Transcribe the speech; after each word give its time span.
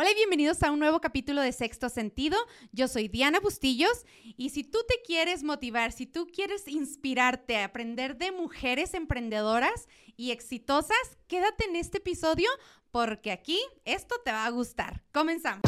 Hola 0.00 0.12
y 0.12 0.14
bienvenidos 0.14 0.62
a 0.62 0.70
un 0.70 0.78
nuevo 0.78 1.00
capítulo 1.00 1.42
de 1.42 1.50
Sexto 1.50 1.88
Sentido. 1.88 2.38
Yo 2.70 2.86
soy 2.86 3.08
Diana 3.08 3.40
Bustillos 3.40 4.06
y 4.36 4.50
si 4.50 4.62
tú 4.62 4.78
te 4.86 4.94
quieres 5.04 5.42
motivar, 5.42 5.90
si 5.90 6.06
tú 6.06 6.28
quieres 6.32 6.68
inspirarte 6.68 7.56
a 7.56 7.64
aprender 7.64 8.16
de 8.16 8.30
mujeres 8.30 8.94
emprendedoras 8.94 9.88
y 10.16 10.30
exitosas, 10.30 11.18
quédate 11.26 11.64
en 11.64 11.74
este 11.74 11.98
episodio 11.98 12.48
porque 12.92 13.32
aquí 13.32 13.58
esto 13.84 14.14
te 14.24 14.30
va 14.30 14.46
a 14.46 14.50
gustar. 14.50 15.02
Comenzamos. 15.12 15.62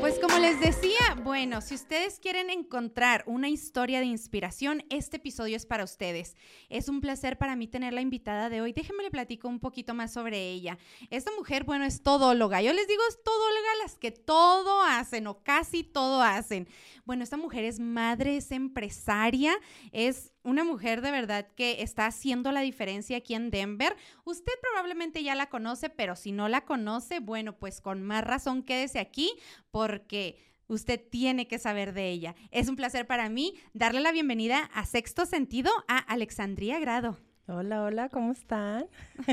Pues 0.00 0.18
como 0.18 0.38
les 0.38 0.58
decía, 0.58 1.14
bueno, 1.22 1.60
si 1.60 1.74
ustedes 1.74 2.18
quieren 2.20 2.48
encontrar 2.48 3.22
una 3.26 3.50
historia 3.50 4.00
de 4.00 4.06
inspiración, 4.06 4.82
este 4.88 5.18
episodio 5.18 5.56
es 5.56 5.66
para 5.66 5.84
ustedes. 5.84 6.36
Es 6.70 6.88
un 6.88 7.02
placer 7.02 7.36
para 7.36 7.54
mí 7.54 7.68
tener 7.68 7.92
la 7.92 8.00
invitada 8.00 8.48
de 8.48 8.62
hoy. 8.62 8.72
Déjenme 8.72 9.02
le 9.02 9.10
platico 9.10 9.46
un 9.46 9.60
poquito 9.60 9.92
más 9.92 10.10
sobre 10.10 10.50
ella. 10.50 10.78
Esta 11.10 11.30
mujer, 11.36 11.64
bueno, 11.64 11.84
es 11.84 12.02
todóloga. 12.02 12.62
Yo 12.62 12.72
les 12.72 12.88
digo 12.88 13.02
es 13.10 13.22
todóloga 13.22 13.68
las 13.82 13.98
que 13.98 14.10
todo 14.10 14.82
hacen 14.82 15.26
o 15.26 15.42
casi 15.42 15.84
todo 15.84 16.22
hacen. 16.22 16.66
Bueno, 17.04 17.22
esta 17.22 17.36
mujer 17.36 17.64
es 17.64 17.78
madre, 17.78 18.38
es 18.38 18.52
empresaria, 18.52 19.52
es 19.92 20.32
una 20.42 20.64
mujer 20.64 21.02
de 21.02 21.10
verdad 21.10 21.46
que 21.54 21.82
está 21.82 22.06
haciendo 22.06 22.52
la 22.52 22.60
diferencia 22.60 23.18
aquí 23.18 23.34
en 23.34 23.50
Denver. 23.50 23.96
Usted 24.24 24.52
probablemente 24.60 25.22
ya 25.22 25.34
la 25.34 25.48
conoce, 25.48 25.90
pero 25.90 26.16
si 26.16 26.32
no 26.32 26.48
la 26.48 26.64
conoce, 26.64 27.20
bueno, 27.20 27.56
pues 27.58 27.80
con 27.80 28.02
más 28.02 28.24
razón 28.24 28.62
quédese 28.62 28.98
aquí 28.98 29.32
porque 29.70 30.38
usted 30.66 31.00
tiene 31.10 31.46
que 31.46 31.58
saber 31.58 31.92
de 31.92 32.10
ella. 32.10 32.34
Es 32.50 32.68
un 32.68 32.76
placer 32.76 33.06
para 33.06 33.28
mí 33.28 33.54
darle 33.72 34.00
la 34.00 34.12
bienvenida 34.12 34.70
a 34.72 34.86
Sexto 34.86 35.26
Sentido 35.26 35.70
a 35.88 35.98
Alexandria 35.98 36.78
Grado. 36.78 37.18
Hola, 37.46 37.82
hola, 37.82 38.08
¿cómo 38.08 38.30
están? 38.30 38.86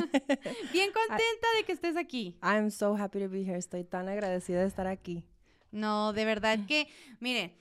Bien 0.74 0.92
contenta 0.94 1.48
de 1.58 1.64
que 1.66 1.72
estés 1.72 1.96
aquí. 1.96 2.36
I'm 2.42 2.72
so 2.72 2.96
happy 2.98 3.20
to 3.20 3.30
be 3.30 3.44
here. 3.44 3.58
Estoy 3.58 3.84
tan 3.84 4.10
agradecida 4.10 4.62
de 4.62 4.68
estar 4.68 4.88
aquí. 4.88 5.24
No, 5.72 6.14
de 6.14 6.26
verdad 6.26 6.58
que, 6.68 6.88
mire, 7.20 7.56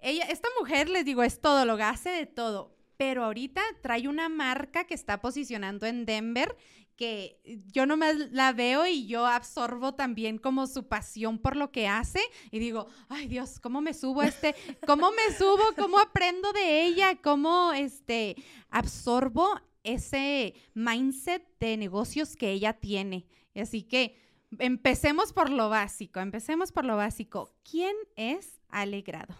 ella, 0.00 0.24
esta 0.24 0.48
mujer, 0.58 0.88
les 0.88 1.04
digo, 1.04 1.22
es 1.22 1.40
todo, 1.40 1.64
lo 1.64 1.74
hace 1.74 2.10
de 2.10 2.26
todo 2.26 2.81
pero 3.02 3.24
ahorita 3.24 3.60
trae 3.80 4.06
una 4.06 4.28
marca 4.28 4.84
que 4.84 4.94
está 4.94 5.20
posicionando 5.20 5.86
en 5.86 6.06
Denver 6.06 6.56
que 6.94 7.40
yo 7.66 7.84
nomás 7.84 8.14
la 8.30 8.52
veo 8.52 8.86
y 8.86 9.08
yo 9.08 9.26
absorbo 9.26 9.94
también 9.94 10.38
como 10.38 10.68
su 10.68 10.86
pasión 10.86 11.40
por 11.40 11.56
lo 11.56 11.72
que 11.72 11.88
hace 11.88 12.20
y 12.52 12.60
digo, 12.60 12.86
ay 13.08 13.26
Dios, 13.26 13.58
¿cómo 13.58 13.80
me 13.80 13.92
subo 13.92 14.22
este? 14.22 14.54
¿Cómo 14.86 15.10
me 15.10 15.34
subo? 15.36 15.64
¿Cómo 15.76 15.98
aprendo 15.98 16.52
de 16.52 16.84
ella? 16.84 17.16
¿Cómo 17.20 17.72
este 17.72 18.36
absorbo 18.70 19.60
ese 19.82 20.54
mindset 20.74 21.44
de 21.58 21.76
negocios 21.78 22.36
que 22.36 22.52
ella 22.52 22.74
tiene? 22.74 23.26
Así 23.56 23.82
que 23.82 24.16
empecemos 24.60 25.32
por 25.32 25.50
lo 25.50 25.68
básico, 25.70 26.20
empecemos 26.20 26.70
por 26.70 26.84
lo 26.84 26.94
básico. 26.94 27.52
¿Quién 27.68 27.96
es 28.14 28.60
Alegrado? 28.68 29.34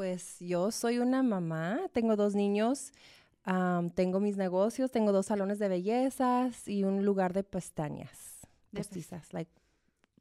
Pues 0.00 0.38
yo 0.40 0.70
soy 0.70 0.98
una 0.98 1.22
mamá, 1.22 1.78
tengo 1.92 2.16
dos 2.16 2.34
niños, 2.34 2.90
tengo 3.94 4.18
mis 4.18 4.38
negocios, 4.38 4.90
tengo 4.90 5.12
dos 5.12 5.26
salones 5.26 5.58
de 5.58 5.68
bellezas 5.68 6.66
y 6.66 6.84
un 6.84 7.04
lugar 7.04 7.34
de 7.34 7.44
pestañas 7.44 8.40
postizas, 8.72 9.34
like 9.34 9.50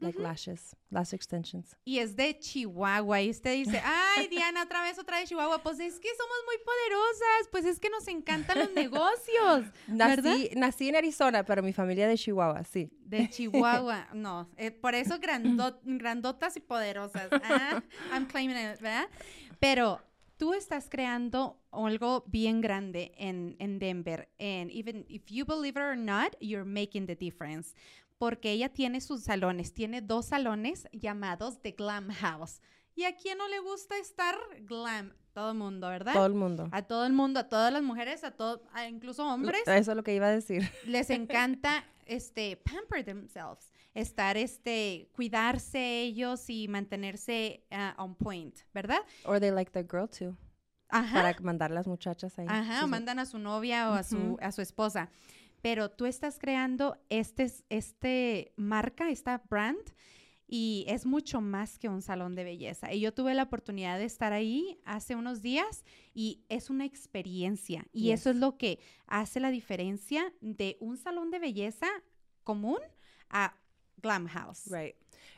like 0.01 0.19
lashes, 0.19 0.75
lash 0.89 1.13
extensions. 1.13 1.75
Y 1.85 1.99
es 1.99 2.15
de 2.15 2.37
Chihuahua. 2.37 3.21
Y 3.21 3.29
usted 3.29 3.53
dice, 3.53 3.81
ay, 4.17 4.27
Diana, 4.27 4.63
otra 4.63 4.81
vez, 4.81 4.97
otra 4.97 5.17
vez 5.17 5.29
Chihuahua. 5.29 5.61
Pues 5.61 5.79
es 5.79 5.99
que 5.99 6.09
somos 6.17 6.37
muy 6.45 6.57
poderosas. 6.65 7.49
Pues 7.51 7.65
es 7.65 7.79
que 7.79 7.89
nos 7.89 8.07
encantan 8.07 8.59
los 8.59 8.71
negocios. 8.71 9.65
Nací, 9.87 10.51
nací 10.55 10.89
en 10.89 10.95
Arizona, 10.95 11.43
pero 11.43 11.61
mi 11.61 11.73
familia 11.73 12.07
de 12.07 12.17
Chihuahua, 12.17 12.63
sí. 12.63 12.89
De 13.01 13.29
Chihuahua, 13.29 14.07
no. 14.13 14.49
Eh, 14.57 14.71
por 14.71 14.95
eso 14.95 15.19
grandotas 15.19 16.55
y 16.57 16.59
poderosas. 16.59 17.29
Ah, 17.31 17.81
I'm 18.13 18.25
claiming 18.25 18.57
it, 18.57 18.79
¿verdad? 18.79 19.07
Pero 19.59 20.01
tú 20.37 20.53
estás 20.53 20.89
creando 20.89 21.61
algo 21.71 22.23
bien 22.27 22.61
grande 22.61 23.13
en, 23.17 23.55
en 23.59 23.77
Denver. 23.77 24.29
And 24.39 24.71
even 24.71 25.05
if 25.09 25.29
you 25.29 25.45
believe 25.45 25.77
it 25.77 25.83
or 25.83 25.97
not, 25.97 26.35
you're 26.39 26.65
making 26.65 27.05
the 27.05 27.15
difference. 27.15 27.75
Porque 28.17 28.51
ella 28.51 28.69
tiene 28.69 29.01
sus 29.01 29.23
salones, 29.23 29.73
tiene 29.73 30.01
dos 30.01 30.27
salones 30.27 30.87
llamados 30.91 31.61
The 31.61 31.71
Glam 31.71 32.09
House. 32.09 32.61
¿Y 32.95 33.05
a 33.05 33.15
quién 33.15 33.37
no 33.37 33.47
le 33.47 33.59
gusta 33.59 33.97
estar 33.97 34.35
glam? 34.65 35.13
Todo 35.33 35.51
el 35.51 35.57
mundo, 35.57 35.87
¿verdad? 35.87 36.13
Todo 36.13 36.25
el 36.25 36.33
mundo. 36.33 36.67
A 36.71 36.81
todo 36.81 37.05
el 37.05 37.13
mundo, 37.13 37.39
a 37.39 37.47
todas 37.47 37.71
las 37.71 37.81
mujeres, 37.81 38.25
a 38.25 38.31
todo, 38.31 38.61
incluso 38.89 39.25
hombres. 39.25 39.61
Eso 39.65 39.91
es 39.91 39.95
lo 39.95 40.03
que 40.03 40.15
iba 40.15 40.27
a 40.27 40.31
decir. 40.31 40.69
Les 40.85 41.09
encanta 41.09 41.85
este 42.05 42.57
pamper 42.57 43.05
themselves 43.05 43.68
estar, 43.93 44.37
este, 44.37 45.09
cuidarse 45.13 46.01
ellos 46.01 46.49
y 46.49 46.67
mantenerse 46.67 47.65
uh, 47.71 48.01
on 48.01 48.15
point, 48.15 48.59
¿verdad? 48.73 48.99
Or 49.25 49.39
they 49.39 49.51
like 49.51 49.71
the 49.71 49.83
girl 49.83 50.07
too. 50.07 50.37
Ajá. 50.89 51.13
Para 51.13 51.39
mandar 51.41 51.71
las 51.71 51.87
muchachas 51.87 52.37
ahí. 52.39 52.47
Ajá, 52.49 52.83
o 52.83 52.87
mandan 52.87 53.19
a 53.19 53.25
su 53.25 53.37
novia 53.37 53.89
o 53.91 53.93
a 53.93 54.03
su, 54.03 54.37
a 54.41 54.51
su 54.51 54.61
esposa. 54.61 55.09
Pero 55.61 55.91
tú 55.91 56.05
estás 56.05 56.39
creando 56.39 56.97
este, 57.09 57.51
este 57.69 58.53
marca, 58.55 59.09
esta 59.09 59.43
brand, 59.49 59.93
y 60.51 60.85
es 60.87 61.05
mucho 61.05 61.41
más 61.41 61.77
que 61.77 61.89
un 61.89 62.01
salón 62.01 62.33
de 62.33 62.43
belleza. 62.43 62.91
Y 62.91 63.01
yo 63.01 63.13
tuve 63.13 63.35
la 63.35 63.43
oportunidad 63.43 63.99
de 63.99 64.05
estar 64.05 64.33
ahí 64.33 64.79
hace 64.83 65.15
unos 65.15 65.43
días 65.43 65.85
y 66.13 66.43
es 66.49 66.71
una 66.71 66.85
experiencia. 66.85 67.85
Y 67.91 68.11
eso 68.11 68.31
es 68.31 68.35
lo 68.35 68.57
que 68.57 68.79
hace 69.05 69.39
la 69.39 69.51
diferencia 69.51 70.33
de 70.41 70.77
un 70.79 70.97
salón 70.97 71.29
de 71.29 71.37
belleza 71.37 71.87
común 72.43 72.79
a 73.29 73.55
Glam 74.01 74.27
House. 74.27 74.67
Right. 74.69 74.95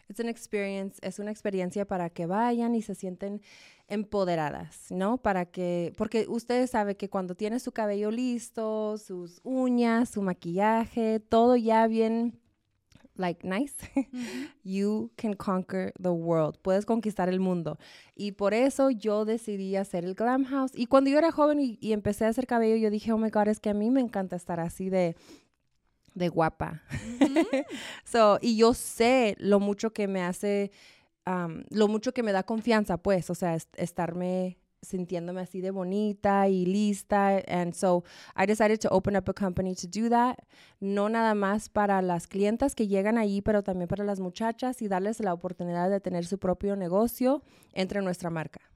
It's 0.09 0.19
an 0.19 0.27
experience, 0.27 0.99
es 1.01 1.19
una 1.19 1.31
experiencia 1.31 1.85
para 1.85 2.09
que 2.09 2.25
vayan 2.25 2.75
y 2.75 2.81
se 2.81 2.95
sienten 2.95 3.41
empoderadas, 3.87 4.87
¿no? 4.89 5.17
Para 5.17 5.45
que, 5.45 5.93
porque 5.97 6.25
ustedes 6.27 6.71
saben 6.71 6.95
que 6.95 7.09
cuando 7.09 7.35
tiene 7.35 7.59
su 7.59 7.71
cabello 7.71 8.11
listo, 8.11 8.97
sus 8.97 9.39
uñas, 9.43 10.09
su 10.09 10.21
maquillaje, 10.21 11.19
todo 11.19 11.55
ya 11.55 11.87
bien 11.87 12.41
like 13.15 13.47
nice, 13.47 13.75
you 14.63 15.11
can 15.15 15.33
conquer 15.33 15.93
the 16.01 16.09
world. 16.09 16.57
Puedes 16.61 16.85
conquistar 16.85 17.29
el 17.29 17.39
mundo. 17.39 17.77
Y 18.15 18.33
por 18.33 18.53
eso 18.53 18.89
yo 18.89 19.25
decidí 19.25 19.75
hacer 19.75 20.03
el 20.03 20.15
Glam 20.15 20.45
House. 20.45 20.71
Y 20.73 20.87
cuando 20.87 21.09
yo 21.09 21.17
era 21.17 21.31
joven 21.31 21.59
y, 21.59 21.77
y, 21.79 21.93
empecé 21.93 22.25
a 22.25 22.29
hacer 22.29 22.47
cabello, 22.47 22.75
yo 22.75 22.89
dije, 22.89 23.11
oh 23.13 23.17
my 23.17 23.29
God, 23.29 23.47
es 23.47 23.59
que 23.59 23.69
a 23.69 23.73
mí 23.73 23.91
me 23.91 24.01
encanta 24.01 24.35
estar 24.35 24.59
así 24.59 24.89
de 24.89 25.15
de 26.13 26.29
guapa. 26.29 26.83
so, 28.03 28.37
y 28.41 28.57
yo 28.57 28.73
sé 28.73 29.35
lo 29.39 29.59
mucho 29.59 29.93
que 29.93 30.07
me 30.07 30.21
hace, 30.21 30.71
um, 31.25 31.63
lo 31.69 31.87
mucho 31.87 32.13
que 32.13 32.23
me 32.23 32.31
da 32.31 32.43
confianza, 32.43 32.97
pues, 32.97 33.29
o 33.29 33.35
sea, 33.35 33.57
estarme 33.77 34.57
sintiéndome 34.81 35.41
así 35.41 35.61
de 35.61 35.71
bonita 35.71 36.47
y 36.47 36.65
lista. 36.65 37.41
And 37.47 37.73
so 37.73 38.03
I 38.35 38.45
decided 38.45 38.79
to 38.81 38.89
open 38.89 39.15
up 39.15 39.29
a 39.29 39.33
company 39.33 39.75
to 39.75 39.87
do 39.87 40.09
that. 40.09 40.37
No 40.79 41.09
nada 41.09 41.35
más 41.35 41.69
para 41.69 42.01
las 42.01 42.27
clientas 42.27 42.75
que 42.75 42.87
llegan 42.87 43.17
ahí, 43.17 43.41
pero 43.41 43.63
también 43.63 43.87
para 43.87 44.03
las 44.03 44.19
muchachas 44.19 44.81
y 44.81 44.87
darles 44.87 45.19
la 45.19 45.33
oportunidad 45.33 45.89
de 45.89 45.99
tener 45.99 46.25
su 46.25 46.39
propio 46.39 46.75
negocio 46.75 47.43
entre 47.73 48.01
nuestra 48.01 48.29
marca. 48.29 48.70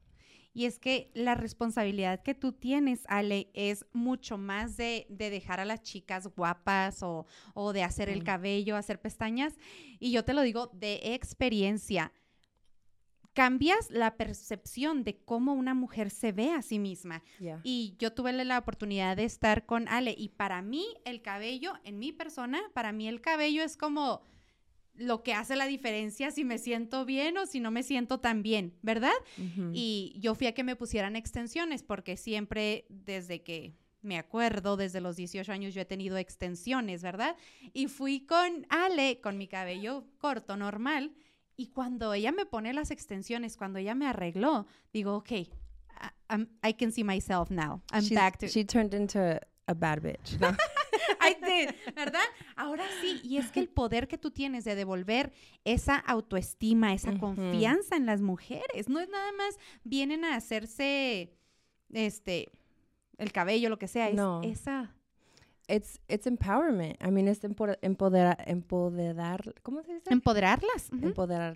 Y 0.55 0.67
es 0.67 0.79
que 0.79 1.11
la 1.13 1.35
responsabilidad 1.35 2.23
que 2.23 2.33
tú 2.33 2.53
tienes, 2.53 3.03
Ale, 3.09 3.51
es 3.53 3.85
mucho 3.91 4.37
más 4.37 4.77
de, 4.77 5.05
dejar 5.09 5.59
a 5.59 5.65
las 5.65 5.81
chicas 5.81 6.33
guapas 6.33 7.03
o, 7.03 7.25
de 7.73 7.83
hacer 7.83 8.07
el 8.07 8.23
cabello, 8.23 8.77
hacer 8.77 9.01
pestañas. 9.01 9.53
Y 9.99 10.11
yo 10.11 10.23
te 10.23 10.33
lo 10.33 10.41
digo 10.41 10.71
de 10.73 11.13
experiencia. 11.13 12.13
Cambias 13.33 13.91
la 13.91 14.15
percepción 14.15 15.03
de 15.03 15.17
cómo 15.17 15.53
una 15.53 15.73
mujer 15.73 16.09
se 16.09 16.31
ve 16.31 16.51
a 16.51 16.61
sí 16.61 16.79
misma. 16.79 17.21
Y 17.63 17.97
yo 17.99 18.13
tuve 18.13 18.31
la 18.31 18.57
oportunidad 18.57 19.17
de 19.17 19.25
estar 19.25 19.65
con 19.65 19.89
Ale. 19.89 20.15
Y 20.17 20.29
para 20.29 20.61
mí, 20.61 20.85
el 21.03 21.21
cabello, 21.21 21.73
en 21.83 21.99
mi 21.99 22.13
persona, 22.13 22.61
para 22.73 22.93
mí 22.93 23.09
el 23.09 23.19
cabello 23.19 23.61
es 23.61 23.75
como 23.75 24.21
lo 24.97 25.23
que 25.23 25.33
hace 25.33 25.55
la 25.55 25.67
diferencia 25.67 26.31
si 26.31 26.45
me 26.45 26.57
siento 26.57 27.05
bien 27.05 27.37
o 27.37 27.45
si 27.45 27.59
no 27.59 27.71
me 27.71 27.83
siento 27.83 28.19
tan 28.19 28.41
bien, 28.43 28.73
¿verdad? 28.81 29.13
Y 29.73 30.15
yo 30.19 30.35
fui 30.35 30.47
a 30.47 30.53
que 30.53 30.63
me 30.63 30.75
pusieran 30.75 31.15
extensiones 31.15 31.83
porque 31.83 32.17
siempre 32.17 32.85
desde 32.89 33.43
que 33.43 33.73
me 34.01 34.17
acuerdo, 34.17 34.77
desde 34.77 35.01
los 35.01 35.15
18 35.15 35.51
años 35.51 35.73
yo 35.73 35.81
he 35.81 35.85
tenido 35.85 36.17
extensiones, 36.17 37.01
¿verdad? 37.01 37.35
Y 37.73 37.87
fui 37.87 38.25
con 38.25 38.65
Ale, 38.69 39.19
con 39.19 39.37
mi 39.37 39.47
cabello 39.47 40.05
corto, 40.19 40.55
normal, 40.55 41.11
y 41.57 41.67
cuando 41.67 42.13
ella 42.13 42.31
me 42.31 42.45
pone 42.45 42.73
las 42.73 42.91
extensiones, 42.91 43.57
cuando 43.57 43.79
ella 43.79 43.95
me 43.95 44.07
arregló, 44.07 44.67
digo, 44.93 45.15
ok, 45.15 45.31
I, 46.29 46.73
can 46.73 46.91
see 46.91 47.03
myself 47.03 47.49
now. 47.49 47.81
I'm 47.91 48.07
back 48.13 48.37
to... 48.39 48.47
She 48.47 48.63
turned 48.65 48.93
into 48.93 49.39
a 49.67 49.73
bad 49.73 50.01
bitch. 50.01 50.37
I 51.21 51.93
¿verdad? 51.93 52.23
Ahora 52.55 52.85
sí, 53.01 53.21
y 53.23 53.37
es 53.37 53.51
que 53.51 53.59
el 53.59 53.69
poder 53.69 54.07
que 54.07 54.17
tú 54.17 54.31
tienes 54.31 54.63
de 54.63 54.75
devolver 54.75 55.33
esa 55.63 55.97
autoestima, 55.97 56.93
esa 56.93 57.17
confianza 57.17 57.95
en 57.95 58.05
las 58.05 58.21
mujeres, 58.21 58.89
no 58.89 58.99
es 58.99 59.09
nada 59.09 59.31
más 59.33 59.57
vienen 59.83 60.25
a 60.25 60.35
hacerse 60.35 61.33
este 61.91 62.49
el 63.17 63.31
cabello, 63.31 63.69
lo 63.69 63.77
que 63.77 63.87
sea, 63.87 64.09
es 64.09 64.15
no. 64.15 64.41
esa 64.43 64.94
it's 65.67 65.99
it's 66.07 66.27
empowerment. 66.27 66.97
I 67.01 67.11
mean, 67.11 67.27
es 67.27 67.43
empoderar, 67.43 68.37
empoderar, 68.47 69.53
¿cómo 69.63 69.83
se 69.83 69.93
dice? 69.93 70.09
Empoderarlas. 70.11 70.89
Empoderar. 70.91 71.55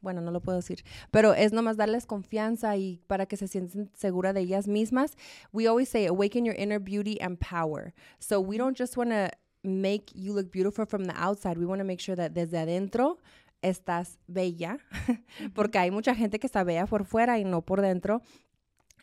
Bueno, 0.00 0.20
no 0.20 0.30
lo 0.30 0.40
puedo 0.40 0.58
decir, 0.58 0.84
pero 1.10 1.34
es 1.34 1.52
nomás 1.52 1.76
darles 1.76 2.06
confianza 2.06 2.76
y 2.76 3.00
para 3.06 3.26
que 3.26 3.36
se 3.36 3.48
sienten 3.48 3.90
seguras 3.94 4.34
de 4.34 4.40
ellas 4.40 4.68
mismas. 4.68 5.16
We 5.52 5.66
always 5.66 5.88
say 5.88 6.06
awaken 6.06 6.44
your 6.44 6.56
inner 6.56 6.78
beauty 6.78 7.18
and 7.20 7.38
power. 7.38 7.94
So 8.18 8.40
we 8.40 8.56
don't 8.56 8.78
just 8.78 8.96
want 8.96 9.10
to 9.10 9.30
make 9.62 10.12
you 10.14 10.32
look 10.32 10.50
beautiful 10.50 10.86
from 10.86 11.04
the 11.04 11.14
outside. 11.16 11.58
We 11.58 11.66
want 11.66 11.80
to 11.80 11.84
make 11.84 12.00
sure 12.00 12.16
that 12.16 12.32
desde 12.32 12.58
adentro 12.58 13.18
estás 13.62 14.18
bella, 14.26 14.78
porque 15.54 15.78
hay 15.78 15.90
mucha 15.90 16.14
gente 16.14 16.38
que 16.38 16.46
está 16.46 16.64
bella 16.64 16.86
por 16.86 17.04
fuera 17.04 17.38
y 17.38 17.44
no 17.44 17.62
por 17.62 17.80
dentro. 17.80 18.22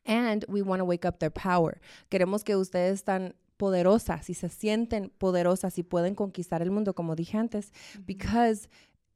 And 0.05 0.43
we 0.49 0.61
want 0.61 0.81
to 0.81 0.85
wake 0.85 1.05
up 1.05 1.19
their 1.19 1.31
power. 1.31 1.79
Queremos 2.09 2.43
que 2.43 2.57
ustedes 2.57 2.93
están 2.95 3.35
poderosas 3.63 4.29
y 4.29 4.33
se 4.33 4.49
sienten 4.49 5.09
poderosas 5.17 5.77
y 5.77 5.83
pueden 5.83 6.15
conquistar 6.15 6.61
el 6.61 6.69
mundo, 6.69 6.93
como 6.93 7.15
dije 7.15 7.37
antes, 7.37 7.71
because 8.05 8.67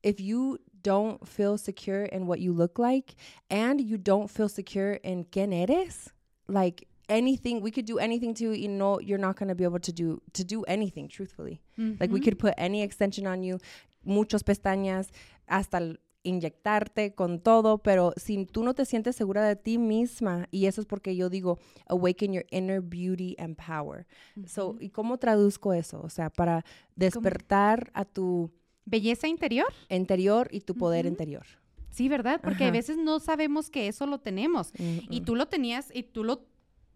if 0.03 0.21
you 0.21 0.57
don't 0.83 1.21
feel 1.27 1.57
secure 1.57 2.05
in 2.05 2.27
what 2.27 2.39
you 2.39 2.53
look 2.53 2.79
like 2.79 3.17
and 3.49 3.81
you 3.81 3.97
don't 3.97 4.29
feel 4.29 4.47
secure 4.47 5.01
in 5.03 5.25
quién 5.25 5.51
eres, 5.51 6.13
like 6.47 6.87
anything 7.09 7.61
we 7.61 7.71
could 7.71 7.85
do 7.85 7.99
anything 7.99 8.33
to 8.33 8.53
you 8.53 8.69
know 8.69 9.01
you're 9.01 9.19
not 9.19 9.37
going 9.37 9.49
to 9.49 9.55
be 9.55 9.65
able 9.65 9.81
to 9.81 9.91
do 9.91 10.21
to 10.31 10.45
do 10.45 10.63
anything 10.63 11.09
truthfully. 11.09 11.59
Like 11.99 12.09
we 12.13 12.21
could 12.21 12.39
put 12.39 12.53
any 12.57 12.83
extension 12.83 13.27
on 13.27 13.43
you 13.43 13.59
muchos 14.05 14.43
pestañas 14.43 15.09
hasta 15.45 15.97
inyectarte 16.27 17.13
con 17.13 17.39
todo, 17.39 17.79
pero 17.79 18.13
si 18.17 18.45
tú 18.45 18.63
no 18.63 18.73
te 18.73 18.85
sientes 18.85 19.15
segura 19.15 19.47
de 19.47 19.55
ti 19.55 19.77
misma, 19.77 20.47
y 20.51 20.65
eso 20.65 20.81
es 20.81 20.87
porque 20.87 21.15
yo 21.15 21.29
digo, 21.29 21.57
awaken 21.87 22.33
your 22.33 22.45
inner 22.51 22.81
beauty 22.81 23.35
and 23.39 23.55
power. 23.55 24.05
So, 24.45 24.75
¿y 24.79 24.89
cómo 24.89 25.17
traduzco 25.17 25.73
eso? 25.73 26.01
O 26.01 26.09
sea, 26.09 26.29
para 26.29 26.63
despertar 26.95 27.89
a 27.93 28.05
tu 28.05 28.51
belleza 28.85 29.27
interior, 29.27 29.67
interior 29.89 30.47
y 30.51 30.61
tu 30.61 30.75
poder 30.75 31.05
interior. 31.05 31.45
Sí, 31.89 32.09
¿verdad? 32.09 32.39
Porque 32.43 32.65
a 32.65 32.71
veces 32.71 32.97
no 32.97 33.19
sabemos 33.19 33.69
que 33.69 33.87
eso 33.87 34.05
lo 34.05 34.19
tenemos. 34.19 34.71
Y 35.09 35.21
tú 35.21 35.35
lo 35.35 35.47
tenías 35.47 35.89
y 35.93 36.03
tú 36.03 36.23
lo 36.23 36.45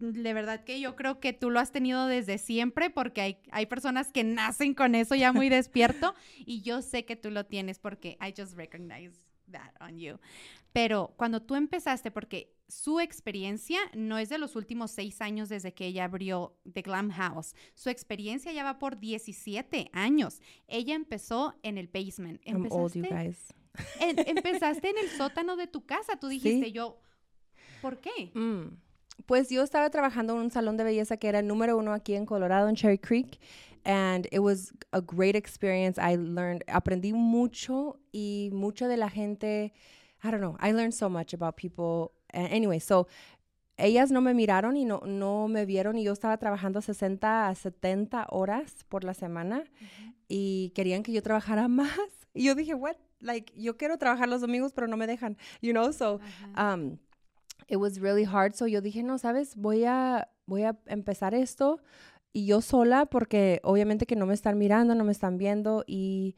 de 0.02 0.34
verdad 0.34 0.64
que 0.64 0.80
yo 0.80 0.96
creo 0.96 1.20
que 1.20 1.32
tú 1.32 1.48
lo 1.50 1.60
has 1.60 1.70
tenido 1.70 2.06
desde 2.06 2.38
siempre 2.38 2.90
porque 2.90 3.20
hay, 3.20 3.38
hay 3.52 3.66
personas 3.66 4.10
que 4.10 4.24
nacen 4.24 4.74
con 4.74 4.96
eso 4.96 5.14
ya 5.14 5.32
muy 5.32 5.48
despierto 5.48 6.14
y 6.44 6.62
yo 6.62 6.82
sé 6.82 7.04
que 7.04 7.14
tú 7.14 7.30
lo 7.30 7.46
tienes 7.46 7.78
porque 7.78 8.18
I 8.20 8.34
just 8.36 8.54
recognize 8.56 9.20
that 9.50 9.72
on 9.80 9.98
you. 9.98 10.18
Pero 10.72 11.14
cuando 11.16 11.40
tú 11.42 11.54
empezaste, 11.54 12.10
porque 12.10 12.52
su 12.66 12.98
experiencia 12.98 13.78
no 13.94 14.18
es 14.18 14.28
de 14.30 14.38
los 14.38 14.56
últimos 14.56 14.90
seis 14.90 15.20
años 15.20 15.48
desde 15.48 15.74
que 15.74 15.86
ella 15.86 16.04
abrió 16.04 16.58
The 16.72 16.82
Glam 16.82 17.10
House. 17.10 17.54
Su 17.74 17.90
experiencia 17.90 18.52
ya 18.52 18.64
va 18.64 18.78
por 18.78 18.98
17 18.98 19.90
años. 19.92 20.40
Ella 20.66 20.94
empezó 20.94 21.54
en 21.62 21.76
el 21.76 21.88
basement. 21.88 22.40
Empezaste, 22.44 23.00
you 23.00 23.06
guys. 23.08 23.54
empezaste 24.00 24.88
en 24.88 24.98
el 24.98 25.10
sótano 25.10 25.56
de 25.56 25.66
tu 25.66 25.84
casa. 25.84 26.18
Tú 26.18 26.28
dijiste, 26.28 26.72
yo, 26.72 26.98
¿por 27.82 28.00
qué? 28.00 28.32
Mm. 28.34 28.78
Pues 29.26 29.50
yo 29.50 29.62
estaba 29.62 29.90
trabajando 29.90 30.34
en 30.34 30.40
un 30.40 30.50
salón 30.50 30.76
de 30.76 30.84
belleza 30.84 31.16
que 31.16 31.28
era 31.28 31.38
el 31.40 31.46
número 31.46 31.76
uno 31.76 31.92
aquí 31.92 32.14
en 32.14 32.26
Colorado, 32.26 32.68
en 32.68 32.74
Cherry 32.74 32.98
Creek. 32.98 33.38
And 33.84 34.26
it 34.30 34.38
was 34.38 34.72
a 34.92 35.00
great 35.00 35.34
experience. 35.34 36.00
I 36.00 36.16
learned, 36.16 36.62
aprendí 36.68 37.12
mucho 37.12 37.98
y 38.12 38.50
mucho 38.52 38.86
de 38.88 38.96
la 38.96 39.10
gente. 39.10 39.72
I 40.24 40.30
don't 40.30 40.40
know. 40.40 40.56
I 40.60 40.72
learned 40.72 40.94
so 40.94 41.08
much 41.08 41.34
about 41.34 41.56
people. 41.56 42.12
anyway, 42.32 42.78
so 42.78 43.06
ellas 43.76 44.10
no 44.10 44.20
me 44.20 44.34
miraron 44.34 44.76
y 44.76 44.84
no, 44.84 45.00
no 45.04 45.48
me 45.48 45.66
vieron 45.66 45.98
y 45.98 46.04
yo 46.04 46.12
estaba 46.12 46.36
trabajando 46.38 46.80
60 46.80 47.48
a 47.48 47.54
70 47.54 48.26
horas 48.30 48.84
por 48.88 49.04
la 49.04 49.14
semana 49.14 49.64
y 50.28 50.70
querían 50.74 51.02
que 51.02 51.12
yo 51.12 51.22
trabajara 51.22 51.68
más. 51.68 51.98
Y 52.34 52.44
yo 52.44 52.54
dije, 52.54 52.74
what? 52.74 52.96
Like, 53.20 53.52
yo 53.56 53.76
quiero 53.76 53.98
trabajar 53.98 54.28
los 54.28 54.40
domingos, 54.40 54.72
pero 54.72 54.88
no 54.88 54.96
me 54.96 55.06
dejan, 55.06 55.36
you 55.60 55.72
know? 55.72 55.92
So, 55.92 56.20
um, 56.56 56.98
it 57.68 57.76
was 57.76 58.00
really 58.00 58.24
hard. 58.24 58.54
So 58.54 58.66
yo 58.66 58.80
dije, 58.80 59.02
no, 59.02 59.18
sabes, 59.18 59.56
voy 59.56 59.84
a, 59.84 60.28
voy 60.46 60.62
a 60.62 60.76
empezar 60.86 61.34
esto 61.34 61.80
y 62.32 62.46
yo 62.46 62.60
sola 62.60 63.06
porque 63.06 63.60
obviamente 63.62 64.06
que 64.06 64.16
no 64.16 64.26
me 64.26 64.34
están 64.34 64.58
mirando, 64.58 64.94
no 64.94 65.04
me 65.04 65.12
están 65.12 65.36
viendo 65.36 65.84
y, 65.86 66.36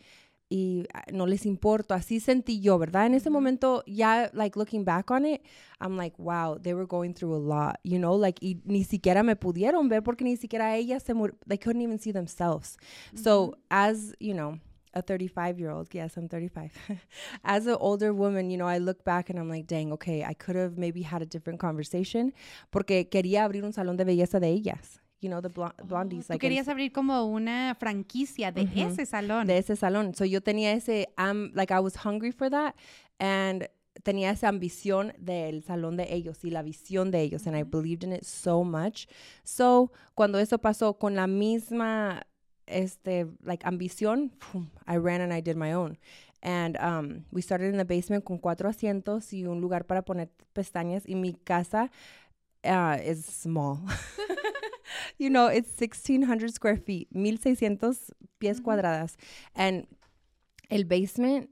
y 0.49 0.87
ah, 0.93 1.05
no 1.13 1.27
les 1.27 1.47
importo. 1.47 1.95
Así 1.95 2.21
sentí 2.21 2.61
yo, 2.61 2.79
¿verdad? 2.79 3.07
En 3.07 3.15
ese 3.15 3.31
momento, 3.31 3.83
ya, 3.87 4.31
like, 4.33 4.59
looking 4.59 4.85
back 4.85 5.11
on 5.11 5.25
it, 5.25 5.43
I'm 5.81 5.97
like, 5.97 6.17
wow, 6.19 6.59
they 6.61 6.75
were 6.75 6.87
going 6.87 7.15
through 7.15 7.35
a 7.35 7.39
lot, 7.39 7.79
you 7.83 7.99
know? 7.99 8.17
Like, 8.17 8.39
y 8.45 8.61
ni 8.65 8.85
siquiera 8.85 9.23
me 9.23 9.37
pudieron 9.37 9.89
ver 9.89 10.03
porque 10.03 10.25
ni 10.25 10.37
siquiera 10.37 10.77
ellas 10.77 11.03
se 11.03 11.15
they 11.47 11.59
couldn't 11.59 11.83
even 11.83 11.99
see 11.99 12.13
themselves. 12.13 12.77
So, 13.15 13.57
as, 13.71 14.15
you 14.19 14.35
know, 14.35 14.59
a 14.95 15.03
35 15.03 15.59
year 15.59 15.71
old. 15.71 15.89
Yes, 15.93 16.17
I'm 16.17 16.29
35. 16.29 16.73
As 17.45 17.67
an 17.67 17.77
older 17.81 18.13
woman, 18.13 18.51
you 18.51 18.57
know, 18.57 18.67
I 18.67 18.79
look 18.79 19.05
back 19.05 19.31
and 19.31 19.39
I'm 19.39 19.49
like, 19.49 19.67
dang, 19.67 19.93
okay, 19.93 20.25
I 20.25 20.35
could 20.35 20.57
have 20.57 20.79
maybe 20.79 21.03
had 21.03 21.23
a 21.23 21.27
different 21.27 21.61
conversation 21.61 22.33
porque 22.71 23.09
quería 23.11 23.45
abrir 23.45 23.65
un 23.65 23.73
salón 23.73 23.97
de 23.97 24.05
belleza 24.05 24.41
de 24.41 24.49
ellas. 24.49 25.01
You 25.21 25.31
know, 25.31 25.41
the 25.41 25.49
blondies. 25.49 26.27
Oh, 26.29 26.35
tú 26.35 26.39
querías 26.39 26.69
abrir 26.69 26.93
como 26.93 27.25
una 27.25 27.75
franquicia 27.79 28.53
de 28.53 28.69
ese 28.77 29.07
salón. 29.07 29.47
De 29.47 29.57
ese 29.57 29.75
salón. 29.75 30.15
So 30.15 30.27
yo 30.27 30.43
tenía 30.43 30.73
ese, 30.73 31.09
um, 31.17 31.51
like 31.55 31.73
I 31.73 31.81
was 31.81 31.97
hungry 31.97 32.31
for 32.31 32.51
that. 32.51 32.75
And 33.19 33.67
tenía 34.03 34.31
esa 34.31 34.49
ambición 34.49 35.15
del 35.19 35.63
salón 35.63 35.97
de 35.97 36.13
ellos 36.13 36.45
y 36.45 36.51
la 36.51 36.63
visión 36.63 37.11
de 37.11 37.23
ellos. 37.23 37.47
And 37.47 37.57
I 37.57 37.63
believed 37.63 38.05
in 38.05 38.13
it 38.13 38.25
so 38.25 38.65
much. 38.65 39.07
So, 39.45 39.93
cuando 40.15 40.39
eso 40.39 40.59
pasó 40.59 40.99
con 40.99 41.15
la 41.15 41.27
misma 41.27 42.27
este, 42.67 43.27
like 43.43 43.65
ambición, 43.67 44.33
I 44.87 44.97
ran 44.97 45.21
and 45.21 45.33
I 45.33 45.41
did 45.41 45.57
my 45.57 45.73
own. 45.73 45.99
And 46.43 46.77
um, 46.77 47.25
we 47.31 47.41
started 47.41 47.71
in 47.71 47.79
the 47.79 47.87
basement 47.87 48.25
con 48.25 48.39
cuatro 48.39 48.69
asientos 48.69 49.33
y 49.33 49.47
un 49.47 49.61
lugar 49.61 49.87
para 49.87 50.03
poner 50.03 50.31
pestañas. 50.53 51.05
Y 51.07 51.15
mi 51.15 51.33
casa 51.33 51.91
uh, 52.65 52.99
is 53.03 53.25
small. 53.25 53.81
you 55.19 55.31
know, 55.31 55.47
it's 55.47 55.71
1,600 55.81 56.53
square 56.53 56.77
feet, 56.77 57.09
1,600 57.13 58.13
pies 58.39 58.61
cuadradas. 58.61 59.17
And 59.55 59.87
el 60.69 60.85
basement 60.85 61.49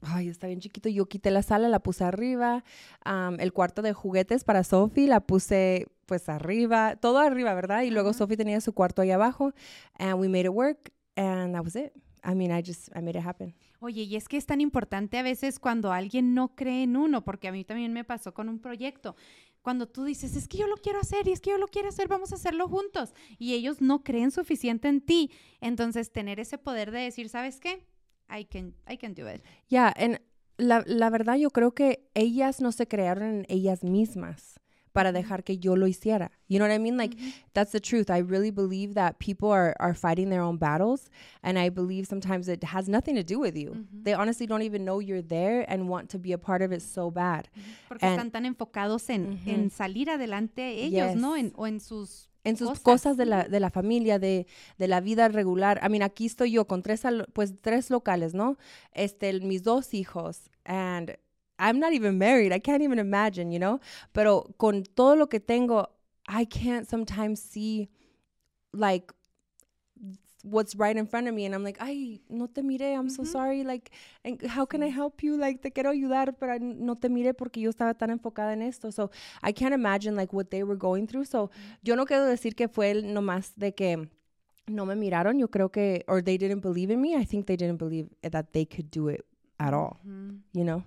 Ay, 0.00 0.28
está 0.28 0.46
bien 0.46 0.60
chiquito. 0.60 0.88
Yo 0.88 1.06
quité 1.06 1.32
la 1.32 1.42
sala, 1.42 1.68
la 1.68 1.80
puse 1.80 2.04
arriba. 2.04 2.62
Um, 3.04 3.40
el 3.40 3.52
cuarto 3.52 3.82
de 3.82 3.92
juguetes 3.92 4.44
para 4.44 4.62
Sophie 4.62 5.08
la 5.08 5.18
puse 5.20 5.88
pues 6.08 6.28
arriba, 6.30 6.96
todo 6.96 7.18
arriba, 7.18 7.54
¿verdad? 7.54 7.82
Y 7.82 7.90
luego 7.90 8.14
Sophie 8.14 8.38
tenía 8.38 8.60
su 8.62 8.72
cuarto 8.72 9.02
ahí 9.02 9.10
abajo. 9.10 9.52
And 9.98 10.14
we 10.14 10.28
made 10.28 10.46
it 10.46 10.48
work. 10.48 10.90
And 11.14 11.54
that 11.54 11.62
was 11.62 11.76
it. 11.76 11.92
I 12.24 12.34
mean, 12.34 12.50
I 12.50 12.62
just, 12.66 12.88
I 12.96 13.02
made 13.02 13.16
it 13.16 13.24
happen. 13.24 13.54
Oye, 13.80 14.02
y 14.02 14.16
es 14.16 14.26
que 14.26 14.38
es 14.38 14.46
tan 14.46 14.60
importante 14.60 15.18
a 15.18 15.22
veces 15.22 15.60
cuando 15.60 15.92
alguien 15.92 16.34
no 16.34 16.56
cree 16.56 16.82
en 16.82 16.96
uno, 16.96 17.24
porque 17.24 17.46
a 17.46 17.52
mí 17.52 17.62
también 17.64 17.92
me 17.92 18.04
pasó 18.04 18.32
con 18.32 18.48
un 18.48 18.58
proyecto. 18.58 19.14
Cuando 19.60 19.86
tú 19.86 20.04
dices, 20.04 20.34
es 20.34 20.48
que 20.48 20.56
yo 20.56 20.66
lo 20.66 20.78
quiero 20.78 20.98
hacer 20.98 21.28
y 21.28 21.32
es 21.32 21.40
que 21.40 21.50
yo 21.50 21.58
lo 21.58 21.68
quiero 21.68 21.90
hacer, 21.90 22.08
vamos 22.08 22.32
a 22.32 22.36
hacerlo 22.36 22.68
juntos. 22.68 23.12
Y 23.38 23.52
ellos 23.52 23.82
no 23.82 24.02
creen 24.02 24.30
suficiente 24.30 24.88
en 24.88 25.02
ti. 25.02 25.30
Entonces, 25.60 26.10
tener 26.10 26.40
ese 26.40 26.56
poder 26.56 26.90
de 26.90 27.00
decir, 27.00 27.28
¿sabes 27.28 27.60
qué? 27.60 27.86
I 28.30 28.46
can, 28.46 28.74
I 28.90 28.96
can 28.96 29.14
do 29.14 29.30
it. 29.30 29.42
Yeah, 29.68 29.92
and 29.96 30.20
la, 30.56 30.82
la 30.86 31.10
verdad 31.10 31.36
yo 31.36 31.50
creo 31.50 31.74
que 31.74 32.08
ellas 32.14 32.60
no 32.62 32.72
se 32.72 32.88
crearon 32.88 33.28
en 33.28 33.46
ellas 33.48 33.84
mismas 33.84 34.58
para 34.98 35.12
dejar 35.12 35.44
que 35.44 35.58
yo 35.58 35.76
lo 35.76 35.86
hiciera. 35.86 36.32
You 36.48 36.58
know 36.58 36.66
what 36.66 36.74
I 36.74 36.78
mean? 36.78 36.96
Like 36.96 37.14
mm-hmm. 37.14 37.30
that's 37.52 37.70
the 37.70 37.78
truth. 37.78 38.10
I 38.10 38.18
really 38.18 38.50
believe 38.50 38.94
that 38.94 39.20
people 39.20 39.48
are 39.48 39.76
are 39.78 39.94
fighting 39.94 40.28
their 40.28 40.42
own 40.42 40.56
battles 40.58 41.08
and 41.40 41.56
I 41.56 41.68
believe 41.70 42.08
sometimes 42.08 42.48
it 42.48 42.64
has 42.64 42.88
nothing 42.88 43.14
to 43.14 43.22
do 43.22 43.38
with 43.38 43.56
you. 43.56 43.70
Mm-hmm. 43.70 44.02
They 44.02 44.14
honestly 44.14 44.48
don't 44.48 44.62
even 44.62 44.84
know 44.84 44.98
you're 44.98 45.22
there 45.22 45.64
and 45.68 45.88
want 45.88 46.10
to 46.10 46.18
be 46.18 46.32
a 46.32 46.38
part 46.38 46.62
of 46.62 46.72
it 46.72 46.82
so 46.82 47.12
bad. 47.12 47.46
Mm-hmm. 47.46 47.88
Porque 47.88 48.02
and, 48.02 48.18
están 48.18 48.32
tan 48.32 48.44
enfocados 48.44 49.08
en, 49.08 49.38
en 49.46 49.70
salir 49.70 50.10
adelante 50.10 50.68
ellos, 50.82 51.12
yes. 51.12 51.16
¿no? 51.16 51.36
En, 51.36 51.52
o 51.54 51.68
en 51.68 51.78
sus 51.78 52.28
en 52.42 52.56
sus 52.56 52.80
cosas, 52.80 53.16
de, 53.16 53.26
la, 53.26 53.44
de 53.44 53.60
la 53.60 53.70
familia, 53.70 54.18
de, 54.18 54.46
de, 54.78 54.88
la 54.88 55.00
vida 55.00 55.28
regular. 55.28 55.80
I 55.84 55.88
mean, 55.90 56.02
aquí 56.02 56.24
estoy 56.26 56.52
yo 56.52 56.66
con 56.66 56.82
tres, 56.82 57.02
pues, 57.34 57.52
tres 57.60 57.90
locales, 57.90 58.32
¿no? 58.32 58.56
Este, 58.92 59.38
mis 59.40 59.62
dos 59.62 59.92
hijos. 59.92 60.50
And 60.64 61.18
I'm 61.58 61.78
not 61.78 61.92
even 61.92 62.18
married. 62.18 62.52
I 62.52 62.58
can't 62.58 62.82
even 62.82 62.98
imagine, 62.98 63.50
you 63.50 63.58
know? 63.58 63.80
Pero 64.12 64.54
con 64.58 64.84
todo 64.94 65.16
lo 65.16 65.26
que 65.26 65.40
tengo, 65.40 65.86
I 66.28 66.44
can't 66.44 66.88
sometimes 66.88 67.40
see, 67.40 67.88
like, 68.72 69.12
what's 70.44 70.76
right 70.76 70.96
in 70.96 71.06
front 71.06 71.26
of 71.26 71.34
me 71.34 71.44
and 71.44 71.54
I'm 71.54 71.64
like, 71.64 71.78
ay, 71.80 72.20
no 72.28 72.46
te 72.46 72.62
mire, 72.62 72.94
I'm 72.94 73.08
so 73.08 73.22
mm-hmm. 73.22 73.32
sorry, 73.32 73.64
like, 73.64 73.90
and 74.24 74.40
how 74.46 74.64
can 74.64 74.82
I 74.82 74.88
mm. 74.88 74.94
help 74.94 75.22
you? 75.22 75.36
Like, 75.36 75.62
te 75.62 75.70
quiero 75.70 75.90
ayudar, 75.90 76.34
pero 76.38 76.58
no 76.60 76.94
te 76.94 77.08
mire 77.08 77.34
porque 77.34 77.60
yo 77.60 77.70
estaba 77.70 77.94
tan 77.94 78.10
enfocada 78.10 78.52
en 78.52 78.62
esto. 78.62 78.90
So, 78.90 79.10
I 79.42 79.52
can't 79.52 79.74
imagine, 79.74 80.14
like, 80.14 80.32
what 80.32 80.50
they 80.50 80.62
were 80.62 80.76
going 80.76 81.06
through. 81.06 81.24
So, 81.24 81.48
mm. 81.48 81.50
yo 81.82 81.96
no 81.96 82.04
quiero 82.04 82.24
decir 82.24 82.54
que 82.54 82.68
fue 82.68 82.90
el 82.90 83.02
nomás 83.02 83.52
de 83.56 83.72
que 83.72 84.08
no 84.68 84.86
me 84.86 84.94
miraron. 84.94 85.38
Yo 85.38 85.48
creo 85.48 85.72
que, 85.72 86.04
or 86.06 86.22
they 86.22 86.38
didn't 86.38 86.60
believe 86.60 86.90
in 86.90 87.00
me. 87.00 87.16
I 87.16 87.24
think 87.24 87.46
they 87.46 87.56
didn't 87.56 87.78
believe 87.78 88.08
that 88.22 88.52
they 88.52 88.64
could 88.64 88.90
do 88.90 89.08
it 89.08 89.24
at 89.58 89.74
all, 89.74 89.98
mm-hmm. 90.06 90.36
you 90.52 90.64
know? 90.64 90.84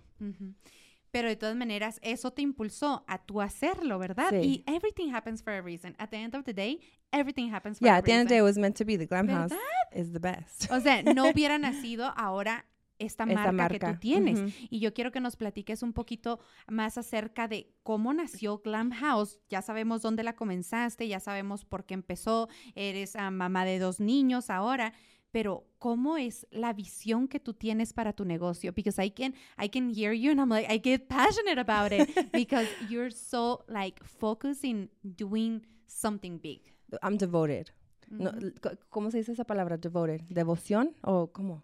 Pero 1.11 1.27
de 1.27 1.35
todas 1.35 1.55
maneras 1.55 1.99
eso 2.03 2.31
te 2.31 2.41
impulsó 2.41 3.03
a 3.07 3.17
tú 3.25 3.41
hacerlo, 3.41 3.99
¿verdad? 3.99 4.29
Sí. 4.29 4.63
Y 4.65 4.71
everything 4.71 5.13
happens 5.13 5.43
for 5.43 5.51
a 5.53 5.61
reason. 5.61 5.93
At 5.97 6.09
the 6.09 6.17
end 6.17 6.35
of 6.35 6.45
the 6.45 6.53
day, 6.53 6.79
everything 7.11 7.51
happens 7.53 7.79
for 7.79 7.85
Yeah, 7.85 7.95
a 7.95 7.97
at 7.99 8.05
the 8.05 8.11
end 8.13 8.21
of 8.21 8.27
the 8.27 8.35
day, 8.35 8.37
it 8.37 8.43
reason. 8.43 8.45
was 8.45 8.57
meant 8.57 8.77
to 8.77 8.85
be. 8.85 8.97
The 8.97 9.07
Glam 9.07 9.27
House 9.27 9.49
¿Verdad? 9.51 9.65
is 9.93 10.13
the 10.13 10.19
best. 10.19 10.71
O 10.71 10.79
sea, 10.79 11.03
no 11.03 11.29
hubiera 11.31 11.57
nacido 11.57 12.13
ahora 12.15 12.65
esta 12.97 13.23
Esta 13.23 13.51
marca, 13.51 13.51
que 13.51 13.79
marca. 13.79 13.93
tú 13.93 13.99
tienes. 13.99 14.39
Ujú. 14.39 14.51
Y 14.69 14.79
yo 14.79 14.93
quiero 14.93 15.11
que 15.11 15.19
nos 15.19 15.35
platiques 15.35 15.81
un 15.83 15.91
poquito 15.91 16.39
más 16.67 16.97
acerca 16.99 17.47
de 17.47 17.73
cómo 17.83 18.13
nació 18.13 18.59
Glam 18.59 18.91
House. 18.91 19.39
Ya 19.49 19.61
sabemos 19.63 20.01
dónde 20.03 20.23
la 20.23 20.35
comenzaste, 20.35 21.07
ya 21.07 21.19
sabemos 21.19 21.65
por 21.65 21.85
qué 21.85 21.95
empezó, 21.95 22.47
eres 22.75 23.15
ah, 23.15 23.31
mamá 23.31 23.65
de 23.65 23.79
dos 23.79 23.99
niños 23.99 24.49
ahora, 24.51 24.93
pero 25.31 25.63
¿cómo 25.79 26.17
es 26.17 26.45
la 26.51 26.73
visión 26.73 27.27
que 27.27 27.39
tú 27.39 27.53
tienes 27.53 27.93
para 27.93 28.13
tu 28.13 28.25
negocio? 28.25 28.73
Because 28.73 29.03
I 29.03 29.11
can 29.11 29.33
I 29.57 29.69
can 29.69 29.89
hear 29.93 30.13
you 30.13 30.31
and 30.31 30.39
I'm 30.39 30.49
like 30.49 30.67
I 30.71 30.77
get 30.83 31.07
passionate 31.07 31.59
about 31.59 31.91
it 31.91 32.09
because 32.33 32.67
you're 32.89 33.11
so 33.11 33.63
like 33.67 34.03
focused 34.03 34.63
in 34.63 34.89
doing 35.03 35.65
something 35.87 36.39
big. 36.41 36.61
I'm 37.01 37.17
devoted. 37.17 37.71
Co- 38.61 38.71
¿Cómo 38.89 39.09
se 39.11 39.17
dice 39.19 39.31
esa 39.31 39.45
palabra? 39.45 39.77
Devoted. 39.77 40.21
¿Devoción 40.29 40.95
o 41.01 41.31
cómo? 41.31 41.63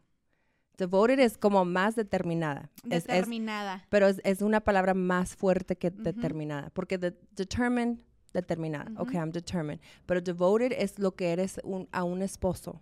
Devoted 0.78 1.20
es 1.20 1.38
como 1.38 1.66
más 1.66 1.96
determinada. 1.96 2.70
Es- 2.86 3.04
es- 3.04 3.08
Determinada. 3.08 3.86
pero 3.90 4.08
es, 4.08 4.22
es 4.24 4.42
una 4.42 4.62
palabra 4.62 4.94
más 4.94 5.36
fuerte 5.36 5.76
que 5.76 5.88
Ujú. 5.90 6.04
determinada. 6.04 6.70
Porque 6.70 6.98
de- 6.98 7.18
determined, 7.36 7.98
determinada. 8.32 8.92
Ujú. 8.92 9.02
Ok, 9.04 9.14
I'm 9.16 9.32
determined. 9.32 9.82
Pero 10.06 10.22
devoted 10.22 10.72
es 10.72 11.00
lo 11.00 11.16
que 11.16 11.32
eres 11.34 11.60
un- 11.64 11.90
a 11.92 12.04
un 12.04 12.22
esposo 12.22 12.80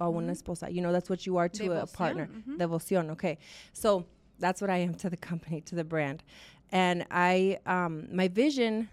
o 0.00 0.04
a 0.04 0.08
una 0.08 0.32
mm-hmm. 0.32 0.32
esposa. 0.32 0.72
You 0.72 0.82
know, 0.82 0.92
that's 0.92 1.08
what 1.08 1.26
you 1.26 1.36
are 1.36 1.48
to 1.48 1.72
a 1.72 1.86
Devoción, 1.86 1.92
partner. 1.92 2.28
ujú. 2.28 2.58
Devoción, 2.58 3.10
okay. 3.10 3.38
So 3.72 4.04
that's 4.38 4.60
what 4.60 4.70
I 4.70 4.78
am 4.78 4.94
to 4.94 5.10
the 5.10 5.16
company, 5.16 5.60
to 5.62 5.74
the 5.74 5.84
brand. 5.84 6.22
And 6.70 7.06
I, 7.10 7.58
um, 7.66 8.08
my 8.12 8.28
vision, 8.28 8.88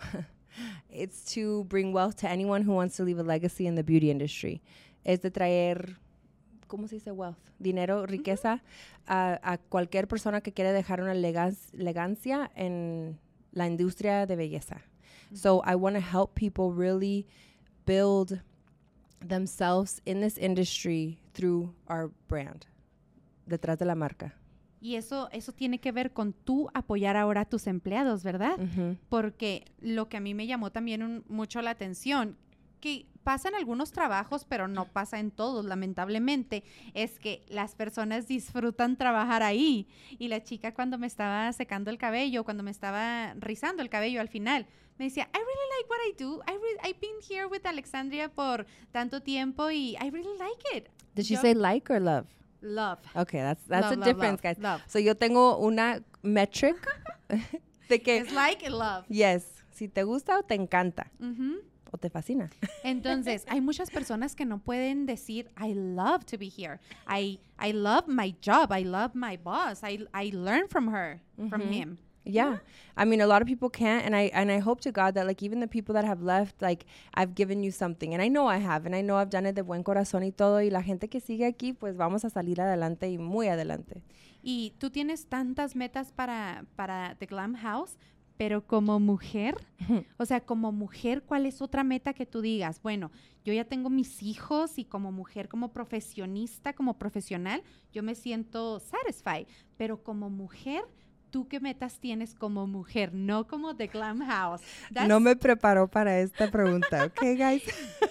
it's 0.90 1.24
to 1.34 1.64
bring 1.64 1.92
wealth 1.92 2.16
to 2.18 2.28
anyone 2.28 2.62
who 2.62 2.72
wants 2.72 2.96
to 2.96 3.02
leave 3.02 3.18
a 3.18 3.24
legacy 3.24 3.66
in 3.66 3.74
the 3.74 3.82
beauty 3.82 4.10
industry. 4.10 4.62
Es 5.04 5.20
de 5.20 5.30
traer, 5.30 5.96
¿cómo 6.68 6.88
se 6.88 6.96
dice 6.96 7.12
wealth? 7.12 7.38
Dinero, 7.60 8.02
mm-hmm. 8.02 8.10
riqueza 8.10 8.60
a, 9.08 9.40
a 9.42 9.58
cualquier 9.58 10.06
persona 10.06 10.40
que 10.40 10.52
quiere 10.52 10.72
dejar 10.72 11.00
una 11.00 11.14
legas- 11.14 11.72
legancia 11.72 12.50
en 12.54 13.18
la 13.52 13.66
industria 13.66 14.26
de 14.26 14.36
belleza. 14.36 14.82
So 15.34 15.60
I 15.64 15.74
want 15.74 15.96
to 15.96 16.00
help 16.00 16.34
people 16.34 16.72
really 16.72 17.26
build 17.84 18.40
themselves 19.20 20.00
in 20.04 20.20
this 20.20 20.38
industry 20.38 21.18
through 21.32 21.72
our 21.88 22.10
brand. 22.28 22.66
Detrás 23.46 23.78
de 23.78 23.84
la 23.84 23.94
marca. 23.94 24.34
Y 24.80 24.96
eso, 24.96 25.28
eso 25.32 25.52
tiene 25.52 25.78
que 25.80 25.90
ver 25.90 26.12
con 26.12 26.32
tú 26.32 26.68
apoyar 26.74 27.16
ahora 27.16 27.42
a 27.42 27.44
tus 27.44 27.66
empleados, 27.66 28.22
¿verdad? 28.22 28.56
Porque 29.08 29.64
lo 29.80 30.08
que 30.08 30.16
a 30.18 30.20
mí 30.20 30.34
me 30.34 30.46
llamó 30.46 30.70
también 30.70 31.02
un- 31.02 31.24
mucho 31.28 31.62
la 31.62 31.70
atención, 31.70 32.36
que 32.86 33.06
pasa 33.24 33.48
en 33.48 33.56
algunos 33.56 33.90
trabajos, 33.90 34.44
pero 34.44 34.68
no 34.68 34.84
pasa 34.92 35.18
en 35.18 35.32
todos, 35.32 35.64
lamentablemente, 35.64 36.62
es 36.94 37.18
que 37.18 37.44
las 37.48 37.74
personas 37.74 38.28
disfrutan 38.28 38.96
trabajar 38.96 39.42
ahí. 39.42 39.88
Y 40.18 40.28
la 40.28 40.42
chica 40.44 40.72
cuando 40.72 40.96
me 40.98 41.08
estaba 41.08 41.52
secando 41.52 41.90
el 41.90 41.98
cabello, 41.98 42.44
cuando 42.44 42.62
me 42.62 42.70
estaba 42.70 43.34
rizando 43.34 43.82
el 43.82 43.88
cabello 43.90 44.20
al 44.20 44.28
final, 44.28 44.66
me 44.98 45.06
decía, 45.06 45.28
I 45.34 45.38
really 45.38 45.68
like 45.76 45.90
what 45.90 45.98
I 46.08 46.12
do. 46.22 46.40
I 46.46 46.56
re- 46.56 46.88
I've 46.90 47.00
been 47.00 47.18
here 47.28 47.46
with 47.46 47.66
Alexandria 47.66 48.28
por 48.28 48.64
tanto 48.92 49.20
tiempo 49.20 49.70
y 49.70 49.96
I 50.00 50.10
really 50.10 50.38
like 50.38 50.76
it. 50.78 50.88
Did 51.16 51.24
she 51.24 51.34
Yo- 51.34 51.40
say 51.40 51.54
like 51.54 51.92
or 51.92 52.00
love? 52.00 52.26
Love. 52.62 53.00
Okay, 53.14 53.40
that's 53.40 53.62
that's 53.66 53.82
Love, 53.86 53.92
a 53.92 53.96
love, 53.96 54.04
difference, 54.06 54.42
love, 54.44 54.54
guys. 54.54 54.58
love. 54.62 54.80
So 54.86 54.98
yo 55.00 55.14
tengo 55.16 55.58
una 55.58 56.00
metric 56.22 56.76
de 57.88 58.00
que 58.00 58.18
It's 58.18 58.32
like 58.32 58.64
and 58.64 58.76
love. 58.78 59.04
yes, 59.08 59.44
si 59.72 59.88
te 59.88 60.04
gusta 60.04 60.38
o 60.38 60.42
te 60.42 60.54
encanta 60.54 61.10
Ujú. 61.20 61.60
O 61.90 61.98
te 61.98 62.10
fascina. 62.10 62.50
Entonces, 62.84 63.44
hay 63.48 63.60
muchas 63.60 63.90
personas 63.90 64.34
que 64.34 64.44
no 64.44 64.58
pueden 64.58 65.06
decir, 65.06 65.48
I 65.58 65.74
love 65.74 66.24
to 66.26 66.38
be 66.38 66.48
here. 66.48 66.80
I, 67.06 67.38
I 67.58 67.72
love 67.72 68.08
my 68.08 68.34
job. 68.40 68.72
I 68.72 68.84
love 68.84 69.14
my 69.14 69.36
boss. 69.36 69.82
I, 69.82 70.06
I 70.12 70.30
learn 70.32 70.68
from 70.68 70.88
her, 70.88 71.20
from 71.48 71.62
him. 71.62 71.98
Yeah. 72.26 72.58
I 72.96 73.04
mean, 73.04 73.20
a 73.20 73.26
lot 73.26 73.40
of 73.40 73.46
people 73.46 73.70
can't, 73.70 74.04
and 74.04 74.16
I 74.16 74.30
and 74.34 74.50
I 74.50 74.58
hope 74.58 74.80
to 74.80 74.90
God 74.90 75.14
that 75.14 75.26
like 75.26 75.42
even 75.44 75.60
the 75.60 75.68
people 75.68 75.94
that 75.94 76.04
have 76.04 76.22
left, 76.22 76.60
like 76.60 76.84
I've 77.14 77.36
given 77.36 77.62
you 77.62 77.70
something, 77.70 78.14
and 78.14 78.20
I 78.20 78.28
know 78.28 78.48
I 78.48 78.56
have, 78.56 78.84
and 78.84 78.96
I 78.96 79.00
know 79.00 79.16
I've 79.16 79.30
done 79.30 79.46
it 79.46 79.54
de 79.54 79.62
buen 79.62 79.84
corazón 79.84 80.24
y 80.24 80.32
todo, 80.32 80.60
y 80.60 80.70
la 80.70 80.82
gente 80.82 81.08
que 81.08 81.20
sigue 81.20 81.46
aquí, 81.46 81.72
pues 81.72 81.96
vamos 81.96 82.24
a 82.24 82.30
salir 82.30 82.60
adelante 82.60 83.08
y 83.08 83.16
muy 83.16 83.46
adelante. 83.46 84.02
Y 84.42 84.74
tú 84.78 84.90
tienes 84.90 85.26
tantas 85.26 85.76
metas 85.76 86.12
para, 86.12 86.64
para 86.74 87.16
The 87.18 87.26
Glam 87.26 87.54
House, 87.56 87.96
pero 88.36 88.66
como 88.66 89.00
mujer, 89.00 89.56
o 90.18 90.24
sea, 90.26 90.40
como 90.40 90.72
mujer, 90.72 91.22
¿cuál 91.22 91.46
es 91.46 91.62
otra 91.62 91.84
meta 91.84 92.12
que 92.12 92.26
tú 92.26 92.40
digas? 92.40 92.80
Bueno, 92.82 93.10
yo 93.44 93.52
ya 93.52 93.64
tengo 93.64 93.88
mis 93.90 94.22
hijos 94.22 94.78
y 94.78 94.84
como 94.84 95.10
mujer, 95.12 95.48
como 95.48 95.72
profesionista, 95.72 96.72
como 96.74 96.98
profesional, 96.98 97.62
yo 97.92 98.02
me 98.02 98.14
siento 98.14 98.80
satisfied, 98.80 99.46
pero 99.76 100.02
como 100.02 100.30
mujer... 100.30 100.84
¿Tú 101.28 101.48
qué 101.48 101.58
metas 101.60 101.98
tienes 101.98 102.34
como 102.34 102.66
mujer? 102.68 103.12
No 103.12 103.46
como 103.46 103.76
The 103.76 103.88
Glam 103.88 104.20
House. 104.20 104.62
That's- 104.90 105.08
No 105.08 105.18
me 105.20 105.34
preparó 105.36 105.86
para 105.88 106.20
esta 106.20 106.50
pregunta, 106.50 107.04
¿ok, 107.04 107.20
guys? 107.36 107.62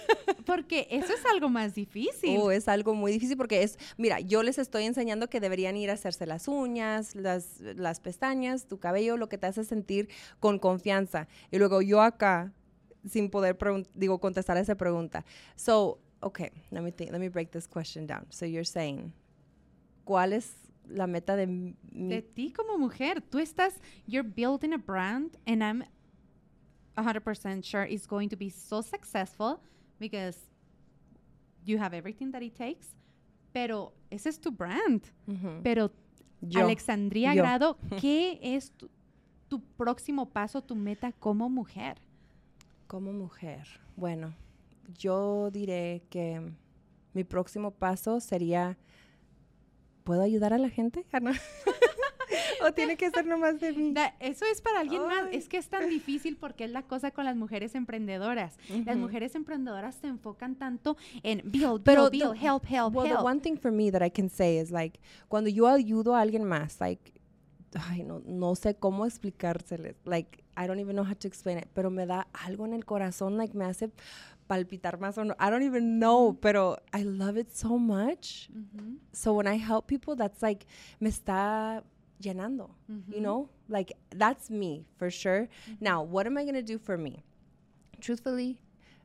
Porque 0.46 0.86
eso 0.90 1.12
es 1.12 1.26
algo 1.26 1.48
más 1.48 1.74
difícil. 1.74 2.38
Oh, 2.40 2.52
es 2.52 2.68
algo 2.68 2.94
muy 2.94 3.10
difícil 3.10 3.36
porque 3.36 3.64
es, 3.64 3.78
mira, 3.98 4.20
yo 4.20 4.44
les 4.44 4.58
estoy 4.58 4.84
enseñando 4.84 5.28
que 5.28 5.40
deberían 5.40 5.76
ir 5.76 5.90
a 5.90 5.94
hacerse 5.94 6.24
las 6.24 6.46
uñas, 6.46 7.16
las, 7.16 7.60
las 7.60 7.98
pestañas, 7.98 8.68
tu 8.68 8.78
cabello, 8.78 9.16
lo 9.16 9.28
que 9.28 9.38
te 9.38 9.48
hace 9.48 9.64
sentir 9.64 10.08
con 10.38 10.60
confianza. 10.60 11.26
Y 11.50 11.58
luego 11.58 11.82
yo 11.82 12.00
acá, 12.00 12.52
sin 13.04 13.28
poder, 13.28 13.58
digo, 13.94 14.20
contestar 14.20 14.56
esa 14.56 14.76
pregunta. 14.76 15.24
So, 15.56 15.98
okay, 16.20 16.50
let 16.70 16.80
me 16.80 16.92
think, 16.92 17.10
let 17.10 17.18
me 17.18 17.28
break 17.28 17.50
this 17.50 17.66
question 17.66 18.06
down. 18.06 18.26
So 18.30 18.46
you're 18.46 18.64
saying, 18.64 19.12
¿cuál 20.04 20.32
es 20.32 20.54
la 20.88 21.08
meta 21.08 21.34
de 21.34 21.48
mi? 21.48 21.74
de 21.90 22.22
ti 22.22 22.52
como 22.52 22.78
mujer. 22.78 23.20
Tú 23.20 23.40
estás, 23.40 23.74
you're 24.06 24.22
building 24.22 24.72
a 24.72 24.78
brand 24.78 25.36
and 25.44 25.64
I'm 25.64 25.84
100% 26.96 27.64
sure 27.64 27.82
it's 27.82 28.06
going 28.06 28.28
to 28.28 28.36
be 28.36 28.48
so 28.48 28.80
successful 28.80 29.60
because 29.98 30.38
you 31.64 31.78
have 31.78 31.94
everything 31.94 32.30
that 32.32 32.42
it 32.42 32.54
takes. 32.54 32.94
Pero 33.52 33.92
ese 34.10 34.28
es 34.28 34.40
tu 34.40 34.50
brand. 34.50 35.02
Pero 35.62 35.90
Yo. 36.40 36.60
Alexandria 36.60 37.34
yo. 37.34 37.42
Grado, 37.42 37.78
¿qué 38.00 38.38
es 38.42 38.70
tu, 38.72 38.90
tu 39.48 39.60
próximo 39.60 40.26
paso, 40.26 40.62
tu 40.62 40.74
meta 40.74 41.12
como 41.12 41.48
mujer? 41.48 41.98
Como 42.86 43.12
mujer, 43.12 43.66
bueno, 43.96 44.34
yo 44.98 45.50
diré 45.50 46.04
que 46.08 46.40
mi 47.14 47.24
próximo 47.24 47.72
paso 47.72 48.20
sería, 48.20 48.78
¿puedo 50.04 50.22
ayudar 50.22 50.52
a 50.52 50.58
la 50.58 50.68
gente? 50.68 51.04
¿O 52.62 52.72
tiene 52.72 52.96
que 52.96 53.10
ser 53.10 53.26
nomás 53.26 53.60
de 53.60 53.72
mí? 53.72 53.92
Da- 53.92 54.14
eso 54.20 54.44
es 54.46 54.60
para 54.60 54.80
alguien 54.80 55.02
más. 55.02 55.24
Ay. 55.30 55.36
Es 55.36 55.48
que 55.48 55.56
es 55.58 55.68
tan 55.68 55.88
difícil 55.88 56.36
porque 56.36 56.64
es 56.64 56.70
la 56.70 56.82
cosa 56.82 57.10
con 57.10 57.24
las 57.24 57.36
mujeres 57.36 57.74
emprendedoras. 57.74 58.56
Las 58.84 58.96
Ujú. 58.96 59.04
mujeres 59.04 59.34
emprendedoras 59.34 59.94
se 59.96 60.06
enfocan 60.06 60.56
tanto 60.56 60.96
en 61.22 61.42
build, 61.44 61.82
Pero 61.84 62.10
build, 62.10 62.12
build, 62.12 62.32
the- 62.40 62.46
help, 62.46 62.64
help, 62.68 62.94
Well, 62.94 63.06
the 63.08 63.14
help. 63.14 63.24
one 63.24 63.40
thing 63.40 63.56
for 63.56 63.70
me 63.70 63.90
that 63.90 64.02
I 64.02 64.10
can 64.10 64.28
say 64.28 64.58
is 64.58 64.70
like, 64.70 64.98
cuando 65.28 65.50
yo 65.50 65.66
ayudo 65.66 66.14
a 66.14 66.20
alguien 66.20 66.44
más, 66.44 66.80
like, 66.80 67.12
ay, 67.90 68.02
no, 68.04 68.20
no 68.24 68.54
sé 68.54 68.74
cómo 68.76 69.04
explicárseles. 69.06 69.96
Like, 70.04 70.44
I 70.56 70.66
don't 70.66 70.80
even 70.80 70.96
know 70.96 71.04
how 71.04 71.14
to 71.14 71.28
explain 71.28 71.58
it, 71.58 71.66
pero 71.74 71.90
me 71.90 72.06
da 72.06 72.26
algo 72.32 72.64
en 72.64 72.72
el 72.72 72.84
corazón, 72.86 73.36
like, 73.36 73.54
me 73.56 73.64
hace 73.66 73.90
palpitar 74.46 74.98
más 75.00 75.18
o 75.18 75.24
no. 75.24 75.34
I 75.40 75.50
don't 75.50 75.62
even 75.64 75.98
know, 75.98 76.38
pero 76.40 76.78
I 76.94 77.02
love 77.02 77.36
it 77.36 77.50
so 77.50 77.76
much. 77.78 78.48
Ujú, 78.50 78.98
So 79.12 79.32
when 79.34 79.46
I 79.46 79.58
help 79.58 79.86
people, 79.88 80.14
that's 80.16 80.40
like, 80.40 80.64
me 81.00 81.08
está 81.10 81.82
llenando, 82.22 82.70
you 83.08 83.20
know? 83.20 83.48
Like, 83.68 83.92
that's 84.14 84.50
me, 84.50 84.86
for 84.98 85.10
sure. 85.10 85.48
Now, 85.80 86.02
what 86.02 86.26
am 86.26 86.36
I 86.36 86.42
going 86.42 86.54
to 86.54 86.62
do 86.62 86.78
for 86.78 86.96
me? 86.96 87.24
Truthfully, 88.00 88.58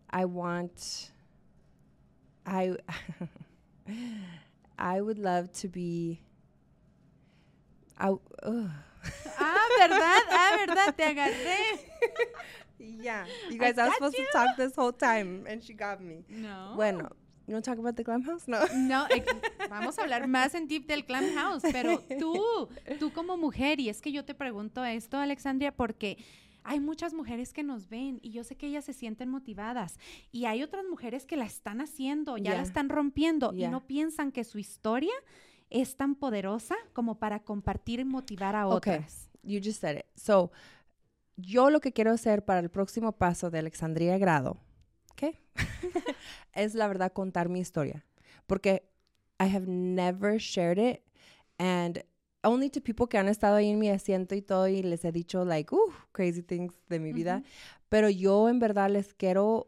I 0.09 0.25
want, 0.25 1.11
I, 2.45 2.75
I 4.77 5.01
would 5.01 5.19
love 5.19 5.51
to 5.53 5.67
be, 5.67 6.21
I. 7.97 8.13
Ah, 9.39 9.67
¿verdad? 9.79 10.21
Ah, 10.29 10.57
¿verdad? 10.59 10.95
Te 10.95 11.03
agarré. 11.03 11.79
Yeah. 12.81 13.25
You 13.49 13.59
guys, 13.59 13.77
I, 13.77 13.85
was 13.85 13.93
supposed 13.95 14.17
you. 14.17 14.25
to 14.25 14.31
talk 14.31 14.57
this 14.57 14.75
whole 14.75 14.91
time, 14.91 15.45
and 15.47 15.63
she 15.63 15.73
got 15.73 16.01
me. 16.01 16.23
No. 16.29 16.73
Bueno, 16.75 17.09
you 17.47 17.53
want 17.53 17.65
to 17.65 17.71
talk 17.71 17.79
about 17.79 17.95
the 17.95 18.03
glam 18.03 18.23
house? 18.23 18.47
No. 18.47 18.59
No, 18.75 19.05
ex- 19.09 19.25
vamos 19.69 19.97
a 19.99 20.03
hablar 20.03 20.27
más 20.27 20.53
en 20.55 20.67
tip 20.67 20.87
del 20.87 21.05
Clam 21.05 21.33
House, 21.35 21.63
pero 21.71 21.99
tú, 22.19 22.69
tú 22.99 23.11
como 23.13 23.37
mujer, 23.37 23.79
y 23.79 23.89
es 23.89 24.01
que 24.01 24.11
yo 24.11 24.23
te 24.25 24.33
pregunto 24.33 24.83
esto, 24.85 25.17
Alexandria, 25.17 25.71
porque 25.75 26.17
hay 26.63 26.79
muchas 26.79 27.13
mujeres 27.13 27.53
que 27.53 27.63
nos 27.63 27.89
ven 27.89 28.19
y 28.21 28.31
yo 28.31 28.43
sé 28.43 28.55
que 28.55 28.67
ellas 28.67 28.85
se 28.85 28.93
sienten 28.93 29.29
motivadas 29.29 29.97
y 30.31 30.45
hay 30.45 30.61
otras 30.61 30.85
mujeres 30.89 31.25
que 31.25 31.35
la 31.35 31.45
están 31.45 31.81
haciendo, 31.81 32.37
ya 32.37 32.53
la 32.53 32.61
están 32.61 32.87
rompiendo 32.89 33.51
y 33.53 33.67
no 33.67 33.87
piensan 33.87 34.31
que 34.31 34.43
su 34.43 34.59
historia 34.59 35.13
es 35.71 35.95
tan 35.95 36.13
poderosa 36.15 36.75
como 36.93 37.17
para 37.17 37.39
compartir 37.39 37.99
y 38.01 38.05
motivar 38.05 38.55
a 38.55 38.67
Okay. 38.67 38.95
otras? 38.97 39.29
You 39.41 39.59
just 39.63 39.81
said 39.81 39.97
it. 39.97 40.05
So, 40.15 40.51
yo 41.37 41.71
lo 41.71 41.79
que 41.79 41.93
quiero 41.93 42.11
hacer 42.11 42.45
para 42.45 42.59
el 42.59 42.69
próximo 42.69 43.13
paso 43.13 43.49
de 43.49 43.57
Alexandria 43.57 44.17
Grado, 44.19 44.59
¿ok? 45.13 45.35
es 46.53 46.73
la 46.75 46.87
verdad 46.87 47.11
contar 47.13 47.49
mi 47.49 47.59
historia. 47.59 48.05
Porque 48.47 48.83
I 49.39 49.45
have 49.55 49.67
never 49.67 50.37
shared 50.37 50.77
it 50.77 51.01
and 51.57 52.03
only 52.43 52.69
to 52.69 52.81
people 52.81 53.07
que 53.07 53.17
han 53.17 53.27
estado 53.27 53.55
ahí 53.55 53.69
en 53.69 53.79
mi 53.79 53.89
asiento 53.89 54.35
y 54.35 54.41
todo 54.41 54.67
y 54.67 54.81
les 54.83 55.05
he 55.05 55.11
dicho 55.11 55.45
like, 55.45 55.73
uh, 55.73 55.91
crazy 56.11 56.41
things 56.41 56.73
de 56.89 56.99
mi 56.99 57.13
vida. 57.13 57.37
Ujú. 57.37 57.45
Pero 57.89 58.09
yo 58.09 58.49
en 58.49 58.59
verdad 58.59 58.89
les 58.89 59.13
quiero 59.13 59.67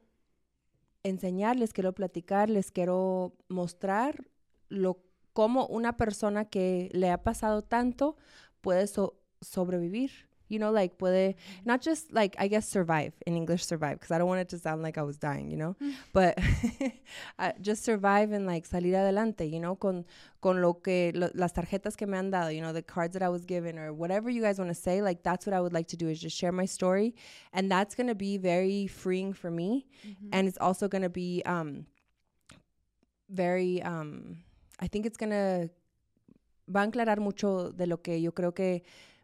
enseñar, 1.04 1.56
les 1.58 1.74
quiero 1.74 1.94
platicar, 1.94 2.50
les 2.50 2.72
quiero 2.72 3.34
mostrar 3.50 4.26
lo 4.70 5.04
cómo 5.34 5.68
una 5.68 5.98
persona 5.98 6.46
que 6.46 6.90
le 6.94 7.10
ha 7.10 7.22
pasado 7.24 7.64
tanto 7.64 8.16
puede 8.62 8.88
so- 8.88 9.20
sobrevivir. 9.42 10.12
You 10.54 10.60
know, 10.60 10.72
like 10.72 10.98
puede 10.98 11.36
not 11.66 11.82
just 11.82 12.14
like 12.14 12.36
I 12.40 12.48
guess 12.48 12.70
survive 12.70 13.14
in 13.28 13.36
English 13.36 13.66
survive 13.66 14.00
because 14.00 14.12
I 14.12 14.18
don't 14.20 14.28
want 14.28 14.42
it 14.42 14.50
to 14.50 14.60
sound 14.60 14.82
like 14.84 14.98
I 14.98 15.02
was 15.04 15.18
dying, 15.18 15.50
you 15.52 15.58
know, 15.58 15.76
Mm. 15.82 15.94
but 16.14 16.38
uh, 17.40 17.52
just 17.62 17.84
survive 17.84 18.32
and 18.32 18.46
like 18.46 18.66
salir 18.68 18.96
adelante, 18.96 19.46
you 19.50 19.60
know, 19.60 19.76
con 19.76 20.06
con 20.42 20.62
lo 20.62 20.74
que 20.76 21.12
lo- 21.16 21.32
las 21.34 21.54
tarjetas 21.54 21.96
que 21.98 22.06
me 22.06 22.18
han 22.18 22.30
dado, 22.32 22.50
you 22.56 22.62
know, 22.62 22.72
the 22.74 22.84
cards 22.84 23.14
that 23.14 23.24
I 23.24 23.30
was 23.30 23.46
given 23.46 23.80
or 23.80 23.92
whatever 23.94 24.30
you 24.30 24.42
guys 24.42 24.60
want 24.60 24.70
to 24.70 24.76
say, 24.88 25.02
like 25.02 25.24
that's 25.24 25.46
what 25.48 25.54
I 25.54 25.60
would 25.62 25.74
like 25.74 25.88
to 25.90 25.98
do 25.98 26.08
is 26.10 26.20
just 26.22 26.38
share 26.38 26.52
my 26.52 26.66
story 26.66 27.16
and 27.54 27.72
that's 27.72 27.96
going 27.96 28.08
to 28.08 28.16
be 28.16 28.38
very 28.38 28.88
freeing 28.88 29.34
for 29.34 29.50
me 29.52 29.88
Ujú. 30.08 30.30
and 30.32 30.48
it's 30.48 30.58
also 30.60 30.88
going 30.88 31.02
to 31.04 31.10
be 31.10 31.42
um 31.46 31.86
very 33.30 33.82
um 33.84 34.38
I 34.80 34.88
think 34.88 35.06
it's 35.06 35.18
going 35.18 35.32
to 35.32 35.70
va 36.68 36.82
a 36.84 36.88
aclarar 36.88 37.20
mucho 37.20 37.72
de 37.72 37.86
lo 37.88 37.98
que 37.98 38.16
yo 38.20 38.32
creo 38.32 38.54
que 38.54 38.84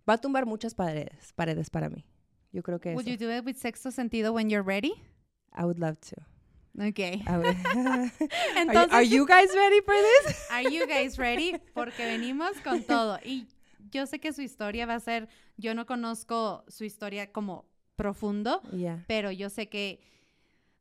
va 0.10 0.14
a 0.16 0.18
tumbar 0.18 0.46
muchas 0.46 0.74
paredes, 0.74 1.34
paredes 1.36 1.70
para 1.70 1.90
mí. 1.90 2.04
Yo 2.52 2.64
creo 2.64 2.80
que 2.80 2.94
Would 2.96 3.08
eso. 3.08 3.12
you 3.12 3.18
do 3.28 3.32
it 3.32 3.46
with 3.46 3.56
sexto 3.58 3.92
sentido 3.92 4.34
when 4.34 4.50
you're 4.50 4.64
ready? 4.66 4.94
I 5.54 5.64
would 5.66 5.78
love 5.80 5.98
to. 6.10 6.16
Okay. 6.90 7.22
Would- 7.28 7.46
are, 7.76 8.06
you, 8.06 8.10
Entonces, 8.58 8.94
are 8.94 9.04
you 9.04 9.26
guys 9.28 9.50
ready 9.56 9.82
for 9.82 9.94
this? 9.96 10.48
Are 10.52 10.64
you 10.64 10.88
guys 10.88 11.18
ready? 11.18 11.56
Porque 11.74 12.06
venimos 12.06 12.60
con 12.64 12.84
todo. 12.84 13.20
Y 13.24 13.48
yo 13.92 14.06
sé 14.06 14.20
que 14.20 14.34
su 14.34 14.42
historia 14.42 14.86
va 14.86 14.96
a 14.96 15.00
ser, 15.00 15.28
yo 15.58 15.74
no 15.74 15.86
conozco 15.86 16.64
su 16.68 16.84
historia 16.86 17.32
como 17.32 17.66
profundo, 17.96 18.62
Yeah. 18.72 19.04
pero 19.08 19.32
yo 19.32 19.50
sé 19.50 19.68
que 19.68 20.00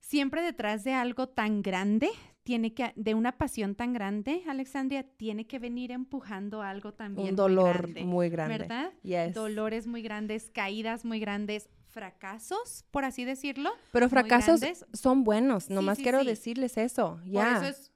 siempre 0.01 0.41
detrás 0.43 0.85
de 0.85 0.93
algo 0.95 1.29
tan 1.29 1.63
grande, 1.63 2.11
tiene 2.49 2.73
que, 2.73 2.95
de 2.97 3.13
una 3.15 3.37
pasión 3.37 3.75
tan 3.75 3.93
grande, 3.93 4.43
Alexandria, 4.49 5.03
tiene 5.03 5.47
que 5.47 5.59
venir 5.59 5.93
empujando 5.93 6.63
algo 6.63 6.95
también 6.95 7.29
Un 7.29 7.37
dolor 7.37 7.83
muy 7.83 7.83
grande, 7.83 8.05
muy 8.05 8.29
grande. 8.31 8.59
¿verdad? 8.59 8.93
Yes. 9.03 9.35
Dolores 9.35 9.87
muy 9.87 10.01
grandes, 10.01 10.51
caídas 10.51 11.05
muy 11.05 11.21
grandes, 11.21 11.69
fracasos, 11.91 12.87
por 12.91 13.05
así 13.05 13.27
decirlo. 13.27 13.71
Pero 13.93 14.09
fracasos 14.09 14.63
son 14.95 15.25
buenos. 15.25 15.69
Nomás 15.69 15.99
sí, 15.99 16.05
quiero 16.05 16.21
sí. 16.21 16.27
decirles 16.27 16.79
eso. 16.79 17.19
Por 17.23 17.31
Ya. 17.31 17.57
eso 17.59 17.67
es 17.67 17.93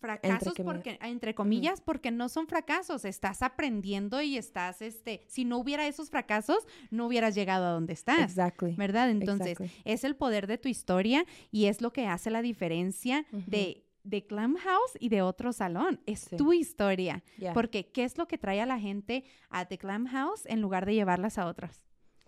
fracasos 0.00 0.48
Entre 0.48 0.64
comillas. 0.64 0.74
porque 0.98 0.98
entre 1.08 1.34
comillas 1.34 1.80
porque 1.80 2.10
no 2.10 2.28
son 2.28 2.46
fracasos, 2.46 3.06
estás 3.06 3.40
aprendiendo 3.42 4.20
y 4.20 4.36
estás 4.36 4.82
este, 4.82 5.24
si 5.28 5.46
no 5.46 5.56
hubiera 5.56 5.86
esos 5.86 6.10
fracasos, 6.10 6.58
no 6.90 7.06
hubieras 7.06 7.34
llegado 7.34 7.64
a 7.64 7.70
donde 7.70 7.94
estás. 7.94 8.18
Exactly. 8.18 8.74
¿Verdad? 8.76 9.08
Entonces, 9.08 9.58
Exactly. 9.58 9.82
es 9.90 10.04
el 10.04 10.14
poder 10.14 10.46
de 10.46 10.58
tu 10.58 10.68
historia 10.68 11.24
y 11.50 11.66
es 11.66 11.80
lo 11.80 11.90
que 11.94 12.06
hace 12.06 12.30
la 12.30 12.42
diferencia 12.42 13.24
de 13.32 13.83
de 14.04 14.24
Clam 14.26 14.56
House 14.56 14.96
y 15.00 15.08
de 15.08 15.22
otro 15.22 15.52
salón. 15.52 16.00
Es 16.06 16.20
Sí. 16.20 16.36
tu 16.36 16.52
historia. 16.52 17.22
Yeah. 17.38 17.52
Porque, 17.54 17.90
¿qué 17.90 18.04
es 18.04 18.16
lo 18.18 18.28
que 18.28 18.38
trae 18.38 18.60
a 18.60 18.66
la 18.66 18.78
gente 18.78 19.24
a 19.50 19.64
The 19.66 19.78
Clam 19.78 20.06
House 20.06 20.42
en 20.46 20.60
lugar 20.60 20.86
de 20.86 20.94
llevarlas 20.94 21.38
a 21.38 21.46
otras? 21.46 21.80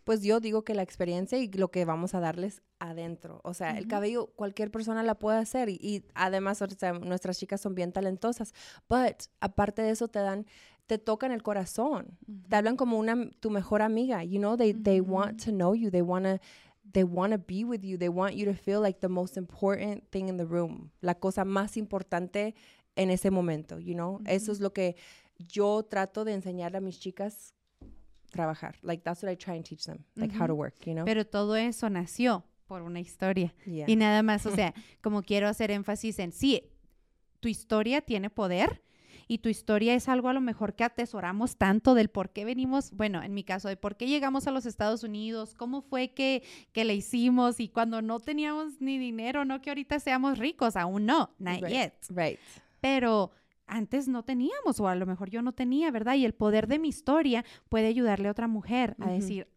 Pues 0.04 0.22
yo 0.22 0.38
digo 0.38 0.62
que 0.62 0.74
la 0.74 0.82
experiencia 0.82 1.36
y 1.38 1.48
lo 1.48 1.68
que 1.72 1.84
vamos 1.84 2.14
a 2.14 2.20
darles 2.20 2.62
adentro. 2.78 3.40
O 3.42 3.54
sea, 3.54 3.76
el 3.76 3.88
cabello 3.88 4.28
cualquier 4.36 4.70
persona 4.70 5.02
la 5.02 5.16
puede 5.16 5.38
hacer 5.38 5.68
y, 5.68 5.78
y 5.82 6.04
además 6.14 6.62
o 6.62 6.68
sea, 6.68 6.92
nuestras 6.92 7.38
chicas 7.38 7.60
son 7.60 7.74
bien 7.74 7.92
talentosas. 7.92 8.54
But 8.88 9.24
aparte 9.40 9.82
de 9.82 9.90
eso 9.90 10.06
te 10.06 10.20
dan, 10.20 10.46
te 10.86 10.98
tocan 10.98 11.32
el 11.32 11.42
corazón. 11.42 12.16
Te 12.48 12.54
hablan 12.54 12.76
como 12.76 12.98
una 12.98 13.30
tu 13.40 13.50
mejor 13.50 13.82
amiga. 13.82 14.22
You 14.22 14.38
know, 14.38 14.56
they 14.56 14.72
they 14.74 15.00
want 15.00 15.44
to 15.44 15.50
know 15.50 15.74
you. 15.74 15.90
They 15.90 16.02
wanna 16.02 16.40
they 16.96 17.04
wanna 17.04 17.36
be 17.36 17.62
with 17.62 17.84
you. 17.84 17.98
They 17.98 18.08
want 18.08 18.36
you 18.36 18.46
to 18.46 18.54
feel 18.54 18.80
like 18.80 19.00
the 19.00 19.08
most 19.08 19.36
important 19.36 20.10
thing 20.10 20.30
in 20.30 20.38
the 20.38 20.46
room. 20.46 20.92
La 21.02 21.12
cosa 21.12 21.44
más 21.44 21.76
importante 21.76 22.54
en 22.96 23.10
ese 23.10 23.30
momento. 23.30 23.78
You 23.78 23.94
know, 23.94 24.22
eso 24.24 24.50
es 24.50 24.60
lo 24.60 24.72
que 24.72 24.96
yo 25.38 25.82
trato 25.82 26.24
de 26.24 26.32
enseñar 26.32 26.74
a 26.74 26.80
mis 26.80 26.98
chicas 26.98 27.52
trabajar. 28.30 28.76
Like 28.82 29.02
that's 29.04 29.22
what 29.22 29.30
I 29.30 29.36
try 29.36 29.56
and 29.56 29.64
teach 29.64 29.84
them, 29.84 30.06
like 30.16 30.32
how 30.34 30.46
to 30.46 30.54
work, 30.54 30.86
you 30.86 30.94
know? 30.94 31.04
Pero 31.04 31.26
todo 31.26 31.54
eso 31.54 31.90
nació 31.90 32.44
por 32.66 32.80
una 32.80 32.98
historia. 32.98 33.52
yeah. 33.66 33.84
Y 33.86 33.96
nada 33.96 34.22
más, 34.22 34.46
o 34.46 34.54
sea, 34.54 34.72
como 35.02 35.22
quiero 35.22 35.48
hacer 35.48 35.70
énfasis 35.70 36.18
en, 36.18 36.32
sí, 36.32 36.62
tu 37.40 37.48
historia 37.48 38.00
tiene 38.00 38.30
poder 38.30 38.82
y 39.28 39.38
tu 39.38 39.48
historia 39.48 39.94
es 39.94 40.08
algo 40.08 40.28
a 40.28 40.32
lo 40.32 40.40
mejor 40.40 40.74
que 40.74 40.84
atesoramos 40.84 41.56
tanto 41.56 41.94
del 41.94 42.08
por 42.08 42.30
qué 42.30 42.44
venimos, 42.44 42.92
bueno, 42.92 43.22
en 43.22 43.34
mi 43.34 43.42
caso, 43.44 43.68
de 43.68 43.76
por 43.76 43.96
qué 43.96 44.06
llegamos 44.06 44.46
a 44.46 44.50
los 44.50 44.66
Estados 44.66 45.02
Unidos, 45.02 45.54
cómo 45.54 45.82
fue 45.82 46.10
que, 46.12 46.42
que 46.72 46.84
le 46.84 46.94
hicimos 46.94 47.58
y 47.60 47.68
cuando 47.68 48.02
no 48.02 48.20
teníamos 48.20 48.80
ni 48.80 48.98
dinero, 48.98 49.44
no 49.44 49.60
que 49.60 49.70
ahorita 49.70 49.98
seamos 50.00 50.38
ricos, 50.38 50.76
aún 50.76 51.06
no, 51.06 51.30
not 51.38 51.62
Right. 51.62 51.68
yet. 51.68 51.92
Right. 52.10 52.38
Pero 52.80 53.32
antes 53.66 54.06
no 54.06 54.22
teníamos, 54.22 54.78
o 54.78 54.86
a 54.86 54.94
lo 54.94 55.06
mejor 55.06 55.28
yo 55.30 55.42
no 55.42 55.52
tenía, 55.52 55.90
¿verdad? 55.90 56.14
Y 56.14 56.24
el 56.24 56.34
poder 56.34 56.68
de 56.68 56.78
mi 56.78 56.88
historia 56.88 57.44
puede 57.68 57.88
ayudarle 57.88 58.28
a 58.28 58.30
otra 58.30 58.46
mujer 58.46 58.94
a 59.00 59.10
decir, 59.10 59.48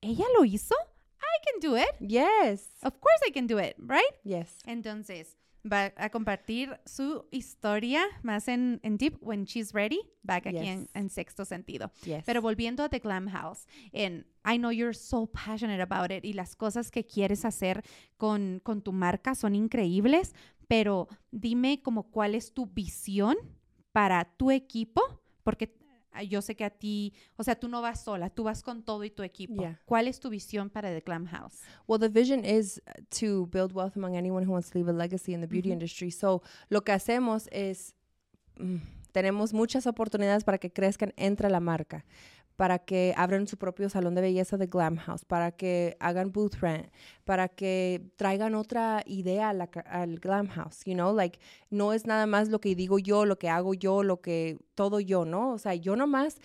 ¿ella 0.00 0.24
lo 0.36 0.44
hizo? 0.46 0.74
I 1.20 1.60
can 1.60 1.70
do 1.70 1.76
it. 1.76 1.98
Yes. 2.00 2.70
Of 2.82 2.94
course 2.98 3.28
I 3.28 3.32
can 3.32 3.46
do 3.46 3.58
it, 3.60 3.74
right? 3.78 4.14
Yes. 4.24 4.58
Entonces, 4.64 5.36
va 5.70 5.92
a 5.96 6.10
compartir 6.10 6.78
su 6.84 7.26
historia 7.30 8.02
más 8.22 8.48
en, 8.48 8.80
en 8.82 8.96
Deep 8.96 9.16
when 9.20 9.44
she's 9.44 9.72
ready, 9.72 10.00
back 10.22 10.46
aquí 10.46 10.56
en, 10.58 10.80
Yes. 10.82 10.90
en 10.94 11.08
sexto 11.10 11.44
sentido. 11.44 11.90
Yes. 12.04 12.24
Pero 12.26 12.42
volviendo 12.42 12.82
a 12.82 12.88
The 12.88 12.98
Glam 12.98 13.28
House, 13.28 13.66
en 13.92 14.26
I 14.44 14.56
know 14.58 14.70
you're 14.72 14.94
so 14.94 15.26
passionate 15.26 15.80
about 15.80 16.10
it 16.10 16.24
y 16.24 16.32
las 16.32 16.56
cosas 16.56 16.90
que 16.90 17.04
quieres 17.06 17.44
hacer 17.44 17.82
con, 18.16 18.60
con 18.64 18.82
tu 18.82 18.92
marca 18.92 19.34
son 19.34 19.54
increíbles, 19.54 20.34
pero 20.66 21.06
dime 21.30 21.80
como 21.82 22.10
cuál 22.10 22.34
es 22.34 22.52
tu 22.52 22.66
visión 22.66 23.36
para 23.92 24.24
tu 24.36 24.50
equipo, 24.50 25.22
porque 25.44 25.76
yo 26.20 26.42
sé 26.42 26.54
que 26.54 26.64
a 26.64 26.70
ti, 26.70 27.14
o 27.36 27.42
sea, 27.42 27.54
tú 27.54 27.68
no 27.68 27.80
vas 27.80 28.02
sola, 28.04 28.28
tú 28.28 28.44
vas 28.44 28.62
con 28.62 28.82
todo 28.82 29.04
y 29.04 29.10
tu 29.10 29.22
equipo. 29.22 29.62
Yeah. 29.62 29.80
¿Cuál 29.86 30.08
es 30.08 30.20
tu 30.20 30.28
visión 30.28 30.68
para 30.68 30.90
The 30.90 31.00
Glam 31.00 31.26
House? 31.26 31.60
Well, 31.86 31.98
the 31.98 32.08
vision 32.08 32.44
is 32.44 32.82
to 33.20 33.46
build 33.46 33.72
wealth 33.72 33.96
among 33.96 34.16
anyone 34.16 34.44
who 34.46 34.52
wants 34.52 34.70
to 34.70 34.78
leave 34.78 34.90
a 34.90 34.92
legacy 34.92 35.32
in 35.32 35.40
the 35.40 35.46
beauty 35.46 35.72
industry. 35.72 36.10
So, 36.10 36.42
lo 36.68 36.82
que 36.82 36.92
hacemos 36.92 37.48
es, 37.50 37.94
mm, 38.58 38.76
tenemos 39.12 39.52
muchas 39.52 39.86
oportunidades 39.86 40.44
para 40.44 40.58
que 40.58 40.70
crezcan 40.70 41.12
entre 41.16 41.48
la 41.48 41.60
marca, 41.60 42.04
para 42.56 42.78
que 42.78 43.14
abran 43.16 43.46
su 43.46 43.56
propio 43.56 43.88
salón 43.88 44.14
de 44.14 44.20
belleza 44.20 44.56
de 44.56 44.66
Glam 44.66 44.96
House, 44.96 45.24
para 45.24 45.52
que 45.52 45.96
hagan 46.00 46.32
booth 46.32 46.54
rent, 46.60 46.90
para 47.24 47.48
que 47.48 48.10
traigan 48.16 48.54
otra 48.54 49.02
idea 49.06 49.50
al 49.50 50.18
Glam 50.18 50.48
House, 50.48 50.84
you 50.84 50.94
know, 50.94 51.14
like, 51.14 51.38
no 51.70 51.92
es 51.92 52.06
nada 52.06 52.26
más 52.26 52.48
lo 52.48 52.60
que 52.60 52.74
digo 52.74 52.98
yo, 52.98 53.24
lo 53.24 53.38
que 53.38 53.48
hago 53.48 53.74
yo, 53.74 54.02
lo 54.02 54.20
que, 54.20 54.58
todo 54.74 55.00
yo, 55.00 55.24
¿no? 55.24 55.52
O 55.52 55.58
sea, 55.58 55.74
yo 55.74 55.96
nomás 55.96 56.38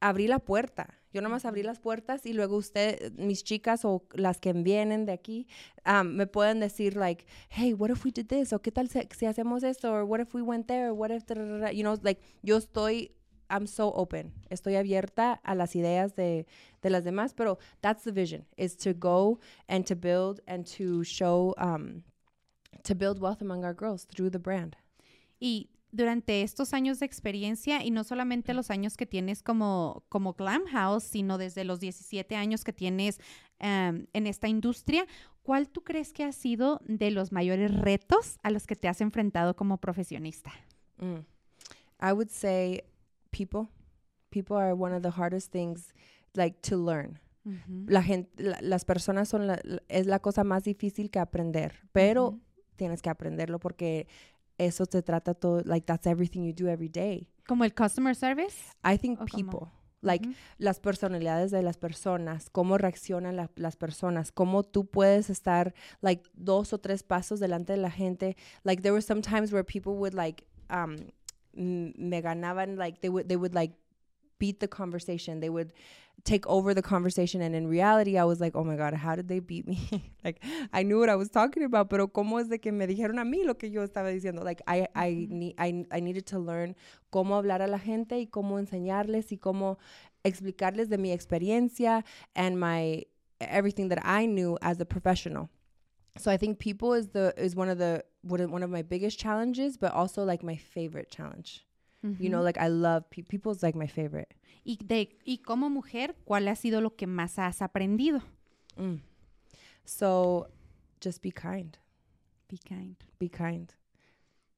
abrí 0.00 0.28
la 0.28 0.38
puerta. 0.38 1.00
Yo 1.14 1.22
nomás 1.22 1.44
abrí 1.44 1.62
las 1.62 1.78
puertas 1.78 2.26
y 2.26 2.32
luego 2.32 2.56
usted, 2.56 3.12
mis 3.12 3.44
chicas 3.44 3.84
o 3.84 4.02
las 4.14 4.40
que 4.40 4.52
vienen 4.52 5.06
de 5.06 5.12
aquí, 5.12 5.46
um, 5.86 6.08
me 6.08 6.26
pueden 6.26 6.58
decir 6.58 6.96
like, 6.96 7.24
hey, 7.48 7.72
what 7.72 7.88
if 7.90 8.04
we 8.04 8.10
did 8.10 8.26
this? 8.26 8.52
O 8.52 8.60
qué 8.60 8.72
tal 8.72 8.88
si, 8.88 8.98
si 9.16 9.26
hacemos 9.26 9.62
esto? 9.62 9.92
Or 9.92 10.02
what 10.04 10.20
if 10.20 10.34
we 10.34 10.42
went 10.42 10.66
there? 10.66 10.90
Or 10.90 10.94
what 10.94 11.12
if, 11.12 11.24
da, 11.24 11.36
da, 11.36 11.44
da, 11.44 11.58
da?" 11.58 11.70
you 11.70 11.84
know, 11.84 11.96
like, 12.02 12.20
yo 12.42 12.56
estoy, 12.58 13.12
I'm 13.48 13.66
so 13.66 13.92
open. 13.94 14.32
Estoy 14.50 14.76
abierta 14.76 15.40
a 15.44 15.54
las 15.54 15.76
ideas 15.76 16.14
de, 16.14 16.46
de 16.82 16.90
las 16.90 17.04
demás, 17.04 17.34
pero 17.34 17.58
that's 17.80 18.04
the 18.04 18.12
vision, 18.12 18.46
is 18.56 18.76
to 18.78 18.94
go 18.94 19.38
and 19.68 19.84
to 19.86 19.94
build 19.94 20.40
and 20.46 20.66
to 20.76 21.04
show, 21.04 21.54
um, 21.58 22.02
to 22.82 22.94
build 22.94 23.20
wealth 23.20 23.42
among 23.42 23.64
our 23.64 23.74
girls 23.74 24.06
through 24.06 24.30
the 24.30 24.38
brand. 24.38 24.76
Y 25.40 25.68
durante 25.94 26.42
estos 26.42 26.72
años 26.72 26.98
de 26.98 27.06
experiencia, 27.06 27.84
y 27.84 27.90
no 27.90 28.02
solamente 28.02 28.52
los 28.52 28.70
años 28.70 28.96
que 28.96 29.06
tienes 29.06 29.42
como, 29.42 30.04
como 30.08 30.32
Glam 30.32 30.64
House, 30.66 31.04
sino 31.04 31.38
desde 31.38 31.64
los 31.64 31.78
17 31.78 32.34
años 32.34 32.64
que 32.64 32.72
tienes 32.72 33.20
em, 33.60 34.06
en 34.12 34.26
esta 34.26 34.48
industria, 34.48 35.06
¿cuál 35.42 35.68
tú 35.68 35.84
crees 35.84 36.12
que 36.12 36.24
ha 36.24 36.32
sido 36.32 36.80
de 36.84 37.12
los 37.12 37.30
mayores 37.30 37.72
retos 37.72 38.38
a 38.42 38.50
los 38.50 38.66
que 38.66 38.74
te 38.74 38.88
has 38.88 39.00
enfrentado 39.00 39.54
como 39.54 39.78
profesionista? 39.78 40.52
Mm. 40.98 41.20
I 42.00 42.12
would 42.12 42.30
say 42.30 42.82
people. 43.36 43.68
People 44.30 44.56
are 44.56 44.74
one 44.74 44.94
of 44.94 45.02
the 45.02 45.10
hardest 45.10 45.50
things 45.52 45.92
like 46.34 46.60
to 46.62 46.76
learn. 46.76 47.18
La 47.86 48.02
gente, 48.02 48.42
la- 48.42 48.58
las 48.62 48.84
personas 48.86 49.28
son 49.28 49.46
la, 49.46 49.58
es 49.88 50.06
la 50.06 50.18
cosa 50.18 50.44
más 50.44 50.62
difícil 50.64 51.10
que 51.10 51.18
aprender, 51.18 51.74
pero 51.92 52.38
tienes 52.76 53.02
que 53.02 53.10
aprenderlo 53.10 53.58
porque 53.58 54.06
eso 54.56 54.86
te 54.86 55.02
trata 55.02 55.34
todo 55.34 55.60
like 55.66 55.84
that's 55.84 56.06
everything 56.06 56.44
you 56.44 56.54
do 56.54 56.68
every 56.70 56.88
day. 56.88 57.28
Como 57.46 57.64
el 57.64 57.74
customer 57.74 58.14
service. 58.16 58.56
I 58.82 58.96
think 58.96 59.18
people. 59.30 59.68
Like 60.00 60.26
las 60.58 60.80
personalidades 60.80 61.50
de 61.50 61.62
las 61.62 61.76
personas, 61.76 62.48
cómo 62.50 62.78
reaccionan 62.78 63.36
la- 63.36 63.50
las 63.56 63.76
personas, 63.76 64.32
cómo 64.32 64.62
tú 64.62 64.86
puedes 64.86 65.28
estar 65.28 65.74
like 66.00 66.22
dos 66.34 66.72
o 66.72 66.78
tres 66.78 67.02
pasos 67.02 67.40
delante 67.40 67.72
de 67.74 67.78
la 67.78 67.90
gente. 67.90 68.36
Like 68.64 68.80
there 68.82 68.92
were 68.92 69.02
some 69.02 69.20
times 69.20 69.52
where 69.52 69.64
people 69.64 69.92
would 69.92 70.14
like 70.14 70.44
um 70.70 70.96
me 71.56 72.22
ganaban 72.22 72.76
like 72.76 73.00
they 73.00 73.08
would 73.08 73.28
they 73.28 73.36
would 73.36 73.54
like 73.54 73.72
beat 74.38 74.60
the 74.60 74.68
conversation. 74.68 75.40
They 75.40 75.50
would 75.50 75.72
take 76.22 76.46
over 76.46 76.74
the 76.74 76.82
conversation 76.82 77.42
and 77.42 77.54
in 77.54 77.66
reality 77.66 78.16
I 78.18 78.24
was 78.24 78.40
like, 78.40 78.54
"Oh 78.54 78.64
my 78.64 78.76
god, 78.76 78.94
how 78.94 79.14
did 79.16 79.28
they 79.28 79.40
beat 79.40 79.66
me?" 79.66 79.78
like 80.24 80.42
I 80.72 80.82
knew 80.82 80.98
what 80.98 81.08
I 81.08 81.16
was 81.16 81.28
talking 81.28 81.64
about, 81.64 81.90
pero 81.90 82.08
cómo 82.08 82.40
es 82.40 82.48
de 82.48 82.58
que 82.58 82.72
me 82.72 82.86
dijeron 82.86 83.18
a 83.18 83.24
mí 83.24 83.44
lo 83.44 83.54
que 83.54 83.70
yo 83.70 83.82
estaba 83.82 84.08
diciendo? 84.10 84.42
Like 84.44 84.62
I 84.66 84.86
I 84.94 85.10
mm-hmm. 85.10 85.38
need 85.38 85.54
I 85.58 85.86
I 85.90 86.00
needed 86.00 86.26
to 86.26 86.38
learn 86.38 86.76
cómo 87.10 87.36
hablar 87.36 87.62
a 87.62 87.66
la 87.66 87.78
gente 87.78 88.18
y 88.18 88.26
cómo 88.26 88.58
enseñarles 88.58 89.32
y 89.32 89.38
cómo 89.38 89.78
explicarles 90.24 90.88
de 90.88 90.98
mi 90.98 91.12
experiencia 91.12 92.04
and 92.34 92.58
my 92.58 93.04
everything 93.40 93.88
that 93.88 94.00
I 94.04 94.26
knew 94.26 94.56
as 94.62 94.80
a 94.80 94.86
professional. 94.86 95.50
So 96.16 96.30
I 96.30 96.36
think 96.36 96.58
people 96.58 96.94
is 96.94 97.08
the 97.08 97.34
is 97.36 97.56
one 97.56 97.68
of 97.68 97.78
the 97.78 98.04
one 98.22 98.40
of- 98.40 98.50
one 98.50 98.62
of 98.62 98.70
my 98.70 98.82
biggest 98.82 99.18
challenges, 99.18 99.76
but 99.76 99.92
also 99.92 100.24
like 100.24 100.42
my 100.42 100.56
favorite 100.56 101.10
challenge. 101.10 101.66
You 102.20 102.28
know, 102.28 102.42
like 102.42 102.58
I 102.58 102.68
love 102.68 103.08
pe- 103.08 103.22
people's 103.22 103.62
like 103.62 103.74
my 103.74 103.86
favorite. 103.86 104.34
y, 104.66 104.76
de, 104.76 105.08
y 105.26 105.38
como 105.42 105.70
mujer, 105.70 106.14
¿cuál 106.26 106.46
ha 106.48 106.54
sido 106.54 106.82
lo 106.82 106.90
que 106.90 107.06
más 107.06 107.38
has 107.38 107.60
aprendido? 107.62 108.20
Mm. 108.78 109.00
So 109.86 110.48
just 111.00 111.22
be 111.22 111.30
kind. 111.30 111.78
Be 112.48 112.58
kind. 112.58 112.96
Be 113.18 113.28
kind. 113.30 113.72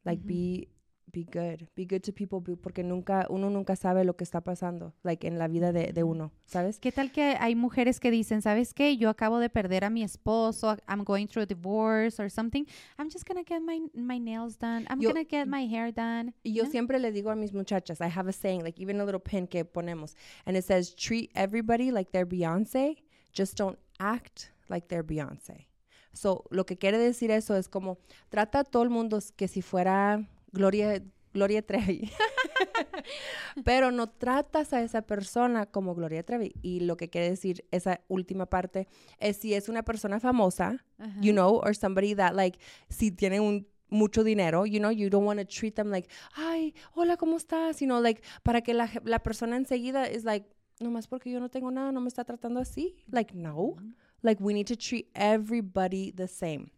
Like 0.04 0.20
Ujú. 0.22 0.26
be 0.26 0.68
be 1.16 1.24
good. 1.24 1.66
Be 1.74 1.86
good 1.86 2.02
to 2.02 2.12
people 2.12 2.40
porque 2.56 2.82
nunca 2.82 3.26
uno 3.30 3.48
nunca 3.48 3.74
sabe 3.74 4.04
lo 4.04 4.16
que 4.16 4.24
está 4.24 4.42
pasando 4.42 4.92
like 5.02 5.26
en 5.26 5.38
la 5.38 5.48
vida 5.48 5.72
de, 5.72 5.94
de 5.94 6.02
uno, 6.02 6.30
¿sabes? 6.44 6.78
¿Qué 6.78 6.92
tal 6.92 7.10
que 7.10 7.36
hay 7.40 7.54
mujeres 7.54 8.00
que 8.00 8.10
dicen, 8.10 8.42
¿sabes 8.42 8.74
qué? 8.74 8.98
Yo 8.98 9.08
acabo 9.08 9.38
de 9.38 9.48
perder 9.48 9.84
a 9.84 9.90
mi 9.90 10.02
esposo, 10.02 10.76
I'm 10.86 11.04
going 11.04 11.26
through 11.26 11.44
a 11.44 11.46
divorce 11.46 12.20
or 12.20 12.28
something. 12.30 12.66
I'm 12.98 13.08
just 13.10 13.26
gonna 13.26 13.44
get 13.44 13.62
my, 13.62 13.80
my 13.94 14.18
nails 14.18 14.58
done. 14.58 14.86
I'm 14.90 15.00
Yo- 15.00 15.08
gonna 15.10 15.24
get 15.24 15.46
my 15.46 15.66
hair 15.66 15.90
done. 15.90 16.34
Y 16.42 16.52
yo 16.52 16.64
¿no? 16.64 16.70
siempre 16.70 16.98
le 16.98 17.10
digo 17.12 17.30
a 17.30 17.34
mis 17.34 17.54
muchachas, 17.54 18.00
I 18.02 18.08
have 18.14 18.28
a 18.28 18.32
saying, 18.32 18.62
like 18.62 18.78
even 18.78 19.00
a 19.00 19.04
little 19.04 19.20
pin 19.20 19.46
que 19.46 19.64
ponemos, 19.64 20.16
and 20.44 20.54
it 20.54 20.64
says, 20.64 20.94
treat 20.94 21.30
everybody 21.34 21.90
like 21.90 22.10
they're 22.12 22.26
Beyonce, 22.26 23.02
just 23.32 23.56
don't 23.56 23.78
act 23.98 24.52
like 24.68 24.88
they're 24.88 25.02
Beyonce. 25.04 25.66
So, 26.12 26.44
lo 26.50 26.64
que 26.64 26.76
quiere 26.76 26.98
decir 26.98 27.30
eso 27.30 27.56
es 27.56 27.68
como, 27.68 27.98
trata 28.30 28.60
a 28.60 28.64
todo 28.64 28.82
el 28.82 28.90
mundo 28.90 29.18
que 29.36 29.48
si 29.48 29.60
fuera 29.60 30.26
Gloria, 30.56 31.02
Gloria 31.32 31.62
Trevi. 31.62 32.10
Pero 33.64 33.90
no 33.90 34.08
tratas 34.08 34.72
a 34.72 34.82
esa 34.82 35.02
persona 35.02 35.66
como 35.66 35.94
Gloria 35.94 36.24
Trevi. 36.24 36.54
Y 36.62 36.80
lo 36.80 36.96
que 36.96 37.08
quiere 37.08 37.30
decir 37.30 37.64
esa 37.70 38.00
última 38.08 38.46
parte 38.46 38.88
es 39.18 39.36
si 39.36 39.54
es 39.54 39.68
una 39.68 39.82
persona 39.82 40.18
famosa, 40.18 40.84
you 41.20 41.32
know, 41.32 41.60
or 41.62 41.74
somebody 41.74 42.14
that 42.14 42.34
like 42.34 42.58
si 42.88 43.10
tiene 43.10 43.40
un 43.40 43.66
mucho 43.88 44.24
dinero, 44.24 44.66
you 44.66 44.80
know, 44.80 44.90
you 44.90 45.08
don't 45.08 45.24
want 45.24 45.38
to 45.38 45.44
treat 45.44 45.74
them 45.76 45.90
like, 45.90 46.08
ay, 46.34 46.74
hola, 46.94 47.16
¿cómo 47.16 47.36
estás? 47.36 47.80
You 47.80 47.86
know, 47.86 48.00
like, 48.00 48.22
para 48.42 48.60
que 48.62 48.74
la, 48.74 48.88
la 49.04 49.20
persona 49.20 49.56
enseguida 49.56 50.10
is 50.10 50.24
like, 50.24 50.48
nomás 50.80 51.06
porque 51.06 51.30
yo 51.30 51.40
no 51.40 51.48
tengo 51.48 51.70
nada, 51.70 51.92
no 51.92 52.00
me 52.00 52.08
está 52.08 52.24
tratando 52.24 52.60
así. 52.60 52.96
Like, 53.10 53.34
no. 53.34 53.76
Like, 54.22 54.42
we 54.42 54.54
need 54.54 54.66
to 54.66 54.76
treat 54.76 55.08
everybody 55.14 56.10
the 56.10 56.26
same. 56.26 56.72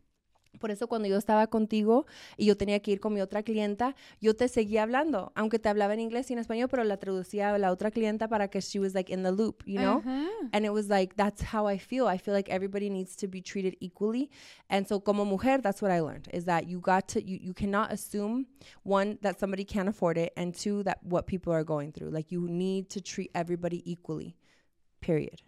Por 0.58 0.70
eso 0.70 0.88
cuando 0.88 1.08
yo 1.08 1.16
estaba 1.16 1.46
contigo 1.46 2.06
y 2.36 2.46
yo 2.46 2.56
tenía 2.56 2.80
que 2.80 2.90
ir 2.90 3.00
con 3.00 3.14
mi 3.14 3.20
otra 3.20 3.42
clienta, 3.42 3.94
yo 4.20 4.34
te 4.34 4.48
seguía 4.48 4.82
hablando, 4.82 5.32
aunque 5.34 5.58
te 5.58 5.68
hablaba 5.68 5.94
en 5.94 6.00
inglés 6.00 6.30
y 6.30 6.32
en 6.32 6.40
español, 6.40 6.68
pero 6.68 6.84
la 6.84 6.96
traducía 6.96 7.54
a 7.54 7.58
la 7.58 7.70
otra 7.70 7.90
clienta 7.90 8.28
para 8.28 8.48
que 8.48 8.60
she 8.60 8.78
was 8.80 8.94
like 8.94 9.12
in 9.12 9.22
the 9.22 9.30
loop, 9.30 9.62
you 9.66 9.78
know? 9.78 9.98
Ajá. 9.98 10.26
And 10.52 10.64
it 10.64 10.72
was 10.72 10.88
like, 10.88 11.14
that's 11.16 11.42
how 11.42 11.68
I 11.68 11.78
feel. 11.78 12.06
I 12.06 12.18
feel 12.18 12.34
like 12.34 12.50
everybody 12.50 12.90
needs 12.90 13.16
to 13.16 13.28
be 13.28 13.40
treated 13.40 13.76
equally. 13.80 14.30
And 14.68 14.86
so, 14.86 15.00
como 15.00 15.24
mujer, 15.24 15.60
that's 15.60 15.80
what 15.80 15.90
I 15.90 16.00
learned 16.00 16.28
is 16.32 16.44
that 16.46 16.66
you 16.66 16.80
got 16.80 17.08
to, 17.08 17.22
you, 17.22 17.38
you 17.40 17.54
cannot 17.54 17.92
assume 17.92 18.46
one, 18.82 19.18
that 19.22 19.38
somebody 19.38 19.64
can't 19.64 19.88
afford 19.88 20.18
it, 20.18 20.32
and 20.36 20.54
two, 20.54 20.82
that 20.84 20.98
what 21.02 21.26
people 21.26 21.52
are 21.52 21.64
going 21.64 21.92
through. 21.92 22.10
Like, 22.10 22.32
you 22.32 22.48
need 22.48 22.88
to 22.90 23.00
treat 23.00 23.30
everybody 23.34 23.82
equally, 23.90 24.36
period. 25.00 25.42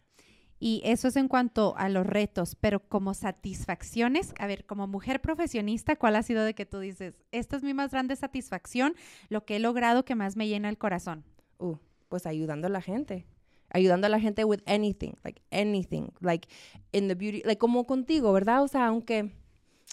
Y 0.63 0.83
eso 0.85 1.09
es 1.09 1.17
en 1.17 1.27
cuanto 1.27 1.75
a 1.79 1.89
los 1.89 2.07
retos, 2.07 2.55
pero 2.55 2.81
como 2.81 3.15
satisfacciones, 3.15 4.35
a 4.39 4.47
ver, 4.47 4.67
como 4.67 4.87
mujer 4.87 5.23
profesionista, 5.23 5.97
¿cuál 5.97 6.17
ha 6.17 6.23
sido 6.23 6.45
de 6.45 6.55
que 6.55 6.67
tú 6.67 6.81
dices, 6.81 7.15
esta 7.33 7.57
es 7.57 7.63
mi 7.63 7.73
más 7.73 7.93
grande 7.93 8.15
satisfacción, 8.15 8.95
lo 9.31 9.47
que 9.47 9.57
he 9.57 9.59
logrado 9.59 10.05
que 10.05 10.15
más 10.15 10.37
me 10.37 10.49
llena 10.49 10.69
el 10.69 10.77
corazón? 10.77 11.25
Uh, 11.59 11.77
pues 12.11 12.27
ayudando 12.27 12.67
a 12.67 12.71
la 12.71 12.83
gente. 12.83 13.27
Ayudando 13.71 14.07
a 14.07 14.11
la 14.11 14.21
gente 14.21 14.45
with 14.45 14.61
anything, 14.67 15.15
like 15.25 15.41
anything, 15.51 16.09
like 16.21 16.47
in 16.93 17.09
the 17.09 17.15
beauty, 17.15 17.43
like 17.47 17.59
como 17.59 17.87
contigo, 17.87 18.31
¿verdad? 18.35 18.63
O 18.63 18.69
sea, 18.69 18.87
aunque, 18.89 19.33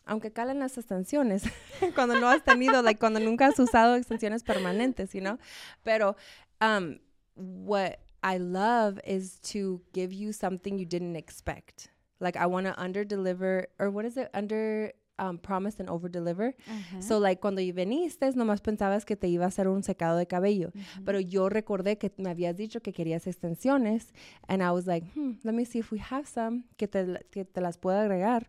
aunque 0.03 0.33
calen 0.33 0.59
las 0.59 0.77
extensiones, 0.77 1.43
cuando 1.95 2.19
no 2.19 2.27
has 2.27 2.43
tenido, 2.43 2.81
like 2.81 2.99
cuando 2.99 3.21
nunca 3.21 3.45
has 3.45 3.57
usado 3.57 3.95
extensiones 3.95 4.43
permanentes, 4.43 5.13
you 5.13 5.21
know? 5.21 5.37
Pero, 5.83 6.17
um, 6.59 6.97
what 7.37 7.99
I 8.23 8.37
love 8.37 8.99
is 9.05 9.39
to 9.51 9.81
give 9.93 10.11
you 10.13 10.31
something 10.33 10.77
you 10.77 10.85
didn't 10.85 11.15
expect. 11.15 11.89
Like 12.19 12.35
I 12.35 12.47
want 12.47 12.65
to 12.65 12.79
under 12.79 13.03
deliver, 13.03 13.67
or 13.79 13.89
what 13.89 14.05
is 14.05 14.17
it? 14.17 14.29
Under 14.33 14.91
um, 15.19 15.37
promise 15.37 15.79
and 15.79 15.89
over 15.89 16.09
deliver. 16.09 16.53
So, 16.99 17.17
like, 17.17 17.41
cuando 17.41 17.61
viniste, 17.61 18.33
nomás 18.35 18.61
pensabas 18.61 19.05
que 19.05 19.15
te 19.15 19.27
iba 19.27 19.45
a 19.45 19.47
hacer 19.47 19.67
un 19.67 19.81
secado 19.83 20.17
de 20.17 20.25
cabello. 20.25 20.71
Pero 21.05 21.19
yo 21.19 21.49
recordé 21.49 21.97
que 21.97 22.11
me 22.17 22.29
habías 22.29 22.55
dicho 22.55 22.81
que 22.81 22.93
querías 22.93 23.25
extensiones. 23.27 24.11
And 24.47 24.61
I 24.61 24.71
was 24.71 24.85
like, 24.87 25.03
hmm, 25.13 25.33
let 25.43 25.53
me 25.53 25.65
see 25.65 25.79
if 25.79 25.91
we 25.91 25.99
have 25.99 26.27
some 26.27 26.65
que 26.77 26.87
te, 26.87 27.05
que 27.31 27.45
te 27.45 27.61
las 27.61 27.77
puedo 27.77 27.99
agregar. 27.99 28.45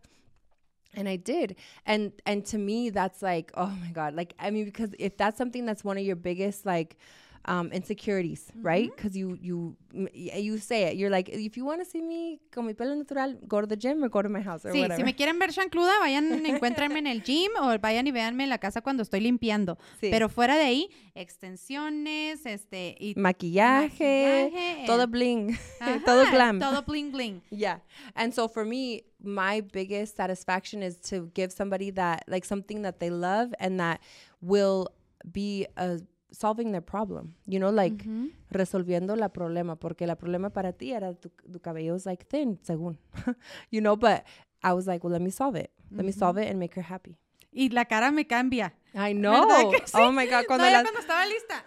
And 0.95 1.07
I 1.07 1.17
did. 1.17 1.55
And 1.85 2.13
and 2.25 2.43
to 2.45 2.57
me, 2.57 2.89
that's 2.89 3.21
like, 3.21 3.51
oh 3.55 3.71
my 3.81 3.91
God. 3.91 4.15
Like, 4.15 4.33
I 4.39 4.49
mean, 4.49 4.65
because 4.65 4.89
if 4.97 5.17
that's 5.17 5.37
something 5.37 5.65
that's 5.65 5.83
one 5.83 5.97
of 5.97 6.03
your 6.03 6.15
biggest, 6.15 6.65
like, 6.65 6.97
um, 7.45 7.71
insecurities, 7.71 8.51
right? 8.61 8.89
Because 8.95 9.15
you 9.17 9.37
you 9.41 9.75
m- 9.93 10.07
y- 10.13 10.37
you 10.39 10.57
say 10.59 10.83
it. 10.91 10.97
You're 10.97 11.09
like, 11.09 11.29
if 11.29 11.55
you 11.57 11.65
want 11.65 11.79
to 11.81 11.85
see 11.85 12.01
me 12.01 12.39
con 12.51 12.65
mi 12.65 12.73
pelo 12.73 12.93
natural, 12.95 13.35
go 13.47 13.61
to 13.61 13.67
the 13.67 13.77
gym 13.77 14.03
or 14.03 14.09
go 14.09 14.21
to 14.21 14.29
my 14.29 14.41
house 14.41 14.65
or 14.65 14.71
Sí, 14.73 14.81
whatever. 14.81 14.97
si 14.97 15.03
me 15.03 15.15
quieren 15.15 15.39
ver 15.39 15.51
chancluda, 15.51 15.99
vayan, 15.99 16.45
encuéntrenme 16.45 16.99
en 16.99 17.07
el 17.07 17.23
gym 17.23 17.51
o 17.59 17.77
vayan 17.79 18.05
y 18.07 18.11
véanme 18.11 18.43
en 18.43 18.49
la 18.49 18.57
casa 18.59 18.81
cuando 18.81 19.03
estoy 19.03 19.21
limpiando. 19.21 19.77
Sí. 19.99 20.09
Pero 20.11 20.29
fuera 20.29 20.55
de 20.57 20.63
ahí, 20.63 20.89
extensiones, 21.15 22.45
este, 22.45 22.95
y 22.99 23.13
maquillaje, 23.15 24.49
maquillaje, 24.49 24.83
todo 24.85 25.03
eh, 25.03 25.07
bling, 25.07 25.57
ajá, 25.79 26.01
todo 26.05 26.23
glam. 26.31 26.59
Todo 26.59 26.83
bling 26.83 27.11
bling. 27.11 27.41
Yeah. 27.51 27.79
And 28.15 28.33
so 28.33 28.47
for 28.47 28.65
me, 28.65 29.03
my 29.21 29.61
biggest 29.61 30.15
satisfaction 30.17 30.83
is 30.83 30.97
to 31.09 31.29
give 31.33 31.51
somebody 31.51 31.91
that, 31.91 32.23
like, 32.27 32.45
something 32.45 32.83
that 32.83 32.99
they 32.99 33.09
love 33.09 33.53
and 33.59 33.79
that 33.79 33.99
will 34.41 34.87
be 35.31 35.65
uh, 35.77 35.97
solving 36.31 36.71
their 36.71 36.81
problem. 36.81 37.35
You 37.45 37.59
know, 37.59 37.71
like, 37.71 38.05
resolviendo 38.51 39.15
la 39.15 39.29
problema. 39.29 39.75
Porque 39.75 40.07
la 40.07 40.15
problema 40.15 40.49
para 40.49 40.73
ti 40.73 40.91
era 40.91 41.13
tu, 41.13 41.29
tu 41.51 41.59
cabello 41.59 41.95
is 41.95 42.05
like 42.05 42.25
thin, 42.25 42.59
según. 42.63 42.97
you 43.71 43.81
know, 43.81 43.95
but 43.95 44.23
I 44.63 44.73
was 44.73 44.87
like, 44.87 45.03
well, 45.03 45.13
let 45.13 45.21
me 45.21 45.31
solve 45.31 45.55
it. 45.55 45.71
Let 45.91 46.05
me 46.05 46.11
solve 46.11 46.37
it 46.37 46.49
and 46.49 46.59
make 46.59 46.75
her 46.75 46.83
happy. 46.83 47.17
Y 47.51 47.69
la 47.71 47.85
cara 47.85 48.11
me 48.11 48.25
cambia. 48.25 48.73
I 48.93 49.13
know. 49.13 49.73
Oh 49.93 50.11
my 50.11 50.27
God. 50.27 50.45
Cuando 50.45 50.69
no, 50.69 50.83
estaba 50.99 51.25
lista. 51.25 51.63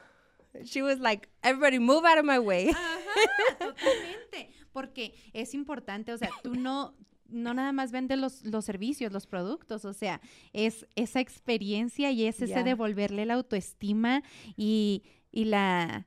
she 0.64 0.82
was 0.82 0.98
like, 0.98 1.28
everybody 1.42 1.78
move 1.78 2.04
out 2.04 2.18
of 2.18 2.24
my 2.24 2.38
way. 2.38 2.68
Ajá, 2.68 3.58
totalmente. 3.58 4.50
Porque 4.72 5.14
es 5.32 5.54
importante, 5.54 6.12
o 6.12 6.18
sea, 6.18 6.30
tú 6.42 6.54
no, 6.54 6.94
no 7.32 7.54
nada 7.54 7.72
más 7.72 7.90
vendes 7.92 8.18
los, 8.18 8.44
los 8.44 8.64
servicios, 8.64 9.12
los 9.12 9.26
productos, 9.26 9.84
o 9.84 9.92
sea, 9.92 10.20
es 10.52 10.86
esa 10.94 11.20
experiencia 11.20 12.10
y 12.10 12.26
es 12.26 12.36
ese 12.42 12.52
Yeah. 12.52 12.62
devolverle 12.64 13.24
la 13.26 13.34
autoestima 13.34 14.22
y, 14.56 15.02
y 15.30 15.44
la 15.46 16.06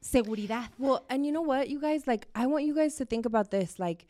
seguridad. 0.00 0.70
Well, 0.78 1.02
and 1.08 1.24
you 1.24 1.30
know 1.32 1.42
what, 1.42 1.66
you 1.66 1.80
guys, 1.80 2.06
like, 2.06 2.28
I 2.34 2.46
want 2.46 2.64
you 2.66 2.74
guys 2.74 2.96
to 2.96 3.04
think 3.06 3.26
about 3.26 3.50
this, 3.50 3.78
like, 3.78 4.06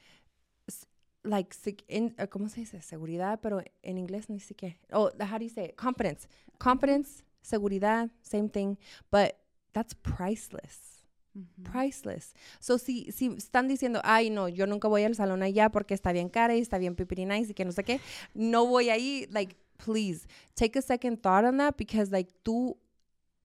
like, 1.24 1.54
in, 1.88 2.14
uh, 2.18 2.26
¿cómo 2.28 2.48
se 2.48 2.60
dice? 2.60 2.80
Seguridad, 2.82 3.40
pero 3.42 3.62
en 3.82 3.98
inglés 3.98 4.28
no 4.30 4.36
sé 4.38 4.54
qué. 4.54 4.76
Oh, 4.92 5.10
how 5.20 5.38
do 5.38 5.44
you 5.44 5.50
say 5.50 5.64
it? 5.66 5.76
Confidence. 5.76 6.26
Confidence, 6.58 7.22
seguridad, 7.42 8.10
same 8.22 8.48
thing, 8.48 8.76
but 9.10 9.36
that's 9.72 9.94
priceless. 9.94 10.89
Priceless. 11.62 12.34
So, 12.58 12.78
si, 12.78 13.12
si 13.12 13.28
están 13.36 13.68
diciendo, 13.68 14.00
ay, 14.04 14.30
no, 14.30 14.48
yo 14.48 14.66
nunca 14.66 14.88
voy 14.88 15.04
al 15.04 15.14
salón 15.14 15.42
allá 15.42 15.70
porque 15.70 15.94
está 15.94 16.12
bien 16.12 16.28
cara 16.28 16.56
y 16.56 16.60
está 16.60 16.78
bien 16.78 16.94
pipi 16.94 17.24
nice 17.24 17.52
y 17.52 17.54
que 17.54 17.64
no 17.64 17.72
sé 17.72 17.84
qué, 17.84 18.00
no 18.34 18.66
voy 18.66 18.90
ahí, 18.90 19.26
like, 19.30 19.56
please, 19.76 20.26
take 20.54 20.78
a 20.78 20.82
second 20.82 21.20
thought 21.22 21.44
on 21.44 21.56
that 21.58 21.76
because, 21.76 22.10
like, 22.10 22.32
tú 22.42 22.76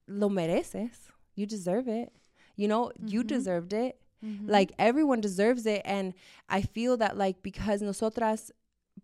lo 0.08 0.30
mereces. 0.30 1.12
You 1.36 1.46
deserve 1.46 1.88
it. 1.88 2.12
You 2.56 2.68
know, 2.68 2.92
you 3.06 3.24
deserved 3.24 3.74
it. 3.74 4.00
Like 4.48 4.74
everyone 4.80 5.22
deserves 5.22 5.66
it. 5.66 5.82
And 5.86 6.14
I 6.50 6.62
feel 6.62 6.98
that 6.98 7.18
like 7.18 7.44
because 7.44 7.82
nosotras 7.82 8.52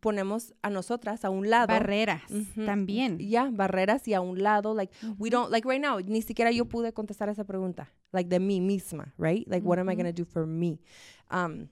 ponemos 0.01 0.53
a 0.61 0.69
nosotras 0.69 1.23
a 1.23 1.29
un 1.29 1.49
lado. 1.49 1.67
Barreras 1.67 2.23
también. 2.65 3.19
Ya, 3.19 3.49
barreras 3.51 4.07
y 4.07 4.13
a 4.13 4.19
un 4.19 4.41
lado, 4.41 4.73
like, 4.73 4.93
we 5.17 5.29
don't, 5.29 5.49
like 5.51 5.65
right 5.67 5.81
now, 5.81 5.99
ni 5.99 6.21
siquiera 6.21 6.51
yo 6.51 6.65
pude 6.65 6.91
contestar 6.91 7.29
esa 7.29 7.45
pregunta, 7.45 7.93
like 8.11 8.29
de 8.29 8.39
mí 8.39 8.59
misma, 8.59 9.13
right? 9.17 9.47
Like, 9.47 9.65
what 9.65 9.79
am 9.79 9.89
I 9.89 9.95
going 9.95 10.11
to 10.11 10.11
do 10.11 10.25
for 10.25 10.45
me? 10.45 10.81
Um, 11.29 11.69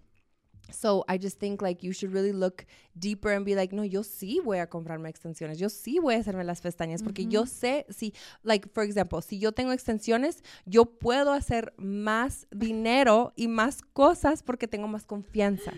so 0.71 1.03
I 1.07 1.17
just 1.17 1.39
think 1.39 1.63
like 1.63 1.83
you 1.83 1.93
should 1.93 2.13
really 2.13 2.31
look 2.31 2.65
deeper 2.97 3.31
and 3.31 3.43
be 3.43 3.55
like, 3.55 3.73
no, 3.75 3.83
yo 3.83 4.03
sí 4.03 4.39
voy 4.43 4.59
a 4.59 4.67
comprarme 4.67 5.09
extensiones, 5.09 5.57
yo 5.57 5.67
sí 5.67 5.99
voy 5.99 6.13
a 6.13 6.19
hacerme 6.19 6.43
las 6.43 6.61
pestañas, 6.61 7.01
porque 7.01 7.25
yo 7.25 7.45
sé 7.45 7.85
si, 7.89 8.13
like, 8.43 8.69
for 8.69 8.83
example, 8.83 9.21
si 9.21 9.39
yo 9.39 9.51
tengo 9.51 9.71
extensiones, 9.71 10.43
yo 10.65 10.85
puedo 10.85 11.33
hacer 11.33 11.73
más 11.77 12.47
dinero 12.51 13.33
y 13.35 13.47
más 13.47 13.81
cosas 13.81 14.43
porque 14.43 14.67
tengo 14.67 14.87
más 14.87 15.05
confianza. 15.05 15.73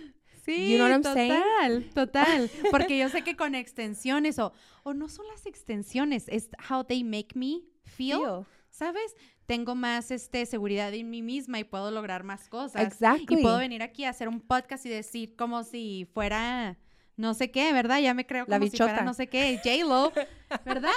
Sí, 0.56 0.72
You 0.72 0.78
know 0.78 0.88
what 0.88 0.94
I'm 0.94 1.14
saying? 1.14 1.42
total, 1.42 1.90
total. 1.94 2.50
Porque 2.72 2.98
yo 2.98 3.10
sé 3.10 3.24
que 3.24 3.36
con 3.36 3.56
extensiones 3.56 4.40
o, 4.40 4.54
o 4.84 4.94
no 4.94 5.08
son 5.10 5.28
las 5.28 5.46
extensiones, 5.46 6.26
es 6.28 6.50
how 6.70 6.84
they 6.84 7.04
make 7.04 7.30
me 7.36 7.62
feel, 7.84 8.20
Feel. 8.20 8.46
¿sabes? 8.70 9.16
Tengo 9.46 9.76
más 9.76 10.12
este, 10.12 10.46
seguridad 10.46 10.94
en 10.94 11.10
mí 11.10 11.22
misma 11.22 11.60
y 11.60 11.64
puedo 11.64 11.92
lograr 11.92 12.24
más 12.24 12.48
cosas. 12.48 12.82
Exactly. 12.84 13.40
Y 13.40 13.42
puedo 13.42 13.58
venir 13.58 13.84
aquí 13.84 14.06
a 14.06 14.10
hacer 14.10 14.28
un 14.28 14.40
podcast 14.40 14.86
y 14.86 14.90
decir 14.90 15.36
como 15.36 15.64
si 15.64 16.08
fuera 16.14 16.78
no 17.18 17.34
sé 17.34 17.52
qué, 17.52 17.72
¿verdad? 17.74 18.00
Ya 18.00 18.14
me 18.14 18.26
creo 18.26 18.46
La 18.48 18.58
como 18.58 18.70
si 18.70 18.78
fuera 18.78 18.94
bichota. 18.94 19.06
no 19.06 19.14
sé 19.14 19.28
qué, 19.28 19.60
J-Lo, 19.64 20.12
¿verdad? 20.66 20.92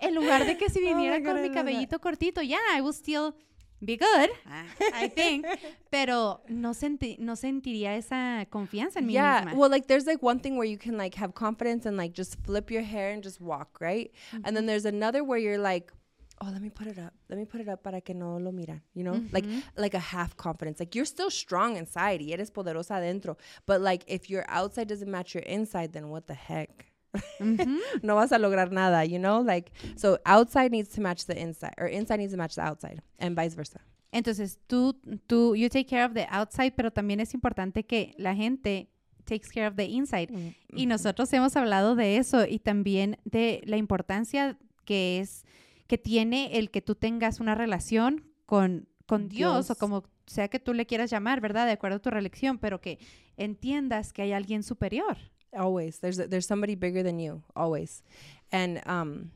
En 0.00 0.14
lugar 0.14 0.44
de 0.46 0.56
que 0.56 0.68
si 0.68 0.80
viniera 0.80 1.22
con 1.22 1.40
mi 1.40 1.50
cabellito 1.50 2.00
cortito, 2.00 2.42
yeah, 2.42 2.58
I 2.76 2.80
will 2.80 2.94
still 2.94 3.34
be 3.84 3.96
good, 3.96 4.30
ah. 4.46 4.64
I 4.94 5.08
think, 5.08 5.46
pero 5.90 6.40
no, 6.48 6.72
senti- 6.72 7.16
no 7.18 7.34
sentiría 7.34 7.96
esa 7.96 8.46
confianza 8.50 8.96
en 8.98 9.06
mí 9.06 9.12
yeah 9.14 9.44
misma. 9.44 9.56
well 9.56 9.70
like 9.70 9.88
there's 9.88 10.06
like 10.06 10.22
one 10.22 10.38
thing 10.38 10.56
where 10.56 10.66
you 10.66 10.78
can 10.78 10.96
like 10.96 11.14
have 11.14 11.34
confidence 11.34 11.84
and 11.86 11.96
like 11.96 12.12
just 12.12 12.36
flip 12.44 12.70
your 12.70 12.82
hair 12.82 13.10
and 13.10 13.22
just 13.22 13.40
walk 13.40 13.78
right? 13.80 14.12
And 14.32 14.44
then 14.44 14.54
mm-hmm. 14.54 14.66
there's 14.66 14.84
another 14.84 15.24
where 15.24 15.38
you're 15.38 15.58
like 15.58 15.92
oh 16.40 16.50
let 16.50 16.60
me 16.60 16.70
put 16.70 16.86
it 16.86 16.98
up 16.98 17.12
let 17.28 17.38
me 17.38 17.44
put 17.44 17.60
it 17.60 17.68
up 17.68 17.82
para 17.82 18.00
que 18.00 18.14
no 18.14 18.36
lo 18.36 18.52
miran 18.52 18.80
you 18.94 19.04
know? 19.04 19.20
Like 19.32 19.44
mm-hmm. 19.44 19.60
like 19.76 19.94
a 19.94 19.98
half 19.98 20.36
confidence 20.36 20.80
like 20.80 20.94
you're 20.94 21.04
still 21.04 21.30
strong 21.30 21.76
inside 21.76 22.20
y 22.20 22.32
eres 22.32 22.50
poderosa 22.50 22.94
adentro 22.96 23.36
but 23.66 23.80
like 23.80 24.04
if 24.06 24.30
your 24.30 24.44
outside 24.48 24.88
doesn't 24.88 25.10
match 25.10 25.34
your 25.34 25.42
inside 25.44 25.92
then 25.92 26.08
what 26.08 26.26
the 26.26 26.34
heck 26.34 26.91
No 28.02 28.16
vas 28.16 28.32
a 28.32 28.38
lograr 28.38 28.72
nada 28.72 29.04
you 29.04 29.18
know 29.18 29.42
like 29.42 29.70
so 29.96 30.18
outside 30.24 30.70
needs 30.70 30.88
to 30.90 31.00
match 31.00 31.26
the 31.26 31.38
inside 31.38 31.74
or 31.78 31.86
inside 31.86 32.18
needs 32.18 32.32
to 32.32 32.38
match 32.38 32.54
the 32.54 32.62
outside 32.62 33.02
and 33.18 33.36
vice 33.36 33.54
versa 33.54 33.80
Entonces, 34.12 34.60
tú, 34.66 35.00
tú, 35.26 35.56
you 35.56 35.70
take 35.70 35.86
care 35.86 36.04
of 36.04 36.12
the 36.12 36.26
outside, 36.30 36.74
pero 36.76 36.92
también 36.92 37.18
es 37.18 37.32
importante 37.32 37.84
que 37.84 38.14
la 38.18 38.34
gente 38.34 38.90
takes 39.24 39.48
care 39.48 39.66
of 39.66 39.74
the 39.74 39.86
inside. 39.86 40.54
Y 40.68 40.84
nosotros 40.84 41.32
hemos 41.32 41.56
hablado 41.56 41.96
de 41.96 42.18
eso 42.18 42.46
y 42.46 42.58
también 42.58 43.16
de 43.24 43.62
la 43.64 43.78
importancia 43.78 44.58
que 44.84 45.18
es, 45.20 45.46
que 45.86 45.96
tiene 45.96 46.58
el 46.58 46.70
que 46.70 46.82
tú 46.82 46.94
tengas 46.94 47.40
una 47.40 47.54
relación 47.54 48.26
con, 48.44 48.86
con 49.06 49.30
Dios, 49.30 49.70
o 49.70 49.72
Dios. 49.72 49.78
como 49.78 50.04
sea 50.26 50.48
que 50.48 50.60
tú 50.60 50.74
le 50.74 50.84
quieras 50.84 51.10
llamar, 51.10 51.40
¿verdad? 51.40 51.64
De 51.64 51.72
acuerdo 51.72 51.96
a 51.96 52.02
tu 52.02 52.10
religión, 52.10 52.58
pero 52.58 52.82
que 52.82 52.98
entiendas 53.38 54.12
que 54.12 54.22
hay 54.22 54.32
alguien 54.32 54.62
superior. 54.62 55.16
Always 55.56 55.98
there's 56.00 56.16
there's 56.16 56.46
somebody 56.46 56.74
bigger 56.74 57.02
than 57.02 57.18
you 57.18 57.42
always 57.54 58.02
and 58.50 58.80
um 58.86 59.30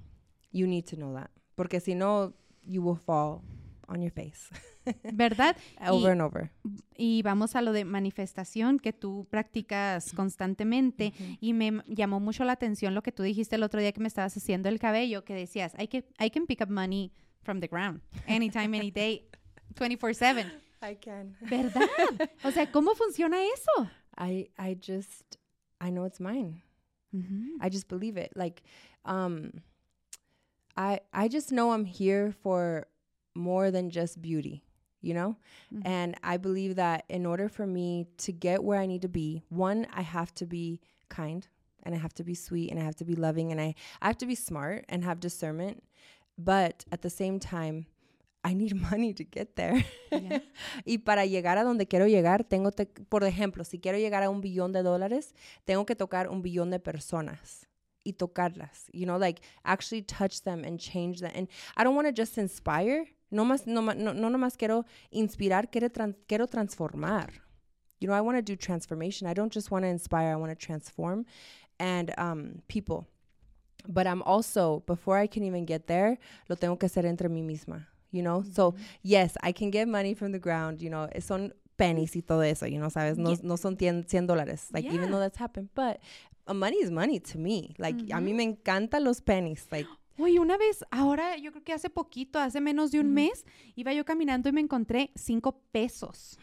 you 0.52 0.66
need 0.66 0.84
to 0.86 0.96
know 0.96 1.12
that 1.14 1.30
porque 1.56 1.80
si 1.80 1.94
no 1.94 2.32
you 2.62 2.82
will 2.82 2.96
fall 2.98 3.42
on 3.88 4.00
your 4.00 4.10
face 4.12 4.48
¿Verdad? 5.12 5.56
over 5.88 6.08
Y- 6.10 6.12
and 6.12 6.22
over 6.22 6.50
Y 6.96 7.22
vamos 7.22 7.56
a 7.56 7.60
lo 7.62 7.72
de 7.72 7.84
manifestación 7.84 8.78
que 8.78 8.92
tú 8.92 9.26
practicas 9.30 10.12
constantemente. 10.12 11.12
Y 11.40 11.52
me 11.54 11.82
llamó 11.88 12.20
mucho 12.20 12.44
la 12.44 12.52
atención 12.52 12.94
lo 12.94 13.02
que 13.02 13.10
tú 13.10 13.24
dijiste 13.24 13.56
el 13.56 13.64
otro 13.64 13.80
día 13.80 13.90
que 13.92 14.00
me 14.00 14.06
estabas 14.06 14.36
haciendo 14.36 14.68
el 14.68 14.78
cabello, 14.78 15.24
que 15.24 15.34
decías, 15.34 15.74
I 15.78 15.88
can, 15.88 16.04
I 16.20 16.30
can 16.30 16.46
pick 16.46 16.60
up 16.62 16.70
money 16.70 17.12
from 17.42 17.58
the 17.60 17.66
ground, 17.66 18.00
anytime, 18.28 18.76
any 18.78 18.90
day, 18.92 19.28
24/7. 19.74 20.46
i 20.82 20.94
can 20.96 21.36
¿Verdad? 21.40 21.82
O 22.44 22.50
sea, 22.52 22.70
¿cómo 22.70 22.94
funciona 22.94 23.38
eso? 23.42 23.90
i 24.18 24.48
i 24.56 24.76
just 24.80 25.34
i 25.80 25.90
know 25.90 26.04
it's 26.04 26.20
mine 26.20 26.62
Ujú. 27.14 27.42
i 27.60 27.68
just 27.68 27.88
believe 27.88 28.16
it 28.16 28.32
like 28.36 28.62
um 29.04 29.52
i 30.76 31.00
i 31.12 31.28
just 31.28 31.52
know 31.52 31.72
i'm 31.72 31.84
here 31.84 32.32
for 32.42 32.86
more 33.34 33.70
than 33.70 33.90
just 33.90 34.20
beauty 34.20 34.62
you 35.00 35.14
know 35.14 35.36
Mhm. 35.72 35.82
and 35.84 36.16
i 36.22 36.36
believe 36.36 36.76
that 36.76 37.04
in 37.08 37.26
order 37.26 37.48
for 37.48 37.66
me 37.66 38.06
to 38.18 38.32
get 38.32 38.62
where 38.64 38.78
i 38.80 38.86
need 38.86 39.02
to 39.02 39.08
be 39.08 39.42
one 39.48 39.86
i 39.92 40.02
have 40.02 40.32
to 40.34 40.46
be 40.46 40.80
kind 41.08 41.48
and 41.82 41.94
i 41.94 41.98
have 41.98 42.14
to 42.14 42.24
be 42.24 42.34
sweet 42.34 42.70
and 42.70 42.80
i 42.80 42.82
have 42.82 42.96
to 42.96 43.04
be 43.04 43.14
loving 43.14 43.52
and 43.52 43.60
i, 43.60 43.74
I 44.00 44.06
have 44.06 44.18
to 44.18 44.26
be 44.26 44.34
smart 44.34 44.84
and 44.88 45.04
have 45.04 45.20
discernment 45.20 45.82
but 46.38 46.84
at 46.90 47.02
the 47.02 47.10
same 47.10 47.38
time 47.38 47.86
i 48.48 48.54
need 48.54 48.74
money 48.74 49.12
to 49.12 49.24
get 49.24 49.54
there. 49.56 49.84
Yeah. 50.12 50.40
y 50.84 50.98
para 50.98 51.26
llegar 51.26 51.58
a 51.58 51.64
donde 51.64 51.86
quiero 51.86 52.06
llegar 52.06 52.44
tengo 52.44 52.70
te- 52.70 52.86
por 52.86 53.24
ejemplo 53.24 53.64
si 53.64 53.78
quiero 53.78 53.98
llegar 53.98 54.22
a 54.22 54.30
un 54.30 54.40
billón 54.40 54.72
de 54.72 54.82
dólares 54.82 55.34
tengo 55.64 55.84
que 55.84 55.96
tocar 55.96 56.28
un 56.28 56.42
billón 56.42 56.70
de 56.70 56.78
personas 56.78 57.66
y 58.04 58.12
tocarlas 58.12 58.88
you 58.92 59.04
know 59.04 59.18
like 59.18 59.42
actually 59.64 60.02
touch 60.02 60.42
them 60.42 60.64
and 60.64 60.78
change 60.78 61.20
them. 61.20 61.32
And 61.34 61.48
i 61.76 61.82
don't 61.84 61.96
want 61.96 62.06
to 62.06 62.12
just 62.12 62.38
inspire 62.38 63.06
no 63.30 63.44
más 63.44 63.66
no, 63.66 63.80
no, 63.80 64.12
no 64.12 64.28
nomás 64.30 64.56
quiero 64.56 64.84
inspirar 65.10 65.68
quiero, 65.70 65.88
tran- 65.90 66.14
quiero 66.28 66.46
transformar. 66.46 67.32
You 67.98 68.06
know 68.08 68.14
i 68.14 68.20
want 68.20 68.36
to 68.36 68.42
do 68.42 68.54
transformation. 68.56 69.26
I 69.26 69.34
don't 69.34 69.52
just 69.52 69.70
want 69.70 69.84
to 69.84 69.88
inspire 69.88 70.30
i 70.30 70.36
want 70.36 70.52
to 70.52 70.66
transform 70.66 71.24
and 71.80 72.12
um 72.18 72.62
people. 72.68 73.06
But 73.88 74.06
i'm 74.06 74.22
also 74.22 74.82
before 74.86 75.16
i 75.18 75.26
can 75.26 75.42
even 75.42 75.64
get 75.66 75.86
there 75.86 76.18
lo 76.48 76.56
tengo 76.56 76.76
que 76.78 76.86
hacer 76.86 77.04
entre 77.06 77.28
mí 77.28 77.42
misma 77.42 77.86
you 78.12 78.22
know 78.22 78.42
so 78.52 78.74
yes 79.02 79.34
i 79.42 79.52
can 79.52 79.70
get 79.70 79.86
money 79.88 80.14
from 80.14 80.32
the 80.32 80.38
ground 80.38 80.80
you 80.80 80.88
know 80.90 81.08
son 81.20 81.52
pennies 81.76 82.16
y 82.16 82.22
todo 82.22 82.42
eso 82.42 82.66
you 82.66 82.78
know 82.78 82.88
sabes 82.90 83.18
no, 83.18 83.30
Yeah. 83.30 83.40
no 83.42 83.56
son 83.56 83.76
100 83.76 84.06
100 84.06 84.26
dólares 84.26 84.68
like 84.72 84.86
Yeah. 84.86 84.94
even 84.94 85.10
though 85.10 85.20
that's 85.20 85.38
happened 85.38 85.68
but 85.74 85.98
uh, 86.46 86.54
money 86.54 86.78
is 86.80 86.90
money 86.90 87.20
to 87.20 87.38
me 87.38 87.74
like 87.78 87.96
a 88.12 88.20
mí 88.20 88.32
me 88.34 88.44
encantan 88.44 89.04
los 89.04 89.20
pennies 89.20 89.66
like 89.70 89.86
Oye, 90.18 90.40
una 90.40 90.56
vez, 90.56 90.82
ahora 90.90 91.36
yo 91.36 91.52
creo 91.52 91.62
que 91.62 91.74
hace 91.74 91.90
poquito, 91.90 92.38
hace 92.38 92.58
menos 92.58 92.90
de 92.90 93.00
un 93.00 93.12
mes, 93.12 93.44
iba 93.74 93.92
yo 93.92 94.06
caminando 94.06 94.48
y 94.48 94.52
me 94.52 94.62
encontré 94.62 95.10
cinco 95.14 95.60
pesos. 95.72 96.38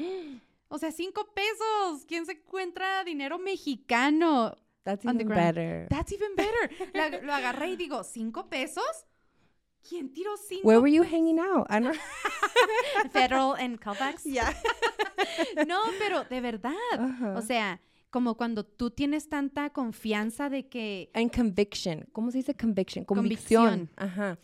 O 0.67 0.77
sea, 0.77 0.91
cinco 0.91 1.33
pesos. 1.33 2.05
¿Quién 2.07 2.27
se 2.27 2.33
encuentra 2.33 3.03
dinero 3.03 3.39
mexicano? 3.39 4.55
that's 4.83 5.03
even 5.05 5.27
better 5.27 5.87
That's 5.89 6.11
even 6.11 6.35
better. 6.35 6.69
La- 6.93 7.19
lo 7.19 7.33
agarré 7.33 7.71
y 7.71 7.75
digo, 7.77 8.03
¿cinco 8.03 8.47
pesos? 8.47 8.85
¿Quién 9.87 10.13
tiró 10.13 10.31
cinco? 10.37 10.67
where 10.67 10.79
were 10.79 10.91
you 10.91 11.03
hanging 11.03 11.39
out 11.39 11.67
Federal 13.11 13.53
and 13.55 13.79
Colfax. 13.79 14.23
yeah. 14.25 14.53
No, 15.67 15.79
pero 15.99 16.23
de 16.25 16.41
verdad. 16.41 16.73
O 17.35 17.41
sea, 17.41 17.79
como 18.09 18.35
cuando 18.35 18.63
tú 18.65 18.91
tienes 18.91 19.29
tanta 19.29 19.71
confianza 19.71 20.49
de 20.49 20.67
que 20.67 21.09
and 21.13 21.31
conviction. 21.35 22.05
¿cómo 22.11 22.31
se 22.31 22.39
dice 22.39 22.55
conviction 22.55 23.05
Convicción. 23.05 23.63
convicción. 23.63 23.89
Ajá. 23.97 24.37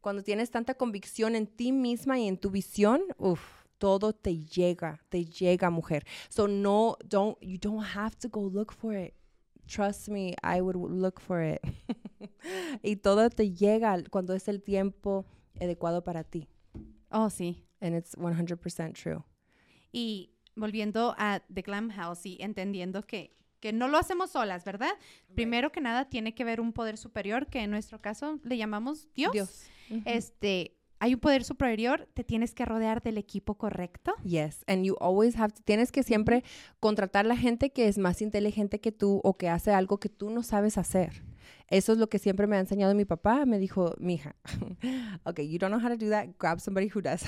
Cuando 0.00 0.22
tienes 0.22 0.50
tanta 0.50 0.74
convicción 0.74 1.36
en 1.36 1.46
ti 1.46 1.70
misma 1.72 2.18
y 2.18 2.26
en 2.26 2.36
tu 2.38 2.50
visión 2.50 3.02
uf 3.18 3.40
todo 3.78 4.12
te 4.12 4.38
llega 4.38 5.00
te 5.08 5.24
llega 5.24 5.70
mujer. 5.70 6.04
So 6.28 6.48
no 6.48 6.96
don't 7.04 7.36
you 7.40 7.58
don't 7.58 7.84
have 7.94 8.16
to 8.18 8.28
go 8.28 8.48
look 8.48 8.72
for 8.72 8.94
it 8.96 9.14
trust 9.66 10.08
me 10.08 10.34
I 10.42 10.60
would 10.60 10.76
look 10.76 11.20
for 11.20 11.42
it 11.42 11.60
y 12.82 12.96
todo 12.96 13.30
te 13.30 13.52
llega 13.52 13.96
cuando 14.10 14.34
es 14.34 14.48
el 14.48 14.62
tiempo 14.62 15.24
adecuado 15.60 16.02
para 16.04 16.24
ti 16.24 16.48
Oh, 17.10 17.28
sí. 17.28 17.64
and 17.80 17.94
it's 17.94 18.16
100% 18.16 18.94
true 18.94 19.22
Y 19.92 20.30
volviendo 20.56 21.14
a 21.18 21.42
The 21.52 21.60
Glam 21.62 21.90
House 21.90 22.24
y 22.24 22.38
entendiendo 22.40 23.02
que, 23.06 23.36
que 23.60 23.72
no 23.74 23.88
lo 23.88 23.98
hacemos 23.98 24.30
solas, 24.30 24.64
¿verdad? 24.64 24.90
Primero 25.34 25.70
que 25.70 25.82
nada 25.82 26.08
tiene 26.08 26.34
que 26.34 26.42
haber 26.42 26.60
un 26.62 26.72
poder 26.72 26.96
superior, 26.96 27.46
que 27.48 27.60
en 27.60 27.70
nuestro 27.70 28.00
caso 28.00 28.40
le 28.42 28.56
llamamos 28.56 29.08
Dios. 29.14 29.32
Dios. 29.32 29.64
Este, 30.06 30.78
hay 31.02 31.14
un 31.14 31.20
poder 31.20 31.42
superior, 31.42 32.08
te 32.14 32.22
tienes 32.22 32.54
que 32.54 32.64
rodear 32.64 33.02
del 33.02 33.18
equipo 33.18 33.56
correcto. 33.56 34.14
Yes, 34.22 34.62
and 34.68 34.84
you 34.84 34.94
always 35.00 35.34
have 35.34 35.52
to, 35.52 35.60
tienes 35.64 35.90
que 35.90 36.04
siempre 36.04 36.44
contratar 36.78 37.26
la 37.26 37.36
gente 37.36 37.70
que 37.70 37.88
es 37.88 37.98
más 37.98 38.22
inteligente 38.22 38.80
que 38.80 38.92
tú 38.92 39.20
o 39.24 39.36
que 39.36 39.48
hace 39.48 39.72
algo 39.72 39.98
que 39.98 40.08
tú 40.08 40.30
no 40.30 40.44
sabes 40.44 40.78
hacer. 40.78 41.24
Eso 41.66 41.94
es 41.94 41.98
lo 41.98 42.08
que 42.08 42.20
siempre 42.20 42.46
me 42.46 42.54
ha 42.54 42.60
enseñado 42.60 42.94
mi 42.94 43.04
papá. 43.04 43.44
Me 43.46 43.58
dijo, 43.58 43.96
mija, 43.98 44.36
okay, 45.24 45.50
you 45.50 45.58
don't 45.58 45.74
know 45.74 45.84
how 45.84 45.88
to 45.88 45.96
do 45.96 46.08
that, 46.08 46.28
grab 46.38 46.60
somebody 46.60 46.88
who 46.94 47.02
does. 47.02 47.22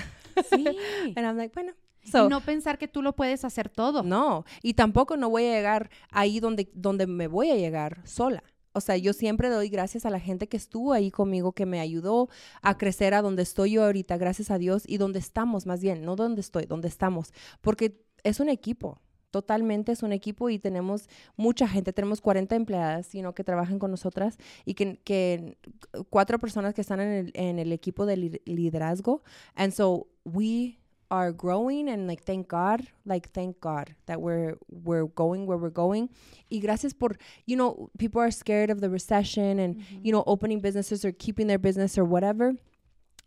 Sí. 0.50 0.64
And 1.16 1.26
I'm 1.26 1.36
like, 1.36 1.52
bueno. 1.52 1.72
So, 2.04 2.26
y 2.26 2.28
no 2.28 2.42
pensar 2.42 2.78
que 2.78 2.86
tú 2.86 3.02
lo 3.02 3.16
puedes 3.16 3.44
hacer 3.44 3.68
todo. 3.70 4.04
no, 4.04 4.44
y 4.62 4.74
tampoco 4.74 5.16
no 5.16 5.30
voy 5.30 5.46
a 5.46 5.54
llegar 5.56 5.90
ahí 6.12 6.38
donde, 6.38 6.70
donde 6.74 7.08
me 7.08 7.26
voy 7.26 7.50
a 7.50 7.56
llegar 7.56 8.06
sola. 8.06 8.44
O 8.74 8.80
sea, 8.80 8.96
yo 8.96 9.12
siempre 9.12 9.48
doy 9.48 9.68
gracias 9.68 10.04
a 10.04 10.10
la 10.10 10.20
gente 10.20 10.48
que 10.48 10.56
estuvo 10.56 10.92
ahí 10.92 11.10
conmigo, 11.10 11.52
que 11.52 11.64
me 11.64 11.80
ayudó 11.80 12.28
a 12.60 12.76
crecer 12.76 13.14
a 13.14 13.22
donde 13.22 13.42
estoy 13.42 13.72
yo 13.72 13.84
ahorita, 13.84 14.16
gracias 14.18 14.50
a 14.50 14.58
Dios, 14.58 14.82
y 14.86 14.98
donde 14.98 15.20
estamos 15.20 15.64
más 15.64 15.80
bien, 15.80 16.04
no 16.04 16.16
donde 16.16 16.40
estoy, 16.40 16.66
donde 16.66 16.88
estamos, 16.88 17.32
porque 17.60 18.02
es 18.24 18.40
un 18.40 18.48
equipo. 18.48 19.00
totalmente 19.30 19.90
es 19.90 20.04
un 20.04 20.12
equipo 20.12 20.48
y 20.48 20.60
tenemos 20.60 21.08
mucha 21.36 21.66
gente, 21.66 21.92
tenemos 21.92 22.20
40 22.20 22.54
empleadas, 22.54 23.10
know, 23.10 23.34
que 23.34 23.42
trabajan 23.42 23.80
con 23.80 23.90
nosotras 23.90 24.38
y 24.64 24.74
que, 24.74 25.56
cuatro 26.08 26.38
personas 26.38 26.72
que 26.72 26.80
están 26.80 27.00
en 27.00 27.58
el, 27.58 27.72
equipo 27.72 28.06
de 28.06 28.16
li- 28.16 28.40
liderazgo. 28.44 29.22
And 29.56 29.72
so 29.72 30.06
we 30.24 30.78
are 31.10 31.32
growing 31.32 31.88
and 31.88 32.06
like 32.08 32.22
thank 32.22 32.48
God, 32.48 32.86
like 33.04 33.30
thank 33.30 33.60
God 33.60 33.94
that 34.06 34.20
we're 34.20 34.56
we're 34.70 35.06
going 35.06 35.46
where 35.46 35.58
we're 35.58 35.70
going. 35.70 36.08
Y 36.50 36.58
gracias 36.58 36.92
por, 36.92 37.16
you 37.46 37.56
know, 37.56 37.90
people 37.98 38.20
are 38.20 38.30
scared 38.30 38.70
of 38.70 38.80
the 38.80 38.90
recession 38.90 39.58
and 39.58 39.82
you 40.02 40.12
know, 40.12 40.24
opening 40.26 40.60
businesses 40.60 41.04
or 41.04 41.12
keeping 41.12 41.46
their 41.46 41.58
business 41.58 41.98
or 41.98 42.04
whatever. 42.04 42.54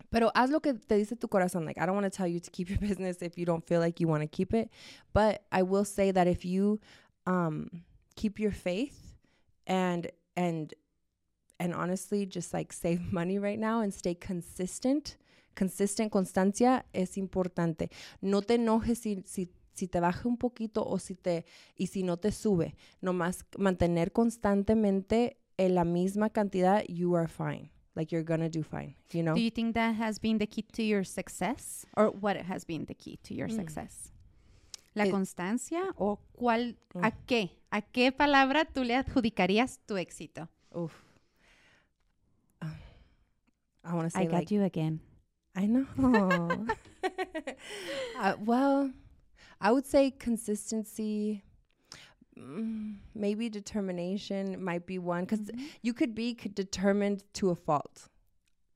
Pero 0.10 0.32
haz 0.36 0.50
lo 0.50 0.60
que 0.60 0.74
te 0.74 0.98
dice 0.98 1.16
tu 1.20 1.28
corazón. 1.28 1.66
Like, 1.66 1.78
I 1.80 1.86
don't 1.86 1.96
want 1.96 2.06
to 2.06 2.16
tell 2.16 2.28
you 2.28 2.40
to 2.40 2.52
keep 2.52 2.70
your 2.70 2.80
business 2.80 3.18
if 3.22 3.38
you 3.38 3.46
don't 3.46 3.66
feel 3.66 3.80
like 3.80 4.00
you 4.00 4.08
want 4.08 4.22
to 4.22 4.28
keep 4.28 4.54
it. 4.54 4.70
But 5.14 5.44
I 5.52 5.64
will 5.64 5.86
say 5.86 6.12
that 6.12 6.28
if 6.28 6.46
you 6.46 6.80
um, 7.26 7.84
keep 8.16 8.40
your 8.40 8.52
faith 8.52 9.16
and, 9.66 10.10
and, 10.36 10.74
and 11.60 11.74
honestly 11.74 12.26
just 12.26 12.54
like 12.54 12.72
save 12.72 13.12
money 13.12 13.38
right 13.38 13.60
now 13.60 13.82
and 13.82 13.94
stay 13.94 14.14
consistent, 14.14 15.18
consistent, 15.58 16.12
constancia 16.12 16.86
es 16.94 17.18
importante. 17.18 17.90
No 18.22 18.42
te 18.42 18.56
enojes 18.56 19.00
si, 19.00 19.24
si, 19.26 19.50
si 19.74 19.88
te 19.88 20.00
baja 20.00 20.28
un 20.28 20.38
poquito 20.38 20.86
o 20.86 21.00
si 21.00 21.16
te, 21.16 21.46
y 21.76 21.88
si 21.88 22.04
no 22.04 22.18
te 22.18 22.32
sube. 22.32 22.76
Nomás 23.02 23.46
mantener 23.58 24.12
constantemente 24.12 25.38
en 25.58 25.74
la 25.76 25.84
misma 25.84 26.30
cantidad, 26.30 26.84
you 26.88 27.16
are 27.16 27.28
fine. 27.28 27.72
Like 27.96 28.14
you're 28.16 28.24
gonna 28.24 28.48
do 28.50 28.62
fine, 28.62 28.96
you 29.12 29.24
know? 29.24 29.34
Do 29.34 29.42
you 29.42 29.50
think 29.50 29.74
that 29.74 29.96
has 29.96 30.20
been 30.20 30.38
the 30.38 30.48
key 30.48 30.62
to 30.74 30.84
your 30.84 31.04
success? 31.04 31.88
Or 31.96 32.12
what 32.12 32.38
has 32.38 32.64
been 32.66 32.86
the 32.86 32.94
key 32.94 33.18
to 33.24 33.34
your 33.34 33.50
Mm. 33.50 33.56
success? 33.56 34.12
¿La 34.94 35.06
Eh, 35.06 35.10
constancia 35.12 35.82
o 35.96 36.20
cuál, 36.34 36.78
a 37.02 37.10
Mm. 37.10 37.14
qué? 37.26 37.50
¿A 37.72 37.82
qué 37.82 38.12
palabra 38.12 38.66
tú 38.66 38.84
le 38.84 38.96
adjudicarías 38.96 39.80
tu 39.88 39.98
éxito? 39.98 40.48
Oof. 40.72 40.94
Uh, 42.62 42.68
I 43.84 43.94
want 43.94 44.06
to 44.06 44.10
say 44.12 44.24
I 44.24 44.26
got 44.28 44.34
like 44.34 44.54
you 44.54 44.64
again. 44.64 45.02
I 45.58 45.66
know. 45.66 45.88
uh, 48.20 48.34
well, 48.46 48.92
I 49.60 49.72
would 49.72 49.88
say 49.88 50.12
consistency. 50.12 51.42
mm, 52.38 52.98
Maybe 53.16 53.50
determination 53.50 54.64
might 54.64 54.86
be 54.86 55.00
one 55.00 55.26
because 55.26 55.50
you 55.82 55.94
could 55.94 56.14
be 56.14 56.38
c- 56.40 56.50
determined 56.50 57.24
to 57.34 57.50
a 57.50 57.56
fault. 57.56 58.08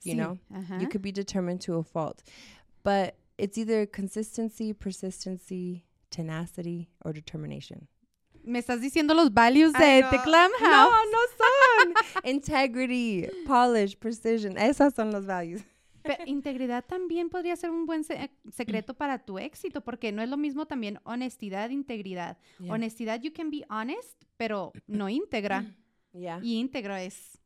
You 0.03 0.15
know, 0.15 0.39
ajá. 0.51 0.81
you 0.81 0.87
could 0.87 1.03
be 1.03 1.11
determined 1.11 1.61
to 1.61 1.75
a 1.75 1.83
fault, 1.83 2.23
but 2.83 3.17
it's 3.37 3.55
either 3.59 3.85
consistency, 3.85 4.73
persistency, 4.73 5.85
tenacity, 6.09 6.89
or 7.05 7.13
determination. 7.13 7.87
Me 8.43 8.59
estás 8.59 8.81
diciendo 8.81 9.13
los 9.15 9.29
values 9.29 9.71
de 9.73 10.01
The 10.01 10.17
know. 10.17 10.23
Clam 10.23 10.51
No, 10.59 10.89
no 11.11 11.19
son. 11.37 11.93
Integrity, 12.23 13.29
polish, 13.45 13.95
precision. 13.99 14.55
Esas 14.57 14.95
son 14.95 15.11
los 15.11 15.25
values. 15.25 15.61
Pe- 16.03 16.17
integridad 16.25 16.83
también 16.85 17.29
podría 17.29 17.55
ser 17.55 17.69
un 17.71 17.85
buen 17.85 18.03
se- 18.03 18.31
secreto 18.51 18.93
para 18.93 19.19
tu 19.25 19.37
éxito, 19.39 19.81
porque 19.81 20.11
no 20.11 20.21
es 20.21 20.29
lo 20.29 20.37
mismo 20.37 20.65
también 20.65 20.99
honestidad, 21.03 21.69
integridad. 21.69 22.37
Yeah. 22.59 22.73
Honestidad, 22.73 23.21
you 23.21 23.31
can 23.33 23.49
be 23.51 23.63
honest, 23.69 24.23
pero 24.37 24.71
no 24.87 25.09
íntegra. 25.09 25.65
Yeah. 26.13 26.41
Y 26.43 26.59
íntegro 26.59 26.93
es 26.97 27.39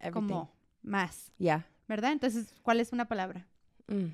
Everything. 0.00 0.12
como 0.28 0.50
más, 0.82 1.30
Yeah. 1.38 1.66
¿verdad? 1.86 2.10
Entonces, 2.10 2.52
¿cuál 2.64 2.80
es 2.80 2.92
una 2.92 3.06
palabra? 3.06 3.46
Mm. 3.86 4.08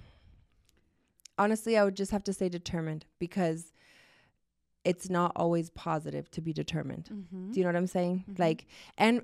Honestly, 1.38 1.76
I 1.78 1.82
would 1.84 1.96
just 1.96 2.12
have 2.12 2.22
to 2.24 2.32
say 2.34 2.50
determined 2.50 3.06
because 3.18 3.72
it's 4.84 5.08
not 5.08 5.32
always 5.36 5.70
positive 5.70 6.30
to 6.32 6.42
be 6.42 6.52
determined. 6.52 7.08
Do 7.08 7.58
you 7.58 7.62
know 7.62 7.70
what 7.70 7.76
I'm 7.76 7.86
saying? 7.86 8.24
Like, 8.36 8.66
and 8.98 9.22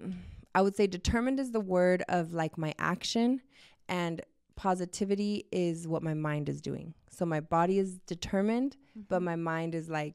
mm, 0.00 0.14
I 0.54 0.62
would 0.62 0.74
say 0.74 0.86
determined 0.86 1.38
is 1.38 1.50
the 1.52 1.60
word 1.60 2.02
of 2.08 2.32
like 2.32 2.56
my 2.56 2.72
action, 2.78 3.42
and 3.88 4.22
positivity 4.54 5.46
is 5.50 5.86
what 5.88 6.02
my 6.02 6.14
mind 6.14 6.48
is 6.48 6.60
doing. 6.60 6.94
So 7.10 7.26
my 7.26 7.40
body 7.40 7.78
is 7.78 7.98
determined, 8.06 8.76
but 9.08 9.22
my 9.22 9.36
mind 9.36 9.74
is 9.74 9.88
like. 9.88 10.14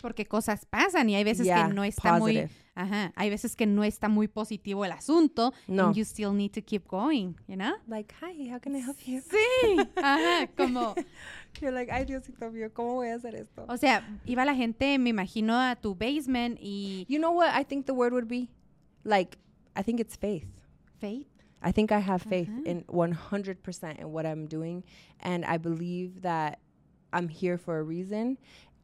Porque 0.00 0.26
cosas 0.26 0.64
pasan 0.64 1.10
y 1.10 1.16
hay 1.16 1.22
veces 1.22 1.44
yeah, 1.44 1.66
que 1.66 1.74
no 1.74 1.82
está 1.84 2.18
muy, 2.18 2.32
positive. 2.32 2.50
ajá, 2.74 3.12
hay 3.14 3.28
veces 3.28 3.54
que 3.54 3.66
no 3.66 3.82
está 3.84 4.08
muy 4.08 4.26
positivo 4.26 4.86
el 4.86 4.92
asunto, 4.92 5.52
No. 5.68 5.88
and 5.88 5.96
you 5.96 6.02
still 6.06 6.32
need 6.32 6.50
to 6.54 6.62
keep 6.62 6.88
going, 6.88 7.34
you 7.46 7.56
know? 7.56 7.74
Like, 7.86 8.14
hi, 8.22 8.48
how 8.50 8.58
can 8.58 8.74
I 8.74 8.78
help 8.78 8.96
you? 9.06 9.20
Sí, 9.20 9.76
ajá, 9.96 10.48
como, 10.56 10.94
You're 11.60 11.72
like, 11.72 11.90
ay, 11.92 12.06
Diosito 12.06 12.50
mío, 12.50 12.72
¿cómo 12.72 12.94
voy 12.94 13.08
a 13.08 13.16
hacer 13.16 13.34
esto? 13.34 13.66
o 13.68 13.76
sea, 13.76 14.02
iba 14.24 14.46
la 14.46 14.54
gente, 14.54 14.96
me 14.98 15.10
imagino, 15.10 15.52
a 15.60 15.76
tu 15.76 15.94
basement 15.94 16.58
y 16.58 17.04
You 17.10 17.18
know 17.18 17.32
what 17.32 17.50
I 17.54 17.62
think 17.62 17.84
the 17.84 17.92
word 17.92 18.14
would 18.14 18.28
be? 18.28 18.48
Like, 19.04 19.36
I 19.76 19.82
think 19.82 20.00
it's 20.00 20.16
faith. 20.16 20.46
faith, 21.00 21.26
I 21.62 21.72
think 21.72 21.92
I 21.92 21.98
have 21.98 22.22
faith 22.22 22.48
Uh-huh. 22.48 22.62
in 22.64 22.84
100% 22.84 23.98
in 23.98 24.12
what 24.12 24.24
I'm 24.26 24.46
doing. 24.46 24.84
And 25.20 25.44
I 25.44 25.58
believe 25.58 26.22
that 26.22 26.58
I'm 27.12 27.28
here 27.28 27.58
for 27.58 27.78
a 27.78 27.82
reason. 27.82 28.38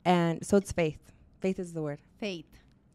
And 0.04 0.44
so 0.46 0.56
it's 0.56 0.72
faith. 0.72 1.00
Faith 1.40 1.58
is 1.58 1.72
the 1.72 1.82
word. 1.82 2.00
faith. 2.18 2.46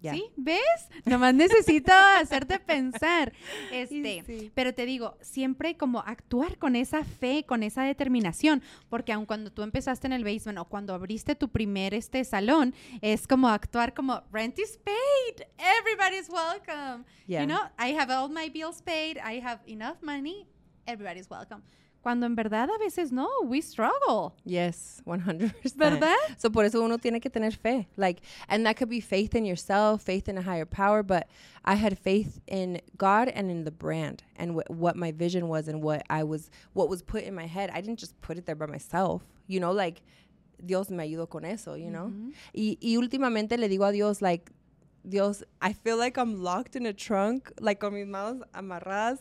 Yeah. 0.01 0.15
¿Sí? 0.15 0.25
¿Ves? 0.35 0.89
Nomás 1.05 1.33
necesito 1.35 1.91
hacerte 1.93 2.59
pensar. 2.59 3.33
Este, 3.71 4.23
sí. 4.25 4.51
pero 4.53 4.73
te 4.73 4.85
digo, 4.85 5.17
siempre 5.21 5.77
como 5.77 5.99
actuar 5.99 6.57
con 6.57 6.75
esa 6.75 7.03
fe, 7.03 7.45
con 7.45 7.63
esa 7.63 7.83
determinación, 7.83 8.61
porque 8.89 9.13
aun 9.13 9.25
cuando 9.25 9.51
tú 9.51 9.61
empezaste 9.61 10.07
en 10.07 10.13
el 10.13 10.23
basement 10.23 10.57
o 10.57 10.65
cuando 10.65 10.93
abriste 10.93 11.35
tu 11.35 11.49
primer 11.49 11.93
este 11.93 12.23
salón, 12.23 12.73
es 13.01 13.27
como 13.27 13.47
actuar 13.47 13.93
como 13.93 14.23
rent 14.31 14.59
is 14.59 14.77
paid, 14.83 15.47
everybody's 15.57 16.29
welcome. 16.29 17.05
Yeah. 17.27 17.41
You 17.41 17.47
know, 17.47 17.61
I 17.77 17.95
have 17.97 18.11
all 18.11 18.29
my 18.29 18.49
bills 18.49 18.81
paid, 18.81 19.17
I 19.17 19.39
have 19.39 19.61
enough 19.67 20.01
money, 20.01 20.47
everybody's 20.85 21.29
welcome. 21.29 21.63
Cuando 22.01 22.25
en 22.25 22.35
verdad 22.35 22.67
a 22.69 22.77
veces 22.79 23.11
no, 23.11 23.27
we 23.43 23.61
struggle, 23.61 24.33
Yes, 24.43 25.03
100%. 25.05 25.75
¿verdad? 25.77 26.15
So 26.37 26.49
por 26.51 26.65
eso 26.65 26.81
uno 26.81 26.97
tiene 26.97 27.19
que 27.21 27.29
tener 27.29 27.51
fe. 27.55 27.87
Like, 27.95 28.21
and 28.47 28.65
that 28.65 28.75
could 28.77 28.89
be 28.89 29.01
faith 29.01 29.35
in 29.35 29.45
yourself, 29.45 30.01
faith 30.01 30.27
in 30.27 30.35
a 30.37 30.41
higher 30.41 30.65
power. 30.65 31.03
But 31.03 31.27
I 31.63 31.75
had 31.75 31.97
faith 31.99 32.39
in 32.47 32.81
God 32.97 33.29
and 33.29 33.51
in 33.51 33.65
the 33.65 33.71
brand 33.71 34.23
and 34.35 34.53
wh- 34.55 34.69
what 34.71 34.95
my 34.95 35.11
vision 35.11 35.47
was 35.47 35.67
and 35.67 35.83
what 35.83 36.01
I 36.09 36.23
was, 36.23 36.49
what 36.73 36.89
was 36.89 37.03
put 37.03 37.23
in 37.23 37.35
my 37.35 37.45
head. 37.45 37.69
I 37.71 37.81
didn't 37.81 37.99
just 37.99 38.19
put 38.21 38.37
it 38.37 38.47
there 38.47 38.55
by 38.55 38.65
myself. 38.65 39.21
You 39.47 39.59
know, 39.59 39.71
like 39.71 40.01
Dios 40.65 40.89
me 40.89 41.03
ayudó 41.07 41.29
con 41.29 41.45
eso. 41.45 41.75
You 41.75 41.91
know. 41.91 42.07
Ujú. 42.07 42.33
Y, 42.55 42.77
y 42.81 42.97
últimamente 42.97 43.59
le 43.59 43.67
digo 43.69 43.85
a 43.87 43.91
Dios, 43.91 44.23
like, 44.23 44.51
Dios, 45.07 45.43
I 45.61 45.73
feel 45.73 45.97
like 45.97 46.17
I'm 46.17 46.41
locked 46.43 46.75
in 46.75 46.85
a 46.87 46.93
trunk, 46.93 47.51
like 47.59 47.79
con 47.79 47.93
mis 47.93 48.07
manos 48.07 48.41
amarradas. 48.53 49.19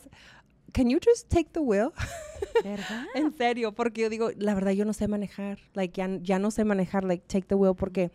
Can 0.73 0.89
you 0.89 0.99
just 0.99 1.29
take 1.29 1.51
the 1.51 1.59
wheel? 1.59 1.91
¿Verdad? 2.63 3.05
en 3.15 3.33
serio, 3.33 3.71
porque 3.73 4.01
yo 4.01 4.09
digo, 4.09 4.29
la 4.37 4.53
verdad 4.53 4.71
yo 4.71 4.85
no 4.85 4.93
sé 4.93 5.07
manejar, 5.07 5.59
like 5.73 5.95
ya, 5.97 6.09
ya 6.21 6.39
no 6.39 6.51
sé 6.51 6.63
manejar, 6.65 7.03
like 7.03 7.25
take 7.27 7.45
the 7.47 7.55
wheel, 7.55 7.75
porque 7.75 8.11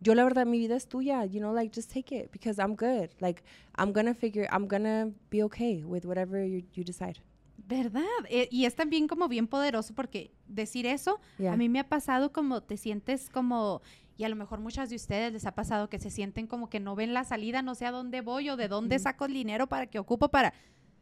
yo 0.00 0.14
la 0.14 0.24
verdad 0.24 0.46
mi 0.46 0.58
vida 0.58 0.76
es 0.76 0.86
tuya, 0.88 1.24
you 1.26 1.38
know, 1.40 1.54
like 1.54 1.74
just 1.74 1.92
take 1.92 2.14
it 2.16 2.30
because 2.30 2.58
I'm 2.60 2.74
good, 2.76 3.10
like 3.20 3.42
I'm 3.76 3.92
gonna 3.92 4.14
figure, 4.14 4.46
I'm 4.50 4.66
gonna 4.68 5.10
be 5.30 5.42
okay 5.44 5.82
with 5.84 6.04
whatever 6.04 6.44
you, 6.44 6.62
you 6.74 6.84
decide. 6.84 7.20
¿Verdad? 7.56 8.02
Eh, 8.28 8.48
y 8.50 8.64
es 8.64 8.74
también 8.74 9.06
como 9.06 9.28
bien 9.28 9.46
poderoso 9.46 9.94
porque 9.94 10.30
decir 10.48 10.86
eso, 10.86 11.20
Yeah. 11.38 11.52
a 11.52 11.56
mí 11.56 11.68
me 11.68 11.78
ha 11.80 11.88
pasado 11.88 12.32
como 12.32 12.62
te 12.62 12.76
sientes 12.76 13.28
como, 13.30 13.80
y 14.16 14.24
a 14.24 14.28
lo 14.28 14.36
mejor 14.36 14.60
muchas 14.60 14.90
de 14.90 14.96
ustedes 14.96 15.32
les 15.32 15.46
ha 15.46 15.52
pasado 15.54 15.88
que 15.88 15.98
se 15.98 16.10
sienten 16.10 16.46
como 16.46 16.68
que 16.68 16.80
no 16.80 16.94
ven 16.96 17.14
la 17.14 17.24
salida, 17.24 17.62
no 17.62 17.74
sé 17.74 17.86
a 17.86 17.90
dónde 17.92 18.20
voy 18.22 18.50
o 18.50 18.56
de 18.56 18.68
dónde 18.68 18.96
Ujú. 18.96 19.02
saco 19.04 19.24
el 19.26 19.34
dinero 19.34 19.68
para 19.68 19.86
que 19.86 19.98
ocupo 19.98 20.28
para, 20.30 20.52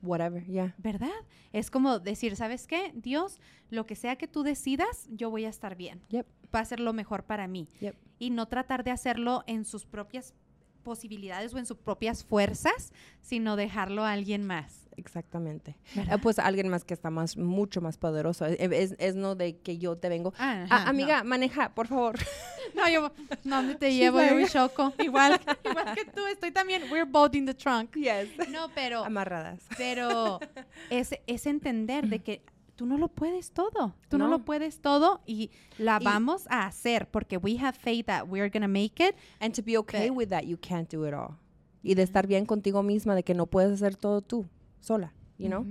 Whatever, 0.02 0.44
yeah. 0.46 0.74
¿verdad? 0.78 1.08
Es 1.52 1.70
como 1.70 1.98
decir, 1.98 2.36
¿sabes 2.36 2.66
qué? 2.66 2.92
Dios, 2.94 3.40
lo 3.70 3.86
que 3.86 3.96
sea 3.96 4.16
que 4.16 4.28
tú 4.28 4.42
decidas, 4.42 5.08
yo 5.10 5.30
voy 5.30 5.44
a 5.44 5.48
estar 5.48 5.76
bien. 5.76 6.00
Yep. 6.08 6.26
Va 6.54 6.60
a 6.60 6.64
ser 6.64 6.80
lo 6.80 6.92
mejor 6.92 7.24
para 7.24 7.48
mí. 7.48 7.68
Yep. 7.80 7.96
Y 8.18 8.30
no 8.30 8.46
tratar 8.46 8.84
de 8.84 8.90
hacerlo 8.90 9.44
en 9.46 9.64
sus 9.64 9.86
propias 9.86 10.34
posibilidades 10.82 11.52
o 11.52 11.58
en 11.58 11.66
sus 11.66 11.76
propias 11.76 12.24
fuerzas, 12.24 12.92
sino 13.20 13.56
dejarlo 13.56 14.04
a 14.04 14.12
alguien 14.12 14.44
más. 14.44 14.87
Exactamente. 14.98 15.76
¿verdad? 15.94 16.16
Eh, 16.16 16.20
pues 16.22 16.38
alguien 16.38 16.68
más 16.68 16.84
que 16.84 16.92
está 16.94 17.08
más, 17.10 17.36
mucho 17.36 17.80
más 17.80 17.96
poderoso. 17.96 18.44
Eh, 18.46 18.56
Es, 18.58 18.94
es 18.98 19.14
no 19.14 19.34
de 19.34 19.56
que 19.58 19.78
yo 19.78 19.96
te 19.96 20.08
vengo. 20.08 20.34
Ah, 20.38 20.66
"Ah, 20.70 20.74
ajá, 20.76 20.84
no. 20.84 20.90
amiga, 20.90 21.24
maneja, 21.24 21.74
por 21.74 21.86
favor. 21.86 22.16
No, 22.74 22.86
yo, 22.88 23.12
no, 23.44 23.56
¿dónde 23.56 23.74
te 23.76 23.94
llevo? 23.94 24.20
Yo 24.22 24.34
me 24.34 24.46
choco. 24.46 24.92
Igual, 25.02 25.40
igual 25.64 25.94
que 25.94 26.04
tú, 26.04 26.26
estoy 26.26 26.52
también, 26.52 26.82
we're 26.92 27.04
both 27.10 27.34
in 27.34 27.46
the 27.46 27.54
trunk. 27.54 27.94
Yes. 27.96 28.28
No, 28.50 28.68
pero, 28.74 29.04
Amarradas. 29.04 29.62
pero 29.78 30.38
es, 30.90 31.10
es 31.26 31.46
entender 31.46 32.06
de 32.08 32.18
que 32.18 32.42
tú 32.76 32.84
no 32.84 32.98
lo 32.98 33.08
puedes 33.08 33.52
todo. 33.52 33.94
Tú 34.10 34.18
no, 34.18 34.24
No. 34.24 34.30
lo 34.30 34.38
puedes 34.44 34.80
todo 34.80 35.22
y 35.26 35.50
la 35.78 35.98
Y- 36.00 36.04
vamos 36.04 36.46
a 36.50 36.66
hacer 36.66 37.08
porque 37.08 37.38
we 37.38 37.56
have 37.58 37.72
faith 37.72 38.06
that 38.06 38.24
we're 38.28 38.50
gonna 38.50 38.68
make 38.68 39.02
it. 39.02 39.16
And 39.40 39.54
to 39.54 39.62
be 39.62 39.78
okay 39.78 40.10
But- 40.10 40.18
with 40.18 40.28
that, 40.28 40.42
you 40.44 40.58
can't 40.60 40.92
do 40.92 41.06
it 41.08 41.14
all. 41.14 41.36
Y 41.82 41.94
de 41.94 42.02
estar 42.02 42.26
bien 42.26 42.44
contigo 42.44 42.82
misma, 42.82 43.14
de 43.14 43.22
que 43.22 43.32
no 43.34 43.46
puedes 43.46 43.72
hacer 43.72 43.96
todo 43.96 44.20
tú, 44.20 44.46
sola, 44.80 45.12
you 45.38 45.48
know? 45.48 45.66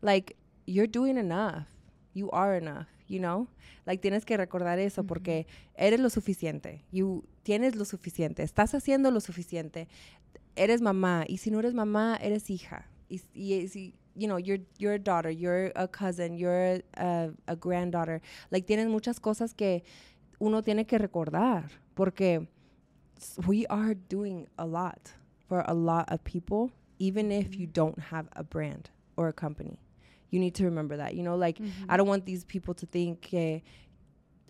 Like, 0.00 0.36
you're 0.66 0.86
doing 0.86 1.16
enough. 1.16 1.66
You 2.14 2.30
are 2.30 2.56
enough, 2.56 2.88
you 3.08 3.20
know? 3.20 3.48
Like 3.86 4.00
tienes 4.00 4.24
que 4.24 4.36
recordar 4.36 4.78
eso 4.78 5.04
porque 5.04 5.46
eres 5.74 6.00
lo 6.00 6.10
suficiente. 6.10 6.84
You 6.92 7.24
tienes 7.42 7.74
lo 7.74 7.84
suficiente. 7.84 8.42
Estás 8.42 8.74
haciendo 8.74 9.10
lo 9.10 9.20
suficiente. 9.20 9.88
Eres 10.56 10.80
mamá 10.80 11.24
y 11.26 11.38
si 11.38 11.50
no 11.50 11.58
eres 11.58 11.74
mamá, 11.74 12.18
eres 12.20 12.50
hija. 12.50 12.86
Y, 13.08 13.20
y 13.34 13.68
si 13.68 13.94
you 14.14 14.28
know, 14.28 14.38
you're 14.38 14.60
you're 14.78 14.94
a 14.94 14.98
daughter, 14.98 15.30
you're 15.30 15.72
a 15.74 15.88
cousin, 15.88 16.36
you're 16.36 16.82
a, 16.94 17.30
a 17.46 17.56
granddaughter. 17.56 18.20
Like 18.50 18.66
tienes 18.66 18.88
muchas 18.88 19.18
cosas 19.18 19.54
que 19.54 19.82
uno 20.38 20.62
tiene 20.62 20.86
que 20.86 20.98
recordar 20.98 21.70
porque 21.94 22.46
we 23.46 23.66
are 23.68 23.94
doing 23.94 24.46
a 24.58 24.66
lot 24.66 25.10
for 25.48 25.64
a 25.66 25.74
lot 25.74 26.10
of 26.12 26.22
people 26.24 26.70
even 27.02 27.32
if 27.32 27.56
you 27.56 27.66
don't 27.66 27.98
have 27.98 28.28
a 28.36 28.44
brand 28.44 28.88
or 29.16 29.26
a 29.26 29.32
company. 29.32 29.76
You 30.30 30.38
need 30.38 30.54
to 30.54 30.64
remember 30.64 30.96
that. 30.98 31.16
You 31.16 31.24
know, 31.24 31.34
like 31.34 31.58
I 31.88 31.96
don't 31.96 32.06
want 32.06 32.24
these 32.26 32.44
people 32.44 32.74
to 32.74 32.86
think, 32.86 33.34
eh, 33.34 33.58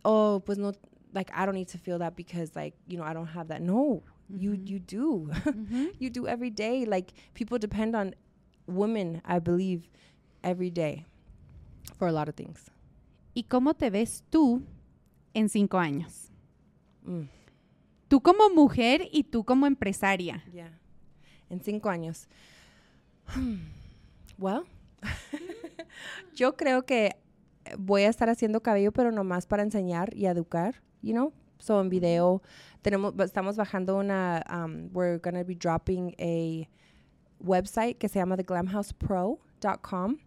oh, 0.05 0.43
pues 0.45 0.59
no, 0.59 0.75
like 1.15 1.31
I 1.35 1.47
don't 1.47 1.55
need 1.55 1.69
to 1.69 1.79
feel 1.79 1.99
that 2.01 2.15
because 2.15 2.55
like 2.55 2.75
you 2.87 2.99
know 2.99 3.05
I 3.05 3.15
don't 3.15 3.27
have 3.27 3.49
that. 3.49 3.63
No, 3.63 4.03
you 4.29 4.53
you 4.53 4.79
do, 4.79 5.31
you 5.99 6.11
do 6.11 6.29
every 6.29 6.51
day. 6.51 6.85
Like 6.85 7.15
people 7.33 7.59
depend 7.59 7.97
on 7.97 8.15
women, 8.67 9.23
I 9.25 9.39
believe, 9.39 9.89
every 10.45 10.71
day 10.71 11.07
for 11.99 12.07
a 12.07 12.13
lot 12.13 12.29
of 12.29 12.37
things. 12.37 12.71
¿Y 13.35 13.45
cómo 13.49 13.75
te 13.75 13.89
ves 13.89 14.25
tú 14.31 14.63
en 15.33 15.49
cinco 15.49 15.79
años? 15.79 16.31
Mm. 17.03 17.29
Tú 18.09 18.21
como 18.21 18.51
mujer 18.51 19.09
y 19.11 19.23
tú 19.23 19.43
como 19.43 19.67
empresaria. 19.67 20.45
Yeah. 20.53 20.69
En 21.53 21.61
cinco 21.61 21.91
años. 21.91 22.29
well, 24.39 24.65
yo 26.35 26.57
creo 26.57 26.87
que 26.87 27.15
voy 27.79 28.05
a 28.05 28.09
estar 28.09 28.31
haciendo 28.31 28.63
cabello, 28.63 28.91
pero 28.91 29.13
nomás 29.13 29.47
para 29.47 29.63
enseñar 29.63 30.17
y 30.17 30.27
educar, 30.27 30.83
you 31.03 31.13
know? 31.13 31.33
So 31.59 31.81
en 31.81 31.91
video 31.91 32.43
tenemos, 32.81 33.15
estamos 33.21 33.57
bajando 33.57 33.97
una, 33.97 34.43
um, 34.51 34.89
we're 34.93 35.19
going 35.19 35.37
to 35.37 35.45
be 35.45 35.55
dropping 35.55 36.15
a 36.19 36.67
website 37.39 37.99
que 37.99 38.09
se 38.09 38.19
llama 38.19 38.37
theglamhousepro.com 38.37 40.19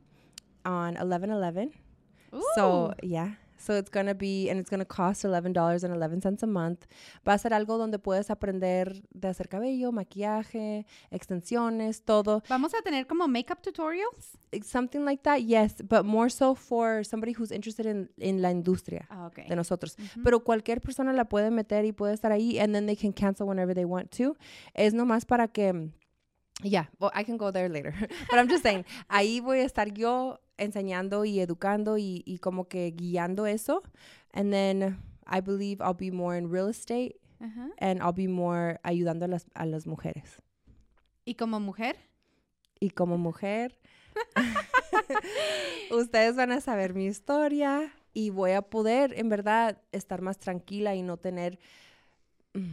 on 0.63 0.93
1111. 0.93 1.73
So, 2.55 2.91
Ooh. 2.91 2.93
yeah. 3.01 3.35
So 3.65 3.73
it's 3.73 3.89
going 3.89 4.05
to 4.05 4.13
be, 4.13 4.47
and 4.49 4.59
it's 4.59 4.69
going 4.69 4.79
to 4.79 4.85
cost 4.85 5.23
$11.11 5.23 6.43
a 6.43 6.45
month. 6.47 6.85
Va 7.25 7.33
a 7.33 7.37
ser 7.39 7.49
algo 7.53 7.77
donde 7.79 7.97
puedes 7.97 8.29
aprender 8.29 9.01
de 9.11 9.27
hacer 9.27 9.47
cabello, 9.49 9.91
maquillaje, 9.91 10.85
extensiones, 11.09 12.03
todo. 12.03 12.43
Vamos 12.47 12.73
a 12.75 12.81
tener 12.83 13.07
como 13.07 13.27
makeup 13.27 13.61
tutorials. 13.63 14.37
It's 14.51 14.67
something 14.69 15.03
like 15.03 15.23
that, 15.23 15.41
yes, 15.43 15.81
but 15.81 16.05
more 16.05 16.29
so 16.29 16.53
for 16.53 17.03
somebody 17.03 17.33
who's 17.33 17.51
interested 17.51 17.85
in, 17.87 18.09
in 18.17 18.41
la 18.41 18.51
industria 18.51 19.07
Ah, 19.09 19.25
ok. 19.27 19.47
de 19.49 19.55
nosotros. 19.55 19.97
Pero 20.23 20.39
cualquier 20.43 20.79
persona 20.79 21.11
la 21.13 21.25
puede 21.25 21.49
meter 21.51 21.85
y 21.85 21.91
puede 21.91 22.13
estar 22.13 22.31
ahí, 22.31 22.59
and 22.59 22.73
then 22.73 22.85
they 22.85 22.95
can 22.95 23.11
cancel 23.13 23.47
whenever 23.47 23.73
they 23.73 23.85
want 23.85 24.11
to. 24.11 24.35
Es 24.73 24.93
nomás 24.93 25.25
para 25.25 25.47
que, 25.47 25.89
yeah, 26.63 26.85
well, 26.99 27.11
I 27.15 27.23
can 27.23 27.37
go 27.37 27.51
there 27.51 27.67
later. 27.67 27.93
but 28.29 28.37
I'm 28.39 28.47
just 28.47 28.63
saying, 28.63 28.85
ahí 29.09 29.41
voy 29.41 29.59
a 29.61 29.65
estar 29.65 29.91
yo 29.93 30.39
enseñando 30.57 31.25
y 31.25 31.39
educando 31.39 31.97
y, 31.97 32.23
y 32.25 32.37
como 32.39 32.67
que 32.67 32.91
guiando 32.91 33.45
eso. 33.45 33.83
And 34.33 34.51
then 34.51 34.97
I 35.27 35.41
believe 35.41 35.81
I'll 35.83 35.93
be 35.95 36.11
more 36.11 36.37
in 36.37 36.49
real 36.51 36.67
estate 36.69 37.19
Ajá. 37.39 37.69
and 37.79 38.01
I'll 38.01 38.13
be 38.13 38.27
more 38.27 38.79
ayudando 38.83 39.25
a 39.25 39.27
las, 39.27 39.45
a 39.55 39.65
las 39.65 39.85
mujeres. 39.87 40.41
¿Y 41.25 41.35
como 41.35 41.59
mujer? 41.59 41.95
Y 42.79 42.89
como 42.91 43.17
mujer, 43.17 43.79
ustedes 45.91 46.35
van 46.35 46.51
a 46.51 46.61
saber 46.61 46.93
mi 46.93 47.05
historia 47.05 47.91
y 48.13 48.29
voy 48.29 48.51
a 48.51 48.61
poder, 48.61 49.13
en 49.17 49.29
verdad, 49.29 49.81
estar 49.91 50.21
más 50.21 50.37
tranquila 50.37 50.95
y 50.95 51.01
no 51.01 51.17
tener, 51.17 51.59
mm, 52.53 52.71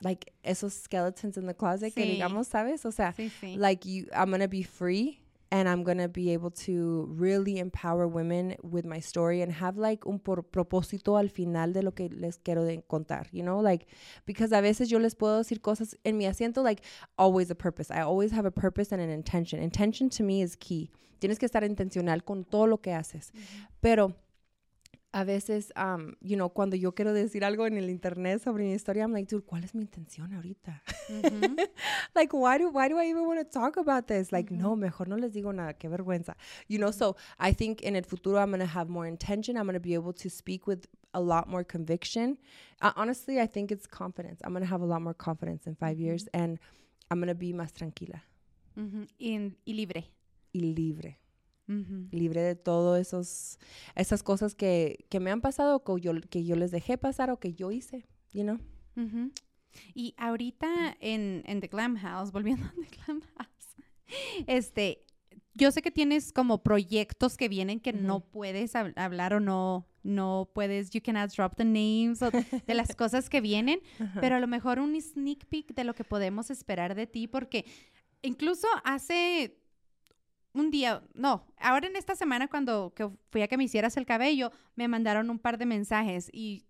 like, 0.00 0.32
esos 0.42 0.72
skeletons 0.74 1.36
in 1.36 1.46
the 1.46 1.54
closet 1.54 1.94
que 1.94 2.02
Sí. 2.04 2.10
digamos, 2.12 2.46
¿sabes? 2.48 2.84
O 2.84 2.92
sea, 2.92 3.12
Sí, 3.14 3.30
sí. 3.40 3.56
like, 3.56 3.88
you, 3.88 4.06
I'm 4.12 4.30
going 4.30 4.40
to 4.42 4.48
be 4.48 4.62
free 4.62 5.20
and 5.54 5.68
I'm 5.68 5.84
going 5.84 5.98
to 5.98 6.08
be 6.08 6.32
able 6.32 6.50
to 6.66 7.06
really 7.16 7.60
empower 7.60 8.08
women 8.08 8.56
with 8.64 8.84
my 8.84 8.98
story 8.98 9.40
and 9.40 9.52
have, 9.52 9.76
like, 9.78 10.04
un 10.04 10.18
por- 10.18 10.42
propósito 10.42 11.16
al 11.16 11.28
final 11.28 11.72
de 11.72 11.80
lo 11.80 11.92
que 11.92 12.08
les 12.08 12.38
quiero 12.38 12.66
contar, 12.88 13.28
you 13.30 13.44
know? 13.44 13.60
Like, 13.60 13.86
because 14.26 14.50
a 14.52 14.60
veces 14.60 14.88
yo 14.88 14.98
les 14.98 15.14
puedo 15.14 15.38
decir 15.38 15.60
cosas 15.60 15.96
en 16.04 16.18
mi 16.18 16.24
asiento, 16.24 16.64
like, 16.64 16.82
always 17.16 17.52
a 17.52 17.54
purpose. 17.54 17.88
I 17.92 18.00
always 18.00 18.32
have 18.32 18.44
a 18.44 18.50
purpose 18.50 18.90
and 18.90 19.00
an 19.00 19.10
intention. 19.10 19.62
Intention 19.62 20.10
to 20.10 20.24
me 20.24 20.42
is 20.42 20.56
key. 20.56 20.90
Tienes 21.20 21.38
que 21.38 21.46
estar 21.46 21.62
intencional 21.62 22.24
con 22.24 22.42
todo 22.42 22.66
lo 22.66 22.78
que 22.78 22.92
haces. 22.92 23.30
Pero 23.80 24.12
a 25.14 25.22
veces, 25.22 25.72
um, 25.76 26.16
you 26.20 26.36
know, 26.36 26.48
cuando 26.48 26.74
yo 26.74 26.92
quiero 26.92 27.12
decir 27.12 27.44
algo 27.44 27.68
en 27.68 27.78
el 27.78 27.88
internet 27.88 28.42
sobre 28.42 28.64
mi 28.64 28.72
historia, 28.72 29.04
I'm 29.04 29.12
like, 29.12 29.28
dude, 29.28 29.44
¿cuál 29.46 29.62
es 29.62 29.72
mi 29.72 29.82
intención 29.82 30.32
ahorita? 30.32 30.82
Like, 32.16 32.32
why 32.32 32.58
do, 32.58 32.68
why 32.68 32.88
do 32.88 32.98
I 32.98 33.06
even 33.06 33.24
want 33.24 33.38
to 33.38 33.44
talk 33.44 33.76
about 33.76 34.08
this? 34.08 34.32
Like, 34.32 34.50
no, 34.50 34.74
mejor 34.74 35.06
no 35.06 35.16
les 35.16 35.32
digo 35.32 35.52
nada, 35.54 35.74
qué 35.74 35.88
vergüenza. 35.88 36.34
You 36.66 36.78
know, 36.78 36.90
so 36.90 37.16
I 37.38 37.52
think 37.52 37.82
in 37.82 37.94
el 37.94 38.02
futuro, 38.02 38.38
I'm 38.38 38.50
going 38.50 38.58
to 38.60 38.66
have 38.66 38.88
more 38.88 39.06
intention. 39.06 39.56
I'm 39.56 39.66
going 39.66 39.74
to 39.74 39.80
be 39.80 39.94
able 39.94 40.12
to 40.14 40.28
speak 40.28 40.66
with 40.66 40.88
a 41.12 41.20
lot 41.20 41.48
more 41.48 41.62
conviction. 41.62 42.36
Uh, 42.82 42.92
honestly, 42.96 43.40
I 43.40 43.46
think 43.46 43.70
it's 43.70 43.86
confidence. 43.86 44.40
I'm 44.42 44.52
going 44.52 44.64
to 44.64 44.68
have 44.68 44.80
a 44.82 44.86
lot 44.86 45.00
more 45.00 45.14
confidence 45.14 45.66
in 45.68 45.76
5 45.76 46.00
years 46.00 46.26
and 46.34 46.58
I'm 47.10 47.18
going 47.18 47.28
to 47.28 47.34
be 47.36 47.52
más 47.52 47.72
tranquila 47.72 48.22
y, 48.76 49.52
y 49.64 49.72
libre. 49.72 50.10
y 50.52 50.60
libre. 50.60 51.18
Libre 52.10 52.42
de 52.42 52.54
todas 52.56 53.00
esos 53.00 53.58
esas 53.96 54.22
cosas 54.22 54.54
que, 54.54 55.06
que 55.08 55.18
me 55.20 55.30
han 55.30 55.40
pasado 55.40 55.82
que 55.82 56.00
yo, 56.00 56.12
que 56.28 56.44
yo 56.44 56.56
les 56.56 56.70
dejé 56.70 56.98
pasar 56.98 57.30
o 57.30 57.38
que 57.40 57.54
yo 57.54 57.70
hice, 57.72 58.06
you 58.32 58.42
know? 58.42 58.58
Ujú. 58.96 59.32
Y 59.94 60.14
ahorita 60.18 60.96
en, 61.00 61.42
en 61.46 61.60
The 61.60 61.68
Glam 61.68 61.96
House, 61.96 62.32
volviendo 62.32 62.66
a 62.66 62.72
The 62.72 62.96
Glam 63.06 63.22
House, 63.38 64.46
este, 64.46 65.04
yo 65.54 65.70
sé 65.70 65.82
que 65.82 65.90
tienes 65.90 66.32
como 66.32 66.62
proyectos 66.62 67.36
que 67.36 67.48
vienen 67.48 67.80
que 67.80 67.92
no 67.92 68.20
puedes 68.20 68.74
hab- 68.74 68.92
hablar 68.96 69.34
o 69.34 69.40
no, 69.40 69.86
no 70.02 70.50
puedes, 70.54 70.90
you 70.90 71.00
cannot 71.02 71.30
drop 71.34 71.56
the 71.56 71.64
names 71.64 72.20
o 72.22 72.30
de 72.30 72.74
las 72.74 72.94
cosas 72.96 73.30
que 73.30 73.40
vienen, 73.40 73.80
pero 74.20 74.36
a 74.36 74.40
lo 74.40 74.46
mejor 74.46 74.78
un 74.78 75.00
sneak 75.00 75.46
peek 75.46 75.74
de 75.74 75.84
lo 75.84 75.94
que 75.94 76.04
podemos 76.04 76.50
esperar 76.50 76.94
de 76.94 77.06
ti, 77.06 77.26
porque 77.26 77.64
incluso 78.22 78.68
hace 78.84 79.58
un 80.54 80.70
día, 80.70 81.02
no, 81.14 81.46
ahora 81.58 81.86
en 81.88 81.96
esta 81.96 82.14
semana 82.16 82.48
cuando 82.48 82.92
que 82.94 83.10
fui 83.30 83.42
a 83.42 83.48
que 83.48 83.56
me 83.58 83.64
hicieras 83.64 83.96
el 83.96 84.06
cabello, 84.06 84.50
me 84.76 84.88
mandaron 84.88 85.28
un 85.30 85.38
par 85.38 85.58
de 85.58 85.66
mensajes 85.66 86.30
y 86.32 86.64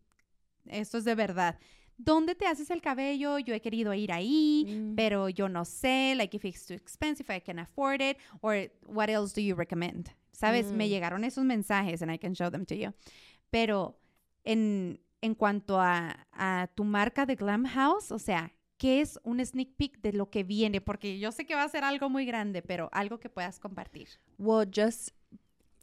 esto 0.67 0.99
es 0.99 1.05
de 1.05 1.15
verdad. 1.15 1.59
¿Dónde 1.97 2.35
te 2.35 2.47
haces 2.47 2.71
el 2.71 2.81
cabello? 2.81 3.39
Yo 3.39 3.55
he 3.55 3.61
querido 3.61 3.95
ir 3.95 4.11
ahí, 4.11 4.67
Mm. 4.67 4.95
pero 4.97 5.29
yo 5.29 5.49
no 5.49 5.65
sé, 5.65 6.15
like 6.17 6.37
if 6.37 6.45
it's 6.45 6.67
too 6.67 6.75
expensive, 6.75 7.33
I 7.35 7.41
can 7.41 7.59
afford 7.61 8.01
it, 8.01 8.17
or 8.41 8.71
what 8.87 9.09
else 9.09 9.33
do 9.35 9.41
you 9.47 9.55
recommend? 9.55 10.09
¿Sabes? 10.33 10.73
Me 10.73 10.87
Mm. 10.87 10.91
llegaron 10.91 11.25
esos 11.25 11.45
mensajes 11.45 12.03
and 12.03 12.11
I 12.11 12.19
can 12.19 12.35
show 12.35 12.51
them 12.51 12.65
to 12.67 12.75
you. 12.75 12.93
Pero 13.51 14.01
en, 14.43 14.99
en 15.21 15.35
cuanto 15.37 15.81
a, 15.81 16.27
a 16.33 16.69
tu 16.75 16.83
marca 16.85 17.27
de 17.27 17.37
Glam 17.37 17.65
House, 17.67 18.11
o 18.11 18.19
sea, 18.19 18.51
¿qué 18.77 19.01
es 19.01 19.19
un 19.23 19.45
sneak 19.45 19.75
peek 19.77 20.01
de 20.01 20.13
lo 20.13 20.31
que 20.31 20.45
viene? 20.45 20.81
Porque 20.81 21.19
yo 21.19 21.33
sé 21.33 21.47
que 21.47 21.55
va 21.55 21.63
a 21.63 21.69
ser 21.69 21.85
algo 21.85 22.09
muy 22.09 22.27
grande, 22.27 22.63
pero 22.63 22.89
algo 22.93 23.19
que 23.19 23.29
puedas 23.29 23.59
compartir. 23.59 24.09
Well, 24.39 24.69
just, 24.73 25.11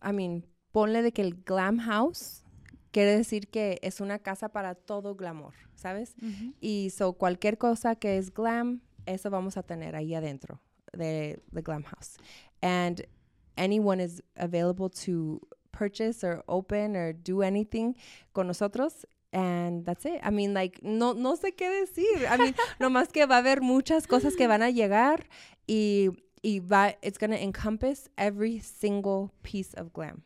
I 0.03 0.13
mean, 0.13 0.45
ponle 0.71 1.01
de 1.01 1.11
que 1.11 1.21
el 1.21 1.43
glam 1.43 1.79
house 1.79 2.43
quiere 2.91 3.15
decir 3.15 3.49
que 3.49 3.79
es 3.81 4.01
una 4.01 4.19
casa 4.19 4.49
para 4.49 4.75
todo 4.75 5.15
glamour, 5.15 5.53
¿sabes? 5.75 6.15
Y 6.59 6.89
so 6.91 7.13
cualquier 7.13 7.57
cosa 7.57 7.95
que 7.95 8.17
es 8.17 8.33
glam, 8.33 8.81
eso 9.05 9.29
vamos 9.29 9.57
a 9.57 9.63
tener 9.63 9.95
ahí 9.95 10.13
adentro 10.13 10.61
de 10.93 11.41
the 11.53 11.61
glam 11.61 11.83
house. 11.83 12.17
And 12.61 13.07
anyone 13.57 14.03
is 14.03 14.21
available 14.35 14.89
to 15.05 15.39
purchase 15.71 16.23
or 16.23 16.43
open 16.47 16.95
or 16.95 17.13
do 17.13 17.41
anything 17.41 17.95
con 18.33 18.47
nosotros. 18.47 19.07
And 19.33 19.85
that's 19.85 20.05
it. 20.05 20.19
I 20.23 20.29
mean, 20.31 20.53
like, 20.53 20.79
no, 20.83 21.13
no 21.13 21.35
sé 21.37 21.53
qué 21.55 21.69
decir. 21.69 22.25
I 22.29 22.37
mean, 22.37 22.55
nomás 22.79 23.09
que 23.13 23.25
va 23.25 23.35
a 23.35 23.39
haber 23.39 23.61
muchas 23.61 24.05
cosas 24.07 24.35
que 24.35 24.45
van 24.47 24.61
a 24.61 24.69
llegar 24.71 25.29
y, 25.67 26.09
y 26.41 26.59
va, 26.59 26.95
it's 27.01 27.17
going 27.17 27.31
to 27.31 27.37
encompass 27.37 28.09
every 28.17 28.59
single 28.59 29.29
piece 29.41 29.73
of 29.79 29.93
glam. 29.93 30.23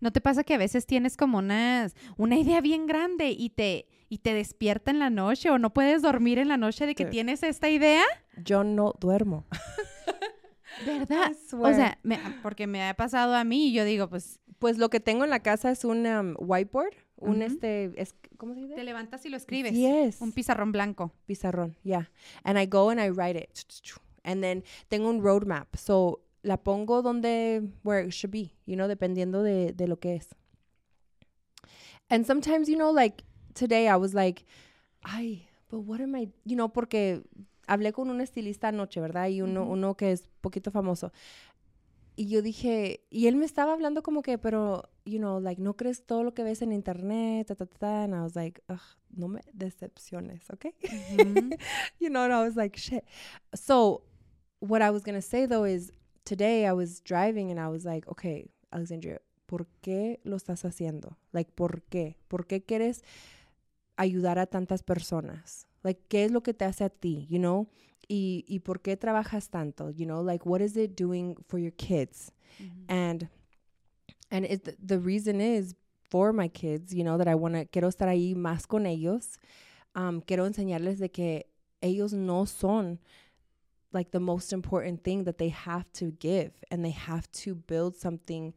¿No 0.00 0.10
te 0.12 0.20
pasa 0.20 0.42
que 0.42 0.54
a 0.54 0.58
veces 0.58 0.86
tienes 0.86 1.16
como 1.16 1.38
una, 1.38 1.88
una 2.16 2.36
idea 2.36 2.60
bien 2.60 2.86
grande 2.88 3.30
y 3.30 3.50
te, 3.50 3.86
y 4.08 4.18
te 4.18 4.34
despierta 4.34 4.90
en 4.90 4.98
la 4.98 5.10
noche 5.10 5.50
o 5.50 5.58
no 5.58 5.72
puedes 5.72 6.02
dormir 6.02 6.38
en 6.40 6.48
la 6.48 6.56
noche 6.56 6.86
de 6.86 6.96
que 6.96 7.04
Sí. 7.04 7.10
tienes 7.10 7.44
esta 7.44 7.68
idea? 7.70 8.02
Yo 8.44 8.64
no 8.64 8.94
duermo. 8.98 9.46
¿Verdad? 10.86 11.32
O 11.52 11.72
sea, 11.72 11.98
me- 12.02 12.18
porque 12.42 12.66
me 12.66 12.82
ha 12.88 12.94
pasado 12.94 13.34
a 13.34 13.44
mí 13.44 13.68
y 13.68 13.72
yo 13.72 13.84
digo, 13.84 14.08
pues 14.08 14.40
Pues 14.58 14.78
lo 14.78 14.90
que 14.90 14.98
tengo 14.98 15.22
en 15.22 15.30
la 15.30 15.40
casa 15.40 15.70
es 15.70 15.84
un 15.84 16.04
um, 16.06 16.34
whiteboard, 16.38 16.94
un 17.18 17.36
Ujú. 17.36 17.42
este, 17.42 17.92
es, 18.00 18.14
¿cómo 18.36 18.54
se 18.54 18.60
dice? 18.60 18.74
te 18.74 18.84
levantas 18.84 19.24
y 19.26 19.28
lo 19.28 19.36
escribes. 19.36 19.72
Yes. 19.72 20.20
Un 20.20 20.32
pizarrón 20.32 20.72
blanco. 20.72 21.12
pizarrón, 21.26 21.76
yeah. 21.82 22.08
And 22.44 22.58
I 22.58 22.66
go 22.66 22.90
and 22.90 23.00
I 23.00 23.10
write 23.10 23.38
it. 23.38 23.50
And 24.24 24.42
then 24.42 24.64
tengo 24.88 25.08
un 25.08 25.22
roadmap. 25.22 25.76
So 25.76 26.20
la 26.42 26.56
pongo 26.56 27.02
donde, 27.02 27.62
where 27.82 28.06
it 28.06 28.12
should 28.12 28.30
be, 28.30 28.52
you 28.66 28.76
know, 28.76 28.88
dependiendo 28.88 29.42
de, 29.42 29.72
de 29.72 29.86
lo 29.86 29.96
que 29.96 30.16
es. 30.16 30.28
And 32.08 32.24
sometimes, 32.24 32.68
you 32.68 32.76
know, 32.76 32.90
like 32.92 33.24
today 33.54 33.88
I 33.88 33.96
was 33.96 34.14
like, 34.14 34.44
ay, 35.02 35.48
but 35.68 35.80
what 35.80 36.00
am 36.00 36.14
I, 36.14 36.30
you 36.44 36.56
know, 36.56 36.68
porque 36.68 37.22
hablé 37.66 37.92
con 37.92 38.08
un 38.08 38.20
estilista 38.20 38.68
anoche, 38.68 39.00
¿verdad? 39.00 39.28
Y 39.28 39.42
uno, 39.42 39.64
uno 39.64 39.94
que 39.96 40.12
es 40.12 40.24
poquito 40.40 40.70
famoso. 40.70 41.12
Y 42.16 42.28
yo 42.28 42.42
dije, 42.42 43.00
y 43.10 43.26
él 43.28 43.36
me 43.36 43.44
estaba 43.44 43.72
hablando 43.72 44.02
como 44.02 44.22
que, 44.22 44.38
pero, 44.38 44.88
you 45.08 45.18
know, 45.18 45.38
like, 45.38 45.60
no 45.60 45.74
crees 45.74 46.04
todo 46.04 46.22
lo 46.22 46.32
que 46.32 46.44
ves 46.44 46.62
en 46.62 46.72
internet, 46.72 47.46
ta, 47.46 47.54
ta, 47.54 47.66
ta. 47.66 48.04
And 48.04 48.14
I 48.14 48.22
was 48.22 48.36
like, 48.36 48.60
ugh, 48.68 48.80
no 49.16 49.28
me 49.28 49.40
decepciones, 49.52 50.48
¿ok? 50.50 50.66
Ujú. 50.82 51.50
you 52.00 52.10
know, 52.10 52.24
and 52.24 52.32
I 52.32 52.42
was 52.42 52.56
like, 52.56 52.76
shit. 52.78 53.04
So, 53.54 54.02
what 54.60 54.82
I 54.82 54.90
was 54.90 55.04
going 55.04 55.14
to 55.14 55.22
say 55.22 55.46
though 55.46 55.64
is 55.64 55.92
today 56.24 56.66
I 56.66 56.72
was 56.72 57.00
driving 57.00 57.50
and 57.50 57.58
I 57.58 57.68
was 57.68 57.84
like, 57.84 58.06
okay, 58.08 58.50
Alexandria, 58.72 59.20
¿por 59.46 59.66
qué 59.82 60.20
lo 60.24 60.36
estás 60.36 60.64
haciendo? 60.64 61.16
Like, 61.32 61.50
¿por 61.54 61.82
qué? 61.90 62.16
¿Por 62.28 62.46
qué 62.46 62.62
quieres 62.62 63.02
ayudar 63.96 64.38
a 64.38 64.46
tantas 64.46 64.82
personas? 64.82 65.66
Like, 65.82 66.02
¿qué 66.08 66.24
es 66.24 66.32
lo 66.32 66.42
que 66.42 66.54
te 66.54 66.64
hace 66.64 66.84
a 66.84 66.90
ti, 66.90 67.26
you 67.30 67.38
know? 67.38 67.68
Y, 68.08 68.44
y 68.48 68.60
por 68.60 68.80
qué 68.80 68.96
trabajas 68.96 69.48
tanto, 69.50 69.90
you 69.90 70.06
know? 70.06 70.22
Like, 70.22 70.46
what 70.48 70.60
is 70.60 70.76
it 70.76 70.98
doing 70.98 71.36
for 71.46 71.58
your 71.58 71.72
kids? 71.72 72.32
Ujú. 72.60 72.84
and 72.88 73.28
and 74.30 74.44
it, 74.44 74.76
the 74.86 74.98
reason 74.98 75.40
is 75.40 75.74
for 76.10 76.32
my 76.32 76.48
kids 76.48 76.94
you 76.94 77.04
know 77.04 77.18
that 77.18 77.28
i 77.28 77.34
want 77.34 77.54
to 77.54 77.64
quiero 77.66 77.88
estar 77.88 78.08
ahí 78.08 78.34
más 78.34 78.66
con 78.66 78.86
ellos 78.86 79.38
um, 79.94 80.20
quiero 80.20 80.46
enseñarles 80.46 80.98
de 80.98 81.08
que 81.10 81.46
ellos 81.82 82.12
no 82.12 82.44
son 82.44 82.98
like 83.92 84.10
the 84.10 84.20
most 84.20 84.52
important 84.52 85.02
thing 85.02 85.24
that 85.24 85.38
they 85.38 85.48
have 85.48 85.84
to 85.92 86.12
give 86.18 86.52
and 86.70 86.84
they 86.84 86.90
have 86.90 87.30
to 87.32 87.54
build 87.54 87.94
something 87.96 88.52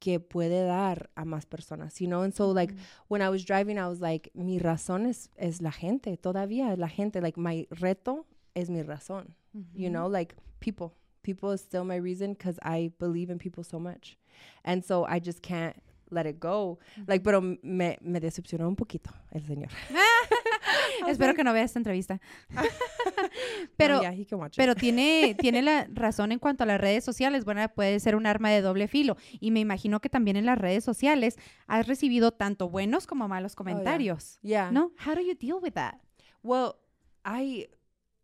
que 0.00 0.18
puede 0.20 0.66
dar 0.66 1.08
a 1.16 1.24
más 1.24 1.46
personas 1.46 2.00
you 2.00 2.06
know? 2.08 2.22
And 2.22 2.34
so 2.34 2.50
like 2.50 2.72
Ujú. 2.72 2.78
when 3.08 3.22
i 3.22 3.28
was 3.28 3.44
driving 3.44 3.78
i 3.78 3.86
was 3.88 4.00
like 4.00 4.30
mi 4.34 4.58
razón 4.58 5.06
es, 5.06 5.28
es 5.36 5.60
la 5.62 5.70
gente 5.70 6.16
todavía 6.18 6.76
la 6.76 6.88
gente 6.88 7.20
like 7.20 7.38
my 7.38 7.66
reto 7.70 8.26
es 8.54 8.68
mi 8.70 8.82
razón. 8.82 9.34
You 9.74 9.88
know 9.88 10.06
like 10.06 10.34
people 10.60 10.92
people 11.22 11.50
is 11.50 11.62
still 11.62 11.84
my 11.84 11.96
reason 11.96 12.34
because 12.34 12.58
i 12.62 12.92
believe 12.98 13.30
in 13.30 13.38
people 13.38 13.64
so 13.64 13.78
much 13.78 14.18
and 14.64 14.82
so 14.84 15.06
i 15.08 15.20
just 15.20 15.40
can't 15.40 15.76
let 16.10 16.26
it 16.26 16.38
go 16.40 16.78
like 17.06 17.22
pero 17.24 17.40
me, 17.40 17.98
me 18.00 18.20
decepcionó 18.20 18.68
un 18.68 18.76
poquito 18.76 19.10
el 19.32 19.44
señor 19.44 19.70
Espero 21.08 21.34
que 21.34 21.44
no 21.44 21.52
vea 21.52 21.62
esta 21.62 21.78
entrevista. 21.78 22.20
pero 23.76 23.96
No, 23.96 24.12
yeah, 24.12 24.50
pero 24.56 24.74
tiene, 24.74 25.36
tiene 25.38 25.62
la 25.62 25.86
razón 25.92 26.32
en 26.32 26.38
cuanto 26.38 26.64
a 26.64 26.66
las 26.66 26.80
redes 26.80 27.04
sociales. 27.04 27.44
Bueno, 27.44 27.66
puede 27.68 28.00
ser 28.00 28.16
un 28.16 28.26
arma 28.26 28.50
de 28.50 28.60
doble 28.60 28.88
filo. 28.88 29.16
Y 29.40 29.50
me 29.50 29.60
imagino 29.60 30.00
que 30.00 30.08
también 30.08 30.36
en 30.36 30.46
las 30.46 30.58
redes 30.58 30.84
sociales 30.84 31.36
has 31.66 31.86
recibido 31.86 32.32
tanto 32.32 32.68
buenos 32.68 33.06
como 33.06 33.28
malos 33.28 33.54
comentarios. 33.54 34.38
yeah 34.42 34.70
¿No? 34.70 34.92
How 35.04 35.14
do 35.14 35.20
you 35.20 35.34
deal 35.34 35.58
with 35.62 35.72
that? 35.74 35.96
well 36.42 36.76
i 37.24 37.66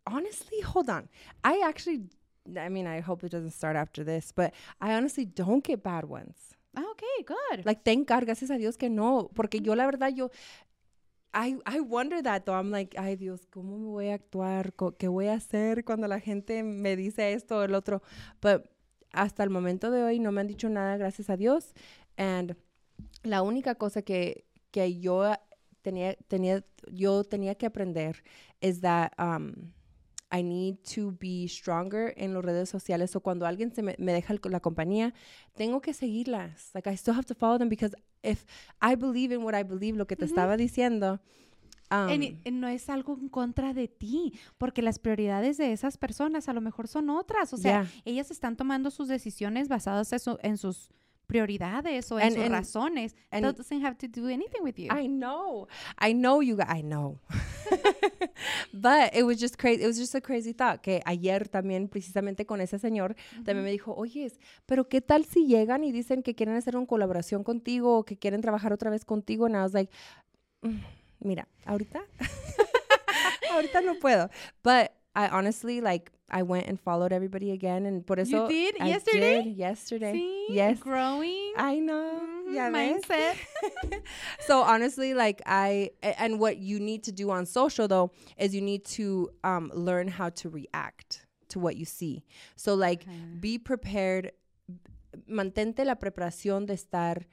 honestly 0.07 0.61
hold 0.63 0.89
on 0.89 1.09
i 1.43 1.61
actually 1.65 2.09
i 2.57 2.69
mean 2.69 2.87
i 2.87 3.01
hope 3.01 3.25
it 3.25 3.33
doesn't 3.33 3.53
start 3.53 3.77
after 3.77 4.05
this 4.05 4.33
but 4.33 4.53
i 4.81 4.95
honestly 4.95 5.25
don't 5.25 5.65
get 5.65 5.83
bad 5.83 6.05
ones 6.05 6.53
Ah, 6.75 6.85
ok, 6.91 7.03
good. 7.27 7.67
Like, 7.67 7.83
thank 7.85 8.09
God, 8.09 8.25
gracias 8.25 8.51
a 8.51 8.57
Dios 8.57 8.77
que 8.77 8.89
no. 8.89 9.31
Porque 9.35 9.61
yo, 9.61 9.75
la 9.75 9.85
verdad, 9.85 10.09
yo. 10.15 10.31
I, 11.35 11.59
I 11.67 11.81
wonder 11.81 12.23
that 12.23 12.45
though. 12.45 12.55
I'm 12.55 12.71
like, 12.71 12.95
ay 12.99 13.17
Dios, 13.17 13.47
¿cómo 13.51 13.79
me 13.79 13.89
voy 13.89 14.09
a 14.09 14.15
actuar? 14.15 14.75
¿Qué 14.99 15.09
voy 15.09 15.29
a 15.29 15.35
hacer 15.35 15.85
cuando 15.85 16.07
la 16.07 16.21
gente 16.21 16.63
me 16.63 16.95
dice 16.95 17.33
esto 17.33 17.59
o 17.59 17.63
el 17.63 17.75
otro? 17.75 18.03
But 18.43 18.69
hasta 19.13 19.43
el 19.43 19.51
momento 19.51 19.91
de 19.91 20.03
hoy 20.03 20.19
no 20.19 20.31
me 20.33 20.43
han 20.43 20.47
dicho 20.47 20.69
nada, 20.69 20.97
gracias 20.99 21.31
a 21.31 21.37
Dios. 21.37 21.75
And 22.17 22.57
la 23.23 23.43
única 23.43 23.75
cosa 23.77 24.03
que, 24.03 24.45
que 24.71 24.99
yo 24.99 25.33
tenía, 25.81 26.15
tenía, 26.29 26.65
yo 26.91 27.25
tenía 27.25 27.55
que 27.55 27.67
aprender 27.67 28.23
es 28.61 28.81
that 28.83 29.13
um, 29.19 29.73
I 30.35 30.43
need 30.43 30.77
to 30.95 31.13
be 31.21 31.47
stronger 31.47 32.15
en 32.17 32.33
las 32.33 32.43
redes 32.45 32.69
sociales. 32.71 33.15
O 33.17 33.21
cuando 33.21 33.45
alguien 33.47 33.75
se 33.75 33.83
me, 33.83 33.95
me 33.99 34.13
deja 34.13 34.35
la 34.45 34.61
compañía, 34.61 35.13
tengo 35.55 35.81
que 35.83 35.93
seguirlas. 35.93 36.71
Like, 36.75 36.89
I 36.91 36.95
still 36.95 37.15
have 37.15 37.27
to 37.27 37.35
follow 37.35 37.59
them 37.59 37.69
because 37.69 37.95
if 38.23 38.45
I 38.81 38.95
believe 38.97 39.35
in 39.35 39.43
what 39.43 39.55
I 39.55 39.63
believe, 39.63 39.97
lo 39.99 40.07
que 40.07 40.17
te 40.17 40.25
estaba 40.25 40.57
diciendo. 40.57 41.21
um, 41.91 42.09
En- 42.09 42.41
en- 42.45 42.61
no 42.61 42.69
es 42.69 42.89
algo 42.89 43.19
en 43.21 43.29
contra 43.29 43.75
de 43.75 43.87
ti, 43.89 44.33
porque 44.57 44.81
las 44.81 44.99
prioridades 44.99 45.59
de 45.59 45.73
esas 45.73 45.99
personas 45.99 46.49
a 46.49 46.55
lo 46.55 46.63
mejor 46.63 46.89
son 46.89 47.11
otras. 47.11 47.53
O 47.53 47.59
sea, 47.59 47.83
yeah. 47.83 47.91
ellas 48.07 48.31
están 48.31 48.57
tomando 48.57 48.91
sus 48.91 49.09
decisiones 49.09 49.69
basadas 49.69 50.11
en, 50.15 50.19
su- 50.21 50.39
en 50.43 50.57
sus 50.57 50.89
prioridades 51.33 52.11
o 52.13 52.19
en 52.19 52.27
And- 52.27 52.35
sus 52.37 52.45
and- 52.45 52.53
razones. 52.55 53.15
and- 53.31 53.45
That 53.45 53.57
doesn't 53.57 53.83
have 53.83 53.97
to 53.99 54.09
do 54.09 54.29
anything 54.29 54.63
with 54.63 54.77
you. 54.79 54.89
I 54.91 55.07
know. 55.09 55.67
I 55.99 56.13
know 56.13 56.43
you 56.43 56.57
guys. 56.57 56.69
I 56.69 56.83
know. 56.83 57.19
but 58.73 59.15
it 59.15 59.25
was 59.25 59.39
just 59.41 59.57
crazy. 59.57 59.83
It 59.83 59.87
was 59.87 59.97
just 59.99 60.15
a 60.15 60.21
crazy 60.21 60.53
thought. 60.53 60.81
Que 60.83 61.01
ayer 61.07 61.49
también, 61.49 61.89
precisamente 61.89 62.45
con 62.47 62.61
ese 62.61 62.79
señor, 62.79 63.15
también 63.45 63.65
me 63.65 63.71
dijo, 63.71 63.95
oye, 63.95 64.31
pero 64.67 64.89
¿qué 64.89 65.01
tal 65.01 65.25
si 65.25 65.47
llegan 65.47 65.85
y 65.85 65.93
dicen 65.93 66.23
que 66.23 66.35
quieren 66.35 66.57
hacer 66.57 66.77
una 66.77 66.87
colaboración 66.87 67.45
contigo 67.45 67.99
o 67.99 68.05
que 68.05 68.17
quieren 68.17 68.41
trabajar 68.41 68.73
otra 68.73 68.91
vez 68.91 69.05
contigo? 69.05 69.47
And 69.47 69.57
I 69.57 69.61
was 69.61 69.73
like, 69.75 69.91
"Mm, 70.63 70.79
mira, 71.21 71.49
ahorita, 71.65 72.03
ahorita 73.53 73.81
no 73.81 73.95
puedo. 73.99 74.29
But 74.63 74.91
I 75.15 75.29
honestly, 75.29 75.81
like, 75.81 76.11
I 76.31 76.43
went 76.43 76.67
and 76.67 76.81
followed 76.81 77.13
everybody 77.13 77.51
again. 77.51 77.85
And 77.87 78.07
por 78.07 78.19
eso. 78.19 78.49
did? 78.49 78.77
I 78.81 78.89
Yesterday? 78.89 79.43
did 79.45 79.57
yesterday. 79.57 80.15
Sí, 80.15 80.55
Yes. 80.55 80.79
growing. 80.81 81.53
I 81.57 81.79
know. 81.81 82.21
Mhm, 82.47 82.55
Ya 82.55 82.71
ves? 82.71 83.03
mindset. 83.05 83.37
so 84.47 84.63
honestly 84.63 85.15
like 85.15 85.41
I 85.47 85.91
and 86.03 86.39
what 86.41 86.57
you 86.59 86.81
need 86.81 87.03
to 87.05 87.13
do 87.13 87.31
on 87.31 87.47
social 87.47 87.87
though 87.89 88.11
is 88.37 88.55
you 88.55 88.61
need 88.61 88.85
to 88.97 89.31
um, 89.45 89.71
learn 89.75 90.09
how 90.09 90.29
to 90.31 90.49
react 90.51 91.27
to 91.49 91.59
what 91.61 91.77
you 91.77 91.85
see 91.85 92.25
so 92.57 92.75
like 92.75 93.03
Okay. 93.03 93.39
be 93.41 93.59
prepared 93.59 94.33
mantente 95.29 95.85
la 95.85 95.95
preparación 95.97 96.67
de 96.67 96.75
estar 96.75 97.25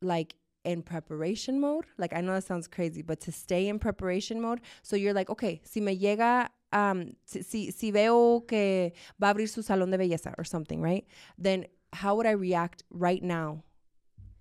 like 0.00 0.34
in 0.64 0.82
preparation 0.82 1.60
mode 1.60 1.86
like 1.98 2.12
i 2.12 2.20
know 2.20 2.32
that 2.34 2.44
sounds 2.44 2.66
crazy 2.66 3.02
but 3.02 3.20
to 3.20 3.30
stay 3.30 3.68
in 3.68 3.78
preparation 3.78 4.40
mode 4.40 4.60
so 4.82 4.96
you're 4.96 5.14
like 5.14 5.30
okay 5.30 5.60
si 5.64 5.80
me 5.80 5.96
llega 5.96 6.48
um 6.76 7.16
si, 7.24 7.42
si, 7.42 7.72
si 7.72 7.90
veo 7.90 8.44
que 8.46 8.92
va 9.20 9.28
a 9.28 9.30
abrir 9.30 9.48
su 9.48 9.62
salón 9.62 9.90
de 9.90 9.96
belleza 9.96 10.34
or 10.36 10.44
something 10.44 10.80
right? 10.80 11.06
Then 11.38 11.66
how 11.92 12.14
would 12.14 12.26
i 12.26 12.32
react 12.32 12.84
right 12.90 13.22
now 13.22 13.62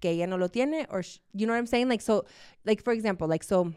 que 0.01 0.11
ella 0.11 0.27
no 0.27 0.36
lo 0.36 0.47
tiene 0.47 0.86
or 0.89 1.01
you 1.33 1.47
know 1.47 1.53
what 1.53 1.59
i'm 1.59 1.67
saying? 1.67 1.88
Like 1.88 2.01
so 2.01 2.25
like 2.65 2.83
for 2.83 2.91
example 2.91 3.27
like 3.27 3.43
so 3.43 3.73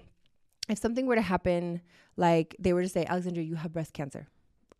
if 0.68 0.78
something 0.78 1.06
were 1.06 1.14
to 1.14 1.22
happen 1.22 1.80
like 2.16 2.56
they 2.58 2.72
were 2.72 2.82
to 2.82 2.88
say 2.88 3.04
alexandra 3.06 3.42
you 3.42 3.54
have 3.54 3.72
breast 3.72 3.92
cancer. 3.92 4.26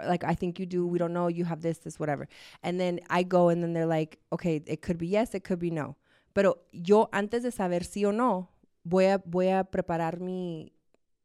Like 0.05 0.25
i 0.25 0.35
think 0.35 0.59
you 0.59 0.67
do. 0.67 0.87
We 0.87 0.99
don't 0.99 1.13
know. 1.13 1.29
You 1.29 1.45
have 1.45 1.63
this 1.63 1.79
this 1.79 1.99
whatever. 2.01 2.29
And 2.63 2.81
then 2.81 3.01
i 3.09 3.23
go 3.23 3.49
and 3.49 3.63
then 3.63 3.73
they're 3.73 3.87
like 3.87 4.19
okay 4.33 4.61
it 4.67 4.83
could 4.83 4.99
be 4.99 5.07
yes 5.07 5.35
it 5.35 5.45
could 5.45 5.61
be 5.61 5.71
no. 5.71 5.97
Pero 6.35 6.59
yo 6.73 7.09
antes 7.13 7.43
de 7.45 7.53
saber 7.53 7.81
sí 7.81 8.05
o 8.05 8.11
no 8.11 8.49
voy 8.85 9.07
a 9.07 9.23
voy 9.25 9.51
a 9.51 9.65
preparar 9.65 10.21
mi 10.21 10.73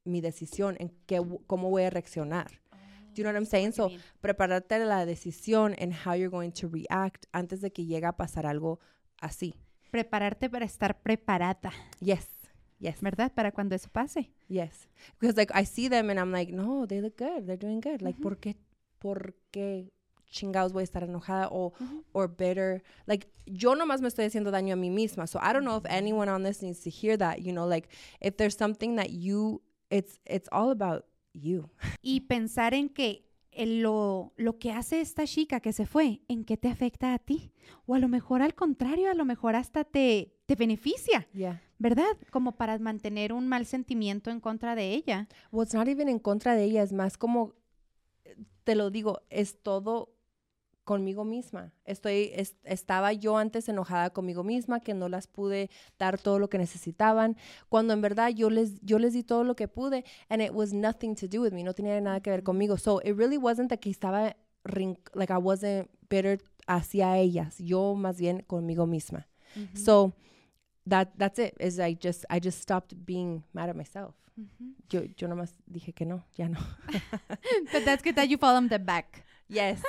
mi 0.06 0.22
decisión 0.22 0.76
en 0.80 0.90
qué 1.06 1.22
cómo 1.48 1.70
voy 1.70 1.84
a 1.84 1.90
reaccionar 1.90 2.52
do 2.52 3.16
you 3.16 3.24
know 3.24 3.32
what 3.32 3.40
i'm 3.40 3.46
saying 3.46 3.72
so 3.72 3.90
prepararte 4.22 4.80
la 4.80 5.06
decisión 5.06 5.76
and 5.80 5.94
how 6.06 6.14
you're 6.14 6.30
going 6.30 6.52
to 6.52 6.68
react 6.68 7.26
antes 7.32 7.62
de 7.62 7.72
que 7.72 7.86
llegue 7.86 8.06
a 8.06 8.14
pasar 8.18 8.46
algo 8.46 8.80
así 9.22 9.56
Prepararte 9.92 10.50
para 10.50 10.66
estar 10.66 11.00
preparada, 11.04 11.72
yes 12.00 12.28
yes 12.80 13.02
¿verdad? 13.02 13.32
Para 13.34 13.52
cuando 13.52 13.76
eso 13.76 13.90
pase. 13.90 14.32
Yes. 14.48 14.90
Because 15.20 15.38
like 15.38 15.52
I 15.54 15.66
see 15.66 15.88
them 15.88 16.10
and 16.10 16.20
I'm 16.20 16.32
like, 16.32 16.52
no, 16.52 16.86
they 16.86 17.02
look 17.02 17.18
good. 17.18 17.46
They're 17.46 17.58
doing 17.58 17.80
good. 17.80 18.02
Like, 18.02 18.20
Ujú. 18.20 18.24
¿por 18.24 18.38
qué, 18.40 18.56
por 19.00 19.36
qué 19.52 19.92
chingados 20.30 20.74
voy 20.74 20.82
a 20.82 20.84
estar 20.84 21.04
enojada 21.04 21.48
o, 21.52 21.74
or 22.12 22.28
bitter? 22.28 22.84
Like, 23.08 23.28
yo 23.46 23.76
nomás 23.76 24.02
me 24.02 24.08
estoy 24.08 24.26
haciendo 24.26 24.52
daño 24.52 24.74
a 24.74 24.78
mí 24.78 24.90
misma. 24.90 25.28
So 25.28 25.40
I 25.40 25.54
don't 25.54 25.64
know 25.64 25.78
if 25.78 25.86
anyone 25.86 26.30
on 26.30 26.44
this 26.44 26.62
needs 26.62 26.82
to 26.82 26.90
hear 26.90 27.18
that, 27.18 27.40
you 27.40 27.54
know, 27.54 27.66
like 27.68 27.88
if 28.20 28.36
there's 28.38 28.58
something 28.58 28.96
that 28.98 29.12
you, 29.12 29.62
it's, 29.94 30.20
it's 30.26 30.50
all 30.52 30.72
about 30.72 31.06
you. 31.34 31.70
Y 32.02 32.22
pensar 32.22 32.74
en 32.74 32.90
que 32.90 33.30
lo, 33.56 34.34
lo 34.36 34.58
que 34.58 34.72
hace 34.72 35.00
esta 35.02 35.26
chica 35.26 35.60
que 35.60 35.74
se 35.74 35.86
fue, 35.86 36.22
¿en 36.28 36.44
qué 36.44 36.58
te 36.58 36.70
afecta 36.70 37.14
a 37.14 37.20
ti? 37.20 37.52
O 37.86 37.94
a 37.96 38.00
lo 38.00 38.08
mejor 38.08 38.42
al 38.42 38.56
contrario, 38.56 39.12
a 39.12 39.14
lo 39.14 39.26
mejor 39.26 39.56
hasta 39.56 39.84
te, 39.84 40.34
te 40.46 40.56
beneficia, 40.56 41.28
Yeah. 41.34 41.62
¿verdad? 41.78 42.18
Como 42.32 42.54
para 42.54 42.80
mantener 42.80 43.32
un 43.34 43.48
mal 43.48 43.66
sentimiento 43.66 44.32
en 44.32 44.40
contra 44.40 44.76
de 44.76 44.94
ella. 44.94 45.28
Well, 45.52 45.66
it's 45.66 45.74
not 45.76 45.88
even 45.88 46.10
en 46.10 46.20
contra 46.20 46.56
de 46.56 46.64
ella. 46.64 46.82
Es 46.84 46.94
más 46.94 47.18
como, 47.18 47.54
te 48.64 48.76
lo 48.76 48.90
digo, 48.90 49.22
es 49.30 49.62
todo 49.62 50.13
conmigo 50.84 51.24
misma. 51.24 51.72
Estoy, 51.86 52.32
es- 52.34 52.56
estaba 52.64 53.14
yo 53.14 53.38
antes 53.38 53.70
enojada 53.70 54.10
conmigo 54.12 54.44
misma, 54.44 54.80
que 54.82 54.94
no 54.94 55.08
las 55.10 55.28
pude 55.28 55.70
dar 55.98 56.18
todo 56.18 56.40
lo 56.40 56.50
que 56.50 56.58
necesitaban, 56.58 57.38
cuando 57.70 57.94
en 57.94 58.02
verdad 58.02 58.30
yo 58.30 58.50
les, 58.50 58.80
yo 58.82 59.00
les 59.00 59.14
di 59.14 59.24
todo 59.24 59.44
lo 59.44 59.56
que 59.56 59.68
pude, 59.68 60.04
and 60.30 60.42
it 60.42 60.52
was 60.52 60.74
nothing 60.74 61.16
to 61.16 61.28
do 61.28 61.42
with 61.42 61.54
me, 61.54 61.64
no 61.64 61.74
tenía 61.74 62.00
nada 62.02 62.20
que 62.22 62.32
ver 62.32 62.44
conmigo. 62.44 62.78
So 62.78 63.00
it 63.02 63.16
really 63.16 63.38
wasn't 63.38 63.70
that 63.70 63.80
que 63.80 63.92
estaba, 63.92 64.36
like 65.14 65.32
I 65.32 65.38
wasn't 65.38 65.90
bitter 66.10 66.40
hacia 66.68 67.18
ellas, 67.18 67.58
yo 67.60 67.96
más 67.96 68.18
bien 68.20 68.42
conmigo 68.48 68.86
misma. 68.88 69.28
So 69.76 70.14
that 70.88 71.14
that's 71.18 71.38
it. 71.40 71.54
Is 71.60 71.80
I 71.80 71.94
just 71.96 72.26
I 72.30 72.40
just 72.40 72.60
stopped 72.62 72.94
being 73.06 73.44
mad 73.54 73.70
at 73.70 73.76
myself. 73.76 74.16
Yo 74.92 75.04
yo 75.16 75.28
nomás 75.28 75.54
dije 75.72 75.94
que 75.94 76.06
no, 76.06 76.24
ya 76.36 76.48
no. 76.50 76.60
But 77.72 77.86
that's 77.86 78.02
good 78.04 78.16
that 78.16 78.28
you 78.30 78.38
follow 78.38 78.60
them 78.68 78.84
back. 78.86 79.24
Yes. 79.48 79.82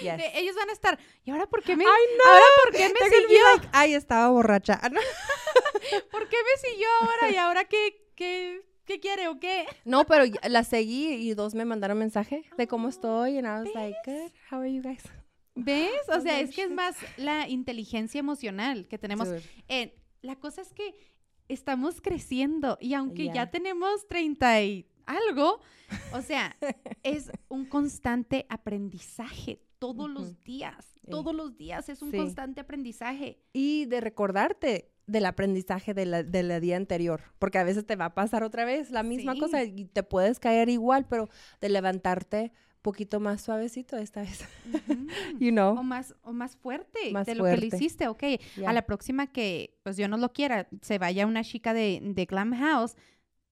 Yes. 0.00 0.16
De- 0.18 0.38
ellos 0.38 0.54
van 0.56 0.68
a 0.70 0.72
estar, 0.72 0.98
¿y 1.24 1.30
ahora 1.30 1.46
por 1.46 1.62
qué 1.62 1.76
me, 1.76 1.84
ahora 1.84 2.44
por 2.64 2.72
qué 2.74 2.88
me 2.88 3.08
siguió? 3.10 3.38
like, 3.54 3.68
Ay, 3.72 3.94
estaba 3.94 4.28
borracha. 4.30 4.80
No. 4.92 5.00
¿Por 6.10 6.28
qué 6.28 6.36
me 6.36 6.68
siguió 6.70 6.88
ahora? 7.00 7.30
¿Y 7.30 7.36
ahora 7.36 7.64
qué, 7.64 8.08
qué, 8.14 8.62
qué 8.84 9.00
quiere 9.00 9.28
o 9.28 9.38
qué? 9.40 9.66
No, 9.84 10.04
pero 10.06 10.24
la 10.48 10.64
seguí 10.64 11.14
y 11.14 11.34
dos 11.34 11.54
me 11.54 11.64
mandaron 11.64 11.98
mensaje 11.98 12.44
de 12.56 12.66
cómo 12.68 12.88
estoy 12.88 13.38
and 13.38 13.46
I 13.46 13.64
was 13.68 13.74
like, 13.74 13.96
good. 14.04 14.30
How 14.50 14.60
are 14.60 14.72
you 14.72 14.82
guys? 14.82 15.02
¿Ves? 15.56 15.90
O 16.08 16.20
sea, 16.20 16.34
Okay, 16.34 16.44
es 16.44 16.54
que 16.54 16.62
es 16.62 16.70
más 16.70 16.96
la 17.16 17.48
inteligencia 17.48 18.18
emocional 18.20 18.86
que 18.88 18.98
tenemos. 18.98 19.28
Eh, 19.68 19.96
la 20.22 20.36
cosa 20.36 20.62
es 20.62 20.72
que 20.72 20.94
estamos 21.48 22.00
creciendo 22.00 22.78
y 22.80 22.94
aunque 22.94 23.24
Ya. 23.26 23.32
ya 23.34 23.50
tenemos 23.50 24.06
30 24.06 24.62
y 24.62 24.86
algo, 25.06 25.60
o 26.12 26.22
sea, 26.22 26.56
es 27.02 27.32
un 27.48 27.66
constante 27.66 28.46
aprendizaje 28.48 29.60
todos 29.80 30.04
Ujú. 30.08 30.08
los 30.20 30.44
días. 30.44 30.86
Sí. 31.04 31.10
Todos 31.10 31.34
los 31.34 31.56
días 31.56 31.88
es 31.88 32.00
un 32.02 32.12
Sí. 32.12 32.16
constante 32.18 32.60
aprendizaje. 32.60 33.40
Y 33.52 33.86
de 33.86 34.00
recordarte 34.00 34.92
del 35.08 35.26
aprendizaje 35.26 35.92
de 35.94 36.06
la, 36.06 36.22
de 36.22 36.44
la 36.44 36.60
día 36.60 36.76
anterior, 36.76 37.22
porque 37.40 37.58
a 37.58 37.64
veces 37.64 37.84
te 37.84 37.96
va 37.96 38.04
a 38.04 38.14
pasar 38.14 38.44
otra 38.44 38.64
vez 38.64 38.92
la 38.92 39.02
misma 39.02 39.32
Sí. 39.34 39.40
cosa 39.40 39.64
y 39.64 39.86
te 39.86 40.04
puedes 40.04 40.38
caer 40.38 40.68
igual, 40.68 41.06
pero 41.08 41.28
de 41.60 41.68
levantarte 41.68 42.52
poquito 42.82 43.18
más 43.20 43.42
suavecito 43.42 43.96
esta 43.98 44.20
vez, 44.22 44.40
you 45.40 45.48
O 45.48 45.52
know. 45.52 45.82
más, 45.82 46.14
o 46.22 46.32
más 46.32 46.56
fuerte 46.56 47.10
Más 47.12 47.26
de 47.26 47.34
lo 47.34 47.44
que 47.44 47.56
le 47.56 47.66
hiciste, 47.66 48.06
ok. 48.08 48.22
Yeah. 48.56 48.70
A 48.70 48.72
la 48.72 48.82
próxima 48.86 49.26
que, 49.26 49.78
pues 49.82 49.96
yo 49.96 50.06
no 50.08 50.16
lo 50.16 50.32
quiera, 50.32 50.68
se 50.80 50.98
vaya 50.98 51.26
una 51.26 51.42
chica 51.42 51.74
de, 51.74 52.00
de 52.02 52.24
Glam 52.26 52.54
House, 52.54 52.96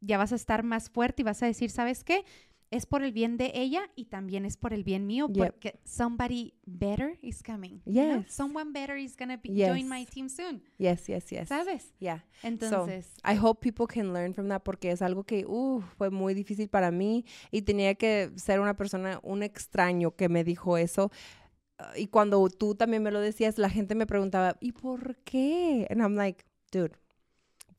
ya 0.00 0.16
vas 0.16 0.32
a 0.32 0.36
estar 0.36 0.62
más 0.62 0.88
fuerte 0.90 1.22
y 1.22 1.24
vas 1.24 1.42
a 1.42 1.46
decir, 1.46 1.70
¿sabes 1.70 2.04
qué? 2.04 2.24
Es 2.70 2.84
por 2.84 3.02
el 3.02 3.12
bien 3.12 3.38
de 3.38 3.50
ella 3.54 3.88
y 3.96 4.04
también 4.06 4.44
es 4.44 4.58
por 4.58 4.74
el 4.74 4.84
bien 4.84 5.06
mío, 5.06 5.26
Yep. 5.32 5.46
porque 5.46 5.80
somebody 5.84 6.52
better 6.66 7.18
is 7.22 7.42
coming. 7.42 7.80
you 7.86 8.02
know? 8.04 8.20
Yes. 8.20 8.34
Someone 8.34 8.72
better 8.72 8.96
is 8.98 9.16
gonna 9.16 9.38
be 9.38 9.48
Yes. 9.54 9.70
join 9.70 9.88
my 9.88 10.04
team 10.04 10.28
soon. 10.28 10.62
Yes, 10.76 11.06
yes, 11.08 11.30
yes. 11.30 11.48
¿Sabes? 11.48 11.94
Yeah. 11.98 12.24
Entonces, 12.42 13.14
I 13.24 13.36
hope 13.36 13.60
people 13.62 13.86
can 13.86 14.12
learn 14.12 14.34
from 14.34 14.48
that 14.48 14.62
porque 14.62 14.90
es 14.90 15.00
algo 15.00 15.24
que 15.24 15.46
uh, 15.46 15.80
fue 15.96 16.10
muy 16.10 16.34
difícil 16.34 16.68
para 16.68 16.90
mí 16.90 17.24
y 17.50 17.62
tenía 17.62 17.94
que 17.94 18.30
ser 18.36 18.60
una 18.60 18.76
persona, 18.76 19.18
un 19.22 19.42
extraño 19.42 20.14
que 20.14 20.28
me 20.28 20.44
dijo 20.44 20.76
eso. 20.76 21.10
Uh, 21.80 21.96
y 21.96 22.08
cuando 22.08 22.46
tú 22.50 22.74
también 22.74 23.02
me 23.02 23.10
lo 23.10 23.20
decías, 23.20 23.56
la 23.56 23.70
gente 23.70 23.94
me 23.94 24.04
preguntaba, 24.06 24.56
¿y 24.60 24.72
por 24.72 25.16
qué? 25.24 25.86
And 25.90 26.00
I'm 26.02 26.16
like, 26.16 26.44
dude, 26.70 26.92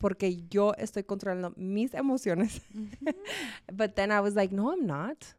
porque 0.00 0.44
yo 0.50 0.72
estoy 0.78 1.04
controlando 1.04 1.52
mis 1.56 1.94
emociones. 1.94 2.62
But 3.72 3.94
then 3.94 4.10
I 4.10 4.20
was 4.20 4.34
like, 4.34 4.52
no, 4.52 4.72
I'm 4.72 4.86
not. 4.86 5.34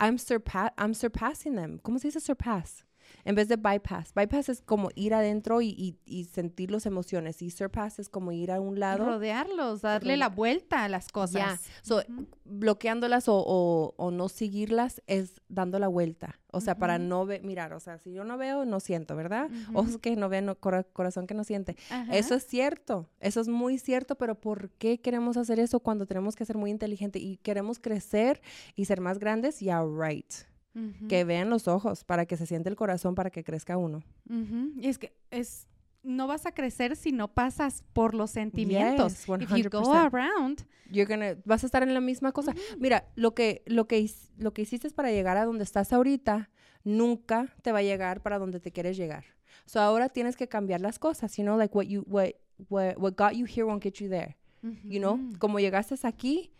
I'm, 0.00 0.18
surpa 0.18 0.70
I'm 0.78 0.94
surpassing 0.94 1.56
them. 1.56 1.80
¿Cómo 1.82 1.98
se 1.98 2.08
dice 2.08 2.20
surpass? 2.20 2.84
En 3.24 3.34
vez 3.34 3.48
de 3.48 3.56
bypass. 3.56 4.12
Bypass 4.14 4.48
es 4.50 4.60
como 4.60 4.90
ir 4.94 5.14
adentro 5.14 5.60
y, 5.62 5.68
y, 5.68 5.96
y 6.04 6.24
sentir 6.24 6.70
las 6.70 6.86
emociones. 6.86 7.40
Y 7.42 7.50
surpass 7.50 7.98
es 7.98 8.08
como 8.08 8.32
ir 8.32 8.50
a 8.52 8.60
un 8.60 8.78
lado. 8.78 9.04
rodearlos, 9.06 9.80
darle 9.82 10.16
la 10.16 10.28
vuelta 10.28 10.84
a 10.84 10.88
las 10.88 11.08
cosas. 11.08 11.60
So, 11.82 12.02
bloqueándolas 12.44 13.28
o, 13.28 13.36
o, 13.46 13.94
o 13.96 14.10
no 14.10 14.28
seguirlas 14.28 15.02
es 15.06 15.40
dando 15.48 15.78
la 15.78 15.88
vuelta. 15.88 16.38
O 16.52 16.60
sea, 16.60 16.76
para 16.78 16.98
no 16.98 17.26
ver, 17.26 17.42
mirar, 17.42 17.72
o 17.72 17.80
sea, 17.80 17.98
si 17.98 18.12
yo 18.12 18.22
no 18.22 18.36
veo, 18.38 18.64
no 18.64 18.78
siento, 18.78 19.16
¿verdad? 19.16 19.50
Ojos 19.72 19.98
que 19.98 20.14
no 20.14 20.28
ven, 20.28 20.46
no- 20.46 20.54
cora- 20.54 20.84
corazón 20.84 21.26
que 21.26 21.34
no 21.34 21.42
siente. 21.42 21.76
Eso 22.12 22.34
es 22.36 22.46
cierto, 22.46 23.08
eso 23.18 23.40
es 23.40 23.48
muy 23.48 23.78
cierto, 23.78 24.14
pero 24.14 24.36
¿por 24.40 24.70
qué 24.70 24.98
queremos 25.00 25.36
hacer 25.36 25.58
eso 25.58 25.80
cuando 25.80 26.06
tenemos 26.06 26.36
que 26.36 26.44
ser 26.44 26.56
muy 26.56 26.70
inteligente 26.70 27.18
y 27.18 27.38
queremos 27.38 27.80
crecer 27.80 28.40
y 28.76 28.84
ser 28.84 29.00
más 29.00 29.18
grandes? 29.18 29.58
Yeah, 29.58 29.82
right. 29.84 30.32
Ujú. 30.74 31.06
Que 31.08 31.24
vean 31.24 31.50
los 31.50 31.68
ojos 31.68 32.04
para 32.04 32.26
que 32.26 32.36
se 32.36 32.46
siente 32.46 32.68
el 32.68 32.76
corazón 32.76 33.14
para 33.14 33.30
que 33.30 33.44
crezca 33.44 33.76
uno. 33.76 34.02
Ujú, 34.28 34.72
Y 34.80 34.88
es 34.88 34.98
que 34.98 35.12
es 35.30 35.66
no 36.02 36.26
vas 36.26 36.44
a 36.44 36.52
crecer 36.52 36.96
si 36.96 37.12
no 37.12 37.28
pasas 37.28 37.82
por 37.94 38.14
los 38.14 38.30
sentimientos. 38.30 39.26
Yes, 39.26 39.40
If 39.40 39.56
you 39.56 39.70
go 39.70 39.82
100%. 39.82 40.12
around, 40.12 40.66
You're 40.90 41.06
gonna, 41.06 41.36
vas 41.46 41.62
a 41.62 41.66
estar 41.66 41.82
en 41.82 41.94
la 41.94 42.00
misma 42.00 42.30
cosa. 42.32 42.54
Mira, 42.78 43.08
lo 43.14 43.34
que, 43.34 43.62
lo 43.66 43.86
que, 43.86 44.10
lo 44.36 44.52
que 44.52 44.62
hiciste 44.62 44.90
para 44.90 45.10
llegar 45.10 45.38
a 45.38 45.46
donde 45.46 45.64
estás 45.64 45.94
ahorita, 45.94 46.50
nunca 46.84 47.54
te 47.62 47.72
va 47.72 47.78
a 47.78 47.82
llegar 47.82 48.22
para 48.22 48.38
donde 48.38 48.60
te 48.60 48.70
quieres 48.70 48.96
llegar. 48.98 49.24
So 49.64 49.80
ahora 49.80 50.10
tienes 50.10 50.36
que 50.36 50.46
cambiar 50.46 50.82
las 50.82 50.98
cosas, 50.98 51.36
you 51.38 51.42
know, 51.42 51.56
like 51.56 51.74
what 51.74 51.86
you, 51.86 52.02
what, 52.06 52.32
what, 52.68 52.96
what 52.98 53.14
got 53.16 53.32
you 53.32 53.46
here 53.46 53.64
won't 53.64 53.82
get 53.82 53.94
you 53.94 54.08
there. 54.10 54.36
you 54.62 54.98
know, 55.00 55.18
como 55.38 55.58
llegaste 55.58 55.94
aquí, 56.06 56.50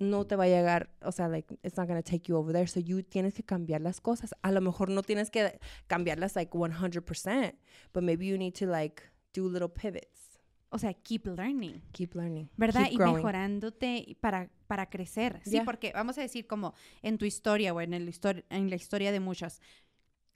no 0.00 0.26
te 0.26 0.36
va 0.36 0.44
a 0.44 0.48
llegar, 0.48 0.90
o 1.02 1.12
sea, 1.12 1.28
like, 1.28 1.58
it's 1.62 1.76
not 1.76 1.86
going 1.88 2.00
to 2.00 2.08
take 2.08 2.28
you 2.28 2.36
over 2.36 2.52
there. 2.52 2.66
So 2.66 2.80
you 2.80 3.02
tienes 3.02 3.34
que 3.34 3.42
cambiar 3.42 3.80
las 3.80 4.00
cosas. 4.00 4.34
A 4.42 4.52
lo 4.52 4.60
mejor 4.60 4.90
no 4.90 5.02
tienes 5.02 5.30
que 5.30 5.58
cambiarlas 5.86 6.36
like 6.36 6.52
100%, 6.52 7.54
but 7.92 8.02
maybe 8.02 8.26
you 8.26 8.38
need 8.38 8.54
to 8.54 8.66
like 8.66 9.02
do 9.34 9.48
little 9.48 9.68
pivots. 9.68 10.38
o 10.70 10.78
sea, 10.78 10.92
keep 10.92 11.26
learning, 11.26 11.80
Keep 11.92 12.14
learning. 12.14 12.50
¿verdad? 12.58 12.82
Keep 12.84 12.92
y 12.92 12.96
growing. 12.98 13.14
mejorándote 13.16 14.16
para, 14.20 14.50
para 14.66 14.90
crecer. 14.90 15.40
Sí, 15.42 15.52
Yeah. 15.52 15.64
porque 15.64 15.92
vamos 15.94 16.18
a 16.18 16.20
decir 16.20 16.46
como 16.46 16.74
en 17.02 17.16
tu 17.16 17.24
historia 17.24 17.72
o 17.72 17.80
en, 17.80 17.94
el 17.94 18.06
histori- 18.06 18.44
en 18.50 18.68
la 18.68 18.76
historia 18.76 19.10
de 19.10 19.18
muchos, 19.18 19.62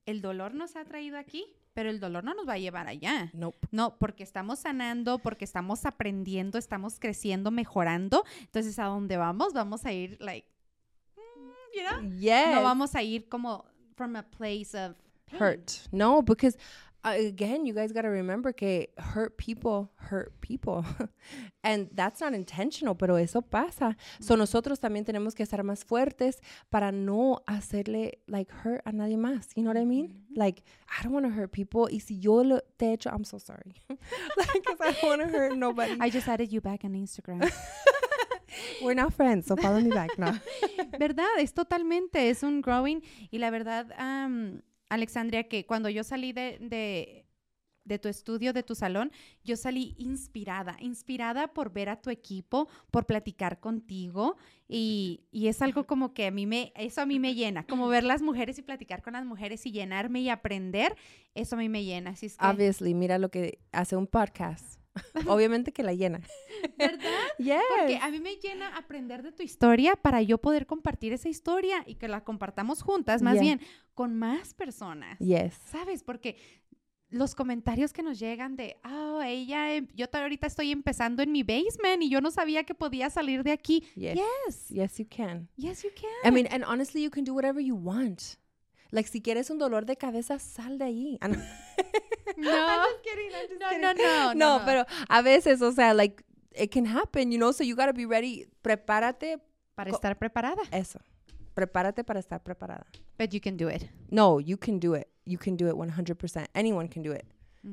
el 0.06 0.22
dolor 0.22 0.54
nos 0.54 0.74
ha 0.76 0.84
traído 0.86 1.18
aquí, 1.18 1.44
pero 1.72 1.90
el 1.90 2.00
dolor 2.00 2.24
no 2.24 2.34
nos 2.34 2.48
va 2.48 2.54
a 2.54 2.58
llevar 2.58 2.86
allá. 2.88 3.30
Nope. 3.32 3.68
No, 3.70 3.96
porque 3.98 4.22
estamos 4.22 4.60
sanando, 4.60 5.18
porque 5.18 5.44
estamos 5.44 5.86
aprendiendo, 5.86 6.58
estamos 6.58 6.98
creciendo, 6.98 7.50
mejorando. 7.50 8.24
Entonces, 8.40 8.78
¿a 8.78 8.84
dónde 8.84 9.16
vamos? 9.16 9.52
Vamos 9.52 9.84
a 9.86 9.92
ir, 9.92 10.16
like, 10.20 10.46
mm, 11.16 11.76
you 11.76 11.88
know? 11.88 12.18
Yes. 12.18 12.54
No 12.54 12.62
vamos 12.62 12.94
a 12.94 13.02
ir 13.02 13.28
como 13.28 13.64
from 13.94 14.16
a 14.16 14.22
place 14.22 14.74
of 14.74 14.96
pain. 15.26 15.40
hurt. 15.40 15.70
No, 15.92 16.22
because 16.22 16.58
again, 17.04 17.66
you 17.66 17.74
guys 17.74 17.92
got 17.92 18.02
to 18.02 18.08
remember 18.08 18.52
que 18.52 18.86
hurt 18.98 19.36
people 19.36 19.90
hurt 19.96 20.40
people. 20.40 20.84
and 21.64 21.88
that's 21.94 22.20
not 22.20 22.34
intentional, 22.34 22.94
pero 22.94 23.16
eso 23.16 23.40
pasa. 23.40 23.96
So 24.20 24.36
nosotros 24.36 24.78
también 24.80 25.04
tenemos 25.04 25.34
que 25.34 25.44
estar 25.44 25.62
más 25.64 25.84
fuertes 25.84 26.40
para 26.70 26.92
no 26.92 27.40
hacerle 27.48 28.18
like 28.28 28.50
hurt 28.52 28.82
a 28.86 28.92
nadie 28.92 29.16
más. 29.16 29.48
You 29.56 29.62
know 29.64 29.70
what 29.70 29.80
I 29.80 29.84
mean? 29.84 30.22
Like, 30.34 30.62
I 30.88 31.02
don't 31.02 31.12
want 31.12 31.26
to 31.26 31.32
hurt 31.32 31.52
people. 31.52 31.88
Y 31.90 31.98
si 31.98 32.18
yo 32.18 32.42
lo 32.42 32.60
te 32.78 32.86
he 32.86 32.92
hecho, 32.92 33.10
I'm 33.10 33.24
so 33.24 33.38
sorry. 33.38 33.74
like, 34.36 34.64
'cause 34.64 34.80
I 34.80 34.92
don't 34.92 35.04
want 35.04 35.22
to 35.22 35.28
hurt 35.28 35.56
nobody. 35.56 35.96
I 36.00 36.10
just 36.10 36.28
added 36.28 36.52
you 36.52 36.60
back 36.60 36.84
on 36.84 36.92
Instagram. 36.94 37.50
We're 38.82 38.94
not 38.94 39.14
friends, 39.14 39.46
so 39.46 39.56
follow 39.56 39.80
me 39.80 39.90
back 39.90 40.18
now. 40.18 40.38
¿Verdad? 40.98 41.38
Es 41.38 41.54
totalmente, 41.54 42.28
es 42.28 42.42
un 42.42 42.60
growing. 42.60 43.02
Y 43.30 43.38
la 43.38 43.50
verdad, 43.50 43.86
Alexandria, 44.92 45.48
que 45.48 45.64
cuando 45.64 45.88
yo 45.88 46.04
salí 46.04 46.32
de, 46.32 46.58
de, 47.84 47.98
tu 47.98 48.08
estudio, 48.08 48.52
de 48.52 48.62
tu 48.62 48.74
salón, 48.74 49.10
yo 49.42 49.56
salí 49.56 49.94
inspirada, 49.96 50.76
inspirada 50.80 51.48
por 51.48 51.72
ver 51.72 51.88
a 51.88 52.00
tu 52.00 52.10
equipo, 52.10 52.68
por 52.90 53.06
platicar 53.06 53.58
contigo. 53.58 54.36
Y, 54.68 55.24
y 55.30 55.48
es 55.48 55.62
algo 55.62 55.86
como 55.86 56.12
que 56.12 56.26
a 56.26 56.30
mí 56.30 56.46
me, 56.46 56.72
eso 56.76 57.00
a 57.00 57.06
mí 57.06 57.18
me 57.18 57.34
llena, 57.34 57.66
como 57.66 57.88
ver 57.88 58.04
las 58.04 58.20
mujeres 58.20 58.58
y 58.58 58.62
platicar 58.62 59.02
con 59.02 59.14
las 59.14 59.24
mujeres 59.24 59.64
y 59.66 59.72
llenarme 59.72 60.20
y 60.20 60.28
aprender, 60.28 60.94
eso 61.34 61.56
a 61.56 61.58
mí 61.58 61.68
me 61.68 61.84
llena. 61.84 62.10
Así 62.10 62.26
es 62.26 62.36
que, 62.36 62.46
Obviously, 62.46 62.92
mira 62.92 63.18
lo 63.18 63.30
que 63.30 63.60
hace 63.72 63.96
un 63.96 64.06
podcast. 64.06 64.81
Obviamente 65.26 65.72
que 65.72 65.82
la 65.82 65.94
llena. 65.94 66.20
¿verdad? 66.76 66.98
Yes. 67.38 67.62
Porque 67.76 67.96
a 67.96 68.08
mí 68.10 68.20
me 68.20 68.36
llena 68.36 68.76
aprender 68.76 69.22
de 69.22 69.32
tu 69.32 69.42
historia 69.42 69.96
para 69.96 70.22
yo 70.22 70.38
poder 70.38 70.66
compartir 70.66 71.12
esa 71.12 71.28
historia 71.28 71.82
y 71.86 71.94
que 71.96 72.08
la 72.08 72.22
compartamos 72.24 72.82
juntas, 72.82 73.22
más 73.22 73.34
Yeah. 73.34 73.42
bien, 73.42 73.60
con 73.94 74.14
más 74.16 74.54
personas. 74.54 75.18
Yes. 75.18 75.54
¿Sabes? 75.70 76.02
Porque 76.04 76.36
los 77.08 77.34
comentarios 77.34 77.92
que 77.92 78.02
nos 78.02 78.18
llegan 78.18 78.56
de, 78.56 78.76
oh, 78.84 79.20
ella, 79.22 79.74
em- 79.74 79.88
yo 79.94 80.08
ta- 80.08 80.22
ahorita 80.22 80.46
estoy 80.46 80.70
empezando 80.72 81.22
en 81.22 81.32
mi 81.32 81.42
basement 81.42 82.02
y 82.02 82.08
yo 82.10 82.20
no 82.20 82.30
sabía 82.30 82.64
que 82.64 82.74
podía 82.74 83.10
salir 83.10 83.42
de 83.42 83.52
aquí. 83.52 83.84
Yes. 83.96 84.14
Yes, 84.46 84.68
Yes, 84.68 84.98
you 84.98 85.06
can. 85.08 85.48
yes, 85.56 85.82
you 85.82 85.90
can. 85.94 86.10
I 86.30 86.34
mean, 86.34 86.46
and 86.52 86.64
honestly, 86.64 87.02
you 87.02 87.10
can 87.10 87.24
do 87.24 87.34
whatever 87.34 87.62
you 87.62 87.74
want. 87.76 88.20
Like, 88.90 89.08
si 89.08 89.22
quieres 89.22 89.48
un 89.50 89.58
dolor 89.58 89.84
de 89.86 89.96
cabeza, 89.96 90.38
sal 90.38 90.76
de 90.78 90.84
ahí. 90.84 91.18
No. 92.36 92.50
no, 92.50 92.86
no, 93.60 93.78
no, 93.78 93.94
no, 93.94 94.34
no, 94.34 94.34
no, 94.34 94.64
pero 94.64 94.84
a 95.08 95.22
veces, 95.22 95.62
o 95.62 95.72
sea, 95.72 95.94
like, 95.94 96.22
it 96.56 96.70
can 96.72 96.86
happen, 96.86 97.30
you 97.30 97.38
know, 97.38 97.52
so 97.52 97.64
you 97.64 97.74
gotta 97.76 97.92
be 97.92 98.06
ready. 98.06 98.46
Prepárate, 98.62 99.38
para 99.74 99.90
estar 99.90 100.18
preparada. 100.18 100.62
eso. 100.70 101.00
Prepárate 101.54 102.04
para 102.04 102.20
estar 102.20 102.42
preparada. 102.42 102.86
But 103.18 103.30
you 103.30 103.40
can 103.40 103.56
do 103.56 103.68
it. 103.68 103.90
No, 104.10 104.40
you 104.40 104.56
can 104.56 104.78
do 104.80 104.94
it. 104.94 105.08
You 105.24 105.38
can 105.38 105.56
do 105.56 105.68
it 105.68 105.74
100%. 105.74 106.46
Anyone 106.54 106.88
can 106.88 107.02
do 107.02 107.12
it. 107.12 107.24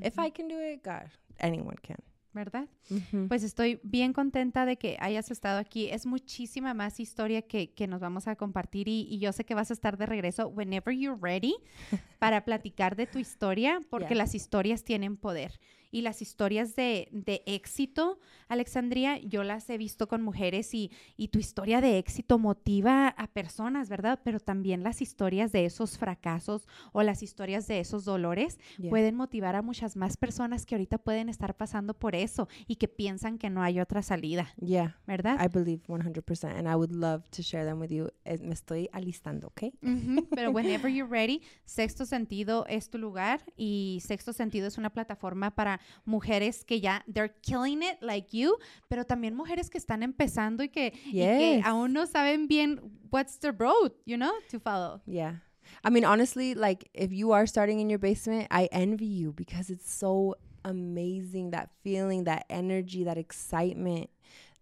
If 0.02 0.20
I 0.20 0.30
can 0.32 0.48
do 0.48 0.60
it, 0.60 0.84
God, 0.84 1.10
anyone 1.40 1.78
can. 1.82 1.98
¿Verdad? 2.32 2.68
Mhm. 2.90 3.28
Pues 3.28 3.42
estoy 3.44 3.80
bien 3.82 4.14
contenta 4.14 4.66
de 4.68 4.78
que 4.78 4.98
hayas 5.00 5.32
estado 5.32 5.58
aquí. 5.58 5.90
Es 5.90 6.06
muchísima 6.06 6.76
más 6.76 7.00
historia 7.00 7.42
que, 7.42 7.74
que 7.74 7.88
nos 7.88 8.00
vamos 8.02 8.28
a 8.28 8.36
compartir 8.36 8.88
y, 8.88 9.08
y 9.10 9.18
yo 9.18 9.32
sé 9.34 9.46
que 9.46 9.56
vas 9.56 9.72
a 9.72 9.74
estar 9.74 9.98
de 9.98 10.06
regreso 10.06 10.48
whenever 10.48 10.94
you're 10.96 11.18
ready. 11.20 11.56
para 12.20 12.44
platicar 12.46 12.96
de 12.96 13.08
tu 13.08 13.18
historia, 13.20 13.82
porque 13.90 14.10
Yeah. 14.10 14.18
las 14.18 14.36
historias 14.36 14.84
tienen 14.84 15.18
poder. 15.18 15.60
Y 15.92 16.02
las 16.02 16.22
historias 16.22 16.76
de, 16.76 17.08
de 17.12 17.42
éxito, 17.48 18.20
Alexandria, 18.48 19.18
yo 19.20 19.44
las 19.44 19.68
he 19.72 19.78
visto 19.80 20.08
con 20.08 20.22
mujeres 20.22 20.74
y, 20.76 20.92
y 21.18 21.30
tu 21.30 21.40
historia 21.40 21.82
de 21.82 21.98
éxito 21.98 22.38
motiva 22.38 23.08
a 23.08 23.26
personas, 23.26 23.90
¿verdad? 23.90 24.20
Pero 24.24 24.40
también 24.40 24.84
las 24.84 25.02
historias 25.02 25.52
de 25.52 25.66
esos 25.66 25.98
fracasos 25.98 26.68
o 26.94 27.02
las 27.02 27.24
historias 27.24 27.68
de 27.68 27.80
esos 27.80 28.06
dolores 28.06 28.58
Yeah. 28.78 28.90
pueden 28.92 29.16
motivar 29.16 29.56
a 29.56 29.62
muchas 29.64 29.96
más 29.96 30.16
personas 30.18 30.66
que 30.68 30.76
ahorita 30.76 31.00
pueden 31.00 31.28
estar 31.28 31.56
pasando 31.58 31.94
por 31.96 32.14
eso 32.16 32.48
y 32.68 32.76
que 32.76 32.88
piensan 32.88 33.38
que 33.40 33.50
no 33.50 33.64
hay 33.64 33.80
otra 33.80 34.02
salida, 34.04 34.54
Yeah. 34.62 35.00
¿verdad? 35.08 35.38
I 35.44 35.48
believe 35.48 35.82
100%, 35.88 36.50
and 36.56 36.68
I 36.68 36.76
would 36.76 36.92
love 36.92 37.24
to 37.32 37.42
share 37.42 37.66
them 37.66 37.80
with 37.80 37.90
you. 37.90 38.10
Eh, 38.26 38.38
Me 38.40 38.54
estoy 38.54 38.90
alistando, 38.92 39.48
¿ok? 39.48 39.64
Ujú, 39.82 40.28
Pero 40.36 40.52
whenever 40.52 40.92
you're 40.92 41.10
ready, 41.10 41.42
Sexto 41.66 42.06
Sentido 42.10 42.66
es 42.68 42.90
tu 42.90 42.98
lugar 42.98 43.40
y 43.56 44.00
Sexto 44.04 44.34
Sentido 44.34 44.68
es 44.68 44.78
una 44.78 44.90
plataforma 44.90 45.52
para 45.52 45.80
mujeres 46.06 46.66
que 46.66 46.82
ya 46.82 47.04
they're 47.14 47.34
killing 47.42 47.82
it 47.84 48.02
like 48.02 48.36
you, 48.38 48.58
pero 48.90 49.06
también 49.06 49.36
mujeres 49.36 49.70
que 49.70 49.78
están 49.78 50.04
empezando 50.04 50.64
y 50.64 50.70
que, 50.70 50.94
y 51.06 51.12
que 51.22 51.56
Yes. 51.58 51.66
aún 51.66 51.94
no 51.94 52.06
saben 52.08 52.48
bien 52.48 52.82
what's 53.12 53.38
the 53.40 53.52
road, 53.52 53.94
you 54.06 54.18
know, 54.18 54.34
to 54.52 54.60
follow. 54.60 55.02
Yeah. 55.06 55.36
I 55.84 55.92
mean, 55.92 56.04
honestly, 56.04 56.56
like 56.56 56.90
if 56.94 57.12
you 57.14 57.32
are 57.32 57.46
starting 57.46 57.80
in 57.80 57.90
your 57.90 58.00
basement, 58.00 58.48
I 58.50 58.68
envy 58.72 59.06
you 59.06 59.32
because 59.34 59.70
it's 59.70 59.90
so 59.90 60.36
amazing 60.66 61.52
that 61.52 61.70
feeling, 61.84 62.24
that 62.26 62.46
energy, 62.50 63.04
that 63.06 63.18
excitement, 63.18 64.10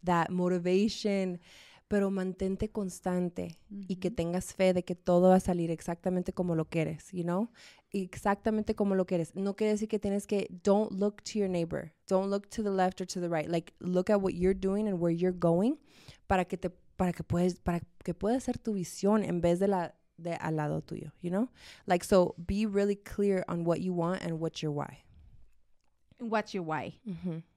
that 0.04 0.30
motivation. 0.30 1.40
Pero 1.88 2.12
mantente 2.12 2.70
constante 2.70 3.58
y 3.70 3.98
que 3.98 4.12
tengas 4.12 4.54
fe 4.54 4.74
de 4.74 4.84
que 4.84 4.96
todo 4.96 5.30
va 5.30 5.36
a 5.36 5.40
salir 5.40 5.72
exactamente 5.72 6.34
como 6.34 6.56
lo 6.56 6.66
quieres, 6.66 7.12
you 7.12 7.24
know? 7.24 7.50
Exactamente 7.92 8.76
como 8.76 8.96
lo 8.96 9.06
quieres. 9.06 9.34
No 9.36 9.56
quiere 9.56 9.74
decir 9.74 9.88
que 9.88 10.00
tienes 10.00 10.28
que, 10.28 10.48
don't 10.64 10.92
look 10.92 11.24
to 11.24 11.40
your 11.40 11.50
neighbor. 11.50 11.94
Don't 12.08 12.30
look 12.30 12.50
to 12.50 12.62
the 12.62 12.70
left 12.70 13.00
or 13.00 13.08
to 13.08 13.22
the 13.22 13.30
right. 13.30 13.50
Like, 13.50 13.74
look 13.80 14.10
at 14.10 14.22
what 14.22 14.34
you're 14.34 14.58
doing 14.58 14.88
and 14.88 15.00
where 15.00 15.14
you're 15.14 15.38
going 15.38 15.78
para 16.28 16.44
que 16.46 16.58
te, 16.58 16.70
para 16.98 17.14
que 17.14 17.24
puedes, 17.24 17.60
para 17.60 17.82
que 18.04 18.14
pueda 18.14 18.40
ser 18.42 18.58
tu 18.58 18.74
visión 18.74 19.24
en 19.24 19.40
vez 19.40 19.60
de 19.60 19.68
la, 19.68 19.96
de 20.18 20.34
al 20.34 20.58
lado 20.58 20.82
tuyo, 20.82 21.12
you 21.22 21.30
know? 21.30 21.50
Like, 21.86 22.04
so 22.04 22.36
be 22.46 22.66
really 22.66 22.96
clear 22.96 23.46
on 23.48 23.64
what 23.64 23.80
you 23.80 23.94
want 23.94 24.22
and 24.24 24.40
what's 24.40 24.62
your 24.62 24.72
why. 24.72 25.07
What's 26.20 26.52
your 26.54 26.66
why, 26.68 27.00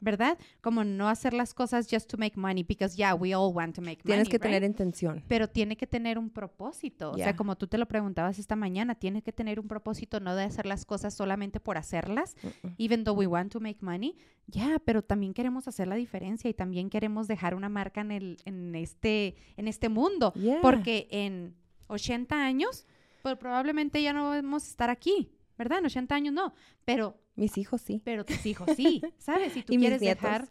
¿verdad? 0.01 0.37
Como 0.61 0.85
no 0.85 1.09
hacer 1.09 1.33
las 1.33 1.55
cosas 1.55 1.87
just 1.91 2.11
to 2.11 2.19
make 2.19 2.39
money, 2.39 2.63
because 2.63 2.95
yeah, 2.95 3.15
we 3.15 3.35
all 3.35 3.55
want 3.55 3.75
to 3.77 3.81
make 3.81 4.03
Tienes 4.03 4.27
money, 4.27 4.31
que 4.31 4.39
tener 4.39 4.61
right? 4.61 4.71
intención. 4.71 5.23
pero 5.29 5.49
tiene 5.49 5.77
que 5.79 5.87
tener 5.87 6.19
un 6.19 6.29
propósito. 6.29 7.13
O 7.13 7.17
sea, 7.17 7.27
Yeah. 7.29 7.37
como 7.37 7.57
tú 7.57 7.67
te 7.69 7.79
lo 7.79 7.87
preguntabas 7.89 8.39
esta 8.39 8.57
mañana, 8.57 8.95
tiene 8.95 9.23
que 9.23 9.33
tener 9.33 9.59
un 9.61 9.67
propósito, 9.67 10.21
no 10.21 10.37
de 10.37 10.45
hacer 10.45 10.67
las 10.67 10.85
cosas 10.85 11.15
solamente 11.15 11.59
por 11.59 11.79
hacerlas, 11.79 12.37
Mm-mm. 12.43 12.75
even 12.77 13.05
though 13.05 13.19
we 13.19 13.27
want 13.27 13.51
to 13.51 13.61
make 13.61 13.79
money. 13.81 14.15
Ya, 14.47 14.79
pero 14.85 15.01
también 15.03 15.33
queremos 15.33 15.67
hacer 15.67 15.89
la 15.89 15.95
diferencia 15.95 16.51
y 16.51 16.55
también 16.55 16.91
queremos 16.91 17.29
dejar 17.29 17.55
una 17.55 17.71
marca 17.71 18.03
en, 18.03 18.11
el, 18.11 18.37
en, 18.45 18.75
este, 18.75 19.37
en 19.57 19.69
este 19.69 19.89
mundo. 19.89 20.33
Yeah. 20.35 20.61
Porque 20.61 21.09
en 21.11 21.55
80 21.89 22.45
años, 22.45 22.87
pues 23.23 23.37
probablemente 23.39 24.03
ya 24.03 24.13
no 24.13 24.29
vamos 24.31 24.65
a 24.65 24.69
estar 24.69 24.91
aquí, 24.91 25.31
¿verdad? 25.61 25.79
En 25.81 25.85
80 25.87 26.15
años 26.15 26.33
no, 26.33 26.55
pero, 26.87 27.15
Mis 27.37 27.59
hijos 27.59 27.83
sí. 27.83 28.01
pero 28.03 28.25
tus 28.25 28.45
hijos 28.47 28.69
sí, 28.77 29.03
¿sabes? 29.19 29.53
Si 29.53 29.63
tú 29.63 29.75
quieres 29.75 30.01
dejar, 30.01 30.49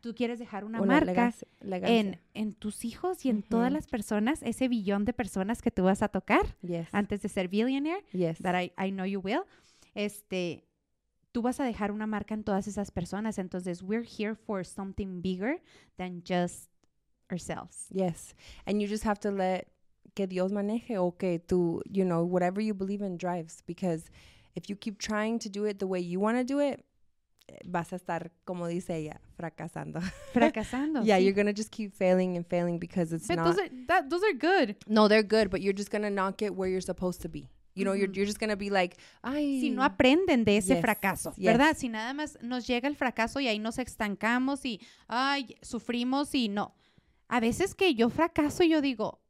tú 0.00 0.14
quieres 0.16 0.38
dejar 0.40 0.64
una, 0.64 0.80
Una 0.80 0.94
marca 0.94 1.32
legancia. 1.60 2.00
en, 2.00 2.20
en 2.34 2.54
tus 2.54 2.84
hijos 2.84 3.24
y 3.24 3.30
en 3.30 3.42
todas 3.42 3.68
Ujú. 3.68 3.74
las 3.76 3.86
personas, 3.86 4.42
ese 4.42 4.66
billón 4.66 5.04
de 5.04 5.12
personas 5.12 5.62
que 5.62 5.70
tú 5.70 5.84
vas 5.84 6.02
a 6.02 6.08
tocar 6.08 6.56
Yes. 6.62 6.88
antes 6.92 7.22
de 7.22 7.28
ser 7.28 7.46
billionaire, 7.48 8.04
yes. 8.12 8.38
that 8.38 8.60
I, 8.60 8.72
I 8.76 8.90
know 8.90 9.06
you 9.06 9.20
will, 9.20 9.42
este, 9.94 10.64
tú 11.30 11.42
vas 11.42 11.60
a 11.60 11.64
dejar 11.64 11.92
una 11.92 12.06
marca 12.08 12.34
en 12.34 12.42
todas 12.42 12.66
esas 12.66 12.90
personas. 12.90 13.38
Entonces, 13.38 13.82
we're 13.82 14.04
here 14.06 14.34
for 14.34 14.64
something 14.64 15.20
bigger 15.22 15.62
than 15.96 16.22
just 16.26 16.70
ourselves. 17.30 17.86
Yes. 17.90 18.34
And 18.66 18.80
you 18.80 18.88
just 18.88 19.04
have 19.04 19.20
to 19.20 19.30
let 19.30 19.68
que 20.14 20.26
Dios 20.26 20.50
maneje 20.52 20.98
o 20.98 21.16
que 21.16 21.38
tú, 21.38 21.80
you 21.88 22.04
know, 22.04 22.24
whatever 22.24 22.60
you 22.62 22.74
believe 22.74 23.02
in 23.06 23.18
drives. 23.18 23.62
Because 23.66 24.10
if 24.58 24.68
you 24.68 24.76
keep 24.76 24.98
trying 24.98 25.38
to 25.38 25.48
do 25.48 25.64
it 25.64 25.78
the 25.78 25.86
way 25.86 26.00
you 26.00 26.20
want 26.20 26.36
to 26.36 26.44
do 26.44 26.58
it, 26.60 26.84
vas 27.64 27.92
a 27.92 27.96
estar, 27.96 28.30
como 28.44 28.66
dice 28.66 28.90
ella, 28.90 29.20
fracasando. 29.38 30.00
Fracasando. 30.34 31.02
yeah, 31.04 31.18
sí. 31.18 31.24
you're 31.24 31.32
going 31.34 31.46
to 31.46 31.52
just 31.54 31.70
keep 31.70 31.94
failing 31.94 32.36
and 32.36 32.46
failing 32.46 32.78
because 32.78 33.12
it's 33.12 33.26
But 33.26 33.36
not. 33.36 33.44
those 33.46 33.58
are, 33.58 33.68
that, 33.86 34.10
those 34.10 34.22
are 34.22 34.34
good. 34.34 34.76
no, 34.86 35.08
they're 35.08 35.22
good, 35.22 35.48
but 35.50 35.60
you're 35.62 35.72
just 35.76 35.90
going 35.90 36.02
to 36.02 36.10
not 36.10 36.36
get 36.36 36.54
where 36.54 36.68
you're 36.68 36.82
supposed 36.82 37.22
to 37.22 37.28
be. 37.28 37.48
You 37.74 37.84
know, 37.84 37.92
you're, 37.92 38.10
you're 38.12 38.26
just 38.26 38.40
going 38.40 38.50
to 38.50 38.56
be 38.56 38.70
like, 38.70 38.96
ay. 39.22 39.60
Si 39.60 39.70
no 39.70 39.82
aprenden 39.82 40.44
de 40.44 40.56
ese 40.58 40.74
Yes, 40.74 40.82
fracaso, 40.82 41.32
yes. 41.36 41.46
¿verdad? 41.56 41.76
Si 41.76 41.88
nada 41.88 42.12
más 42.12 42.36
nos 42.42 42.66
llega 42.66 42.88
el 42.88 42.96
fracaso 42.96 43.38
y 43.40 43.46
ahí 43.46 43.60
nos 43.60 43.78
estancamos 43.78 44.64
y, 44.64 44.80
ay, 45.06 45.54
sufrimos 45.62 46.34
y 46.34 46.48
no. 46.48 46.74
A 47.28 47.38
veces 47.40 47.74
que 47.74 47.94
yo 47.94 48.10
fracaso 48.10 48.64
y 48.64 48.70
yo 48.70 48.80
digo, 48.80 49.20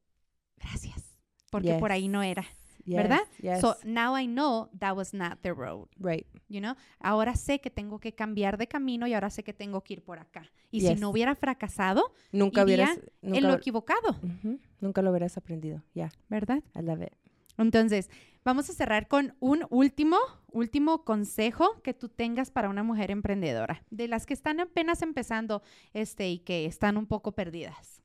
gracias, 0.57 1.19
porque 1.51 1.75
por 1.75 1.93
ahí 1.93 2.09
no 2.09 2.23
era, 2.23 2.47
Yes, 2.89 2.97
¿verdad? 2.97 3.21
Yes. 3.43 3.61
So 3.61 3.77
now 3.85 4.17
I 4.19 4.27
know 4.27 4.71
that 4.79 4.97
was 4.97 5.13
not 5.13 5.41
the 5.43 5.53
road. 5.53 5.89
right. 5.99 6.27
You 6.49 6.61
know? 6.61 6.75
Ahora 7.01 7.35
sé 7.37 7.61
que 7.61 7.71
tengo 7.71 7.99
que 8.01 8.15
cambiar 8.15 8.57
de 8.57 8.67
camino 8.67 9.07
y 9.07 9.13
ahora 9.13 9.29
sé 9.31 9.43
que 9.45 9.53
tengo 9.53 9.83
que 9.83 9.93
ir 9.95 10.03
por 10.03 10.19
acá. 10.19 10.51
Y 10.71 10.81
si 10.81 10.89
Yes. 10.89 11.01
no 11.01 11.11
hubiera 11.11 11.35
fracasado, 11.35 12.13
Nunca 12.33 12.65
hubieras. 12.65 12.99
en 13.23 13.43
lo 13.43 13.53
equivocado, 13.55 14.17
Ujú, 14.23 14.59
nunca 14.81 15.03
lo 15.03 15.11
hubieras 15.11 15.37
aprendido. 15.37 15.83
Yeah, 15.93 16.11
¿verdad? 16.31 16.63
I 16.75 16.81
love 16.83 17.03
it. 17.03 17.13
Entonces, 17.59 18.09
vamos 18.45 18.71
a 18.71 18.73
cerrar 18.73 19.09
con 19.09 19.35
un 19.41 19.67
último, 19.69 20.17
último 20.53 21.05
consejo 21.05 21.83
que 21.83 21.93
tú 21.93 22.09
tengas 22.09 22.51
para 22.51 22.69
una 22.71 22.83
mujer 22.85 23.11
emprendedora, 23.11 23.85
de 23.91 24.09
las 24.09 24.25
que 24.27 24.33
están 24.33 24.61
apenas 24.61 25.03
empezando 25.03 25.61
este 25.93 26.31
y 26.31 26.39
que 26.39 26.65
están 26.67 26.97
un 26.97 27.07
poco 27.07 27.33
perdidas. 27.33 28.01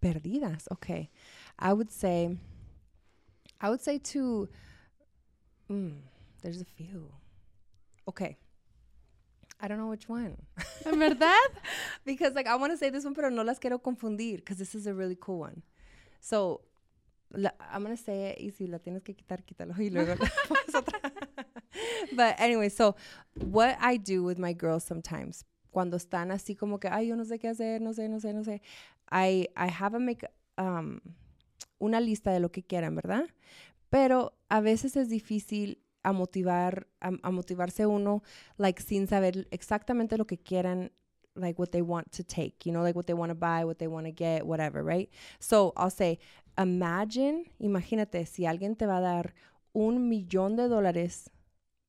Perdidas. 0.00 0.66
Okay. 0.70 1.10
I 1.58 1.72
would 1.72 1.88
say, 1.90 2.36
I 3.60 3.70
would 3.70 3.80
say 3.80 3.98
to, 3.98 4.48
mm, 5.70 5.94
there's 6.42 6.60
a 6.60 6.64
few. 6.64 7.10
Okay. 8.08 8.36
I 9.60 9.68
don't 9.68 9.78
know 9.78 9.88
which 9.88 10.08
one. 10.08 10.36
¿Verdad? 10.84 11.48
because 12.04 12.34
like 12.34 12.46
I 12.46 12.56
want 12.56 12.72
to 12.72 12.76
say 12.76 12.90
this 12.90 13.04
one, 13.04 13.14
pero 13.14 13.30
no 13.30 13.42
las 13.42 13.58
quiero 13.58 13.78
confundir 13.78 14.36
because 14.36 14.58
this 14.58 14.74
is 14.74 14.86
a 14.86 14.92
really 14.94 15.16
cool 15.18 15.38
one. 15.40 15.62
So, 16.20 16.60
la, 17.32 17.50
I'm 17.72 17.82
going 17.82 17.96
to 17.96 18.02
say 18.02 18.30
it 18.30 18.38
y 18.40 18.50
si 18.50 18.66
la 18.66 18.78
tienes 18.78 19.02
que 19.02 19.14
quitar, 19.14 19.42
quítalo 19.44 19.74
y 19.78 19.88
luego. 19.90 20.16
But 22.12 22.36
anyway, 22.38 22.68
so 22.68 22.96
what 23.34 23.76
I 23.80 23.96
do 23.96 24.22
with 24.22 24.38
my 24.38 24.52
girls 24.52 24.84
sometimes, 24.84 25.44
cuando 25.72 25.96
están 25.96 26.30
así 26.30 26.56
como 26.56 26.78
que, 26.78 26.88
ay, 26.88 27.08
yo 27.08 27.14
no 27.14 27.24
sé 27.24 27.38
qué 27.40 27.48
hacer, 27.48 27.80
no 27.80 27.92
sé, 27.92 28.08
no 28.08 28.18
sé, 28.18 28.32
no 28.32 28.42
sé, 28.42 28.60
I, 29.10 29.46
I 29.56 29.66
have 29.66 29.94
a 29.94 30.00
make 30.00 30.24
um, 30.58 31.00
una 31.78 32.00
lista 32.00 32.32
de 32.32 32.40
lo 32.40 32.50
que 32.50 32.62
quieran, 32.62 32.94
¿verdad? 32.94 33.24
Pero 33.90 34.36
a 34.48 34.60
veces 34.60 34.96
es 34.96 35.08
difícil 35.08 35.82
a 36.02 36.12
motivar, 36.12 36.86
a, 37.00 37.30
motivarse 37.30 37.86
uno, 37.86 38.22
like, 38.58 38.80
sin 38.80 39.06
saber 39.08 39.48
exactamente 39.50 40.16
lo 40.16 40.26
que 40.26 40.38
quieran, 40.38 40.92
like, 41.34 41.58
what 41.58 41.70
they 41.70 41.82
want 41.82 42.10
to 42.12 42.22
take, 42.22 42.56
you 42.64 42.72
know, 42.72 42.82
like, 42.82 42.96
what 42.96 43.06
they 43.06 43.14
want 43.14 43.30
to 43.30 43.34
buy, 43.34 43.64
what 43.64 43.78
they 43.78 43.88
want 43.88 44.06
to 44.06 44.12
get, 44.12 44.46
whatever, 44.46 44.84
right? 44.84 45.10
So, 45.40 45.72
I'll 45.76 45.90
say, 45.90 46.20
imagine, 46.56 47.50
imagínate, 47.58 48.24
si 48.26 48.46
alguien 48.46 48.76
te 48.76 48.86
va 48.86 48.98
a 48.98 49.00
dar 49.00 49.34
un 49.72 50.08
millón 50.08 50.56
de 50.56 50.68
dólares 50.68 51.30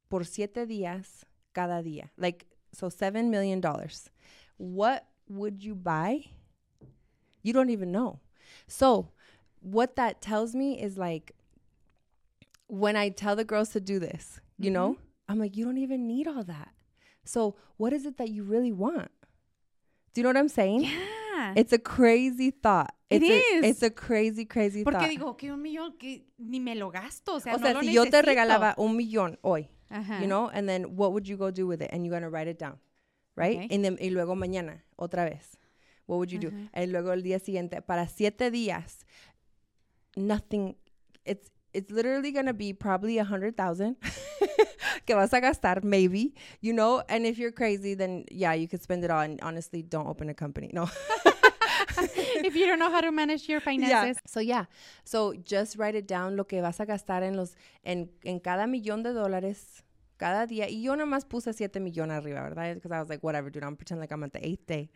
por 0.10 0.26
siete 0.26 0.66
días 0.66 1.26
cada 1.54 1.84
día, 1.84 2.12
like, 2.18 2.48
so 2.74 2.90
seven 2.90 3.30
million 3.30 3.62
dollars. 3.62 4.10
What 4.58 5.08
would 5.30 5.62
you 5.64 5.76
buy? 5.76 6.32
You 7.44 7.54
don't 7.54 7.70
even 7.70 7.92
know. 7.92 8.20
So, 8.68 9.12
what 9.72 9.96
that 9.98 10.22
tells 10.22 10.56
me 10.56 10.82
is 10.82 10.98
like, 10.98 11.34
when 12.68 12.96
I 12.96 13.10
tell 13.10 13.36
the 13.36 13.44
girls 13.44 13.70
to 13.70 13.80
do 13.80 14.00
this, 14.00 14.40
you 14.58 14.72
know, 14.72 14.94
mm-hmm. 14.94 15.02
I'm 15.30 15.40
like, 15.40 15.58
you 15.58 15.66
don't 15.66 15.78
even 15.78 16.08
need 16.08 16.28
all 16.28 16.44
that. 16.44 16.70
So, 17.26 17.56
what 17.76 17.94
is 17.94 18.06
it 18.06 18.18
that 18.18 18.30
you 18.30 18.44
really 18.44 18.72
want? 18.72 19.12
Do 20.14 20.22
you 20.22 20.24
know 20.24 20.30
what 20.30 20.38
I'm 20.38 20.50
saying? 20.50 20.84
Yeah. 20.84 21.54
It's 21.56 21.74
a 21.74 21.78
crazy 21.78 22.52
thought. 22.52 22.94
It 23.10 23.22
It's 23.22 23.32
a, 23.32 23.56
is. 23.58 23.66
It's 23.66 23.84
a 23.84 23.90
crazy, 23.90 24.46
crazy 24.46 24.84
Porque 24.84 25.00
thought. 25.00 25.10
digo, 25.10 25.38
que 25.38 25.52
un 25.52 25.62
millón 25.62 25.98
que 26.00 26.26
ni 26.40 26.60
me 26.60 26.76
lo 26.76 26.90
gasto, 26.90 27.36
o 27.36 27.40
sea, 27.40 27.56
o 27.56 27.58
no 27.58 27.66
sea, 27.66 27.74
lo 27.74 27.82
si 27.82 27.94
yo 27.94 28.06
te 28.06 28.22
regalaba 28.22 28.74
un 28.78 28.98
millón 28.98 29.38
hoy, 29.44 29.70
Ajá. 29.90 30.20
you 30.20 30.28
know, 30.28 30.50
and 30.54 30.68
then 30.68 30.96
what 30.96 31.12
would 31.14 31.28
you 31.28 31.38
go 31.38 31.52
do 31.52 31.68
with 31.68 31.82
it? 31.82 31.90
And 31.92 32.06
you're 32.06 32.14
gonna 32.14 32.30
write 32.30 32.48
it 32.48 32.58
down, 32.58 32.80
right? 33.36 33.58
Okay. 33.58 33.76
And 33.76 33.84
then, 33.84 33.98
y 34.02 34.10
luego 34.10 34.36
mañana, 34.36 34.82
otra 34.98 35.26
vez. 35.26 35.58
What 36.08 36.18
would 36.18 36.32
you 36.32 36.40
do? 36.40 36.48
Ajá. 36.48 36.82
Y 36.82 36.86
luego 36.88 37.12
el 37.12 37.22
día 37.22 37.40
siguiente, 37.40 37.82
para 37.82 38.08
siete 38.08 38.50
días, 38.50 39.06
nothing, 40.18 40.76
it's, 41.26 41.50
it's 41.74 41.92
literally 41.92 42.32
gonna 42.32 42.54
be 42.54 42.74
probably 42.74 43.18
a 43.18 43.24
hundred 43.24 43.56
thousand 43.56 43.98
que 45.06 45.16
vas 45.16 45.32
a 45.34 45.42
gastar, 45.42 45.84
maybe, 45.84 46.34
you 46.62 46.74
know, 46.74 47.04
and 47.08 47.26
if 47.26 47.38
you're 47.38 47.52
crazy, 47.52 47.94
then 47.94 48.26
yeah, 48.32 48.54
you 48.54 48.68
could 48.68 48.82
spend 48.82 49.04
it 49.04 49.12
all, 49.12 49.22
and 49.22 49.40
honestly, 49.42 49.82
don't 49.82 50.08
open 50.08 50.30
a 50.30 50.34
company, 50.34 50.70
no. 50.74 50.90
if 51.98 52.56
you 52.56 52.66
don't 52.66 52.80
know 52.80 52.92
how 52.92 53.02
to 53.02 53.12
manage 53.12 53.48
your 53.48 53.60
finances. 53.60 54.18
Yeah. 54.18 54.22
So 54.26 54.40
yeah, 54.40 54.66
so 55.04 55.34
just 55.34 55.78
write 55.78 55.96
it 55.96 56.08
down 56.08 56.36
lo 56.36 56.44
que 56.46 56.62
vas 56.62 56.80
a 56.80 56.86
gastar 56.86 57.24
en 57.24 57.36
los 57.36 57.56
en, 57.84 58.10
en 58.24 58.40
cada 58.40 58.66
millón 58.68 59.04
de 59.04 59.14
dólares 59.14 59.84
cada 60.18 60.48
día. 60.48 60.70
Y 60.70 60.82
yo 60.82 60.96
nomás 60.96 61.26
puse 61.26 61.54
7 61.54 61.80
millones 61.80 62.18
arriba, 62.18 62.42
¿verdad? 62.42 62.76
Because 62.76 62.92
I 62.92 63.00
was 63.00 63.10
like, 63.10 63.24
whatever, 63.24 63.50
dude, 63.50 63.64
I'm 63.64 63.76
pretend 63.76 64.02
like 64.02 64.12
I'm 64.12 64.24
at 64.24 64.34
the 64.34 64.46
eighth 64.46 64.66
day. 64.66 64.90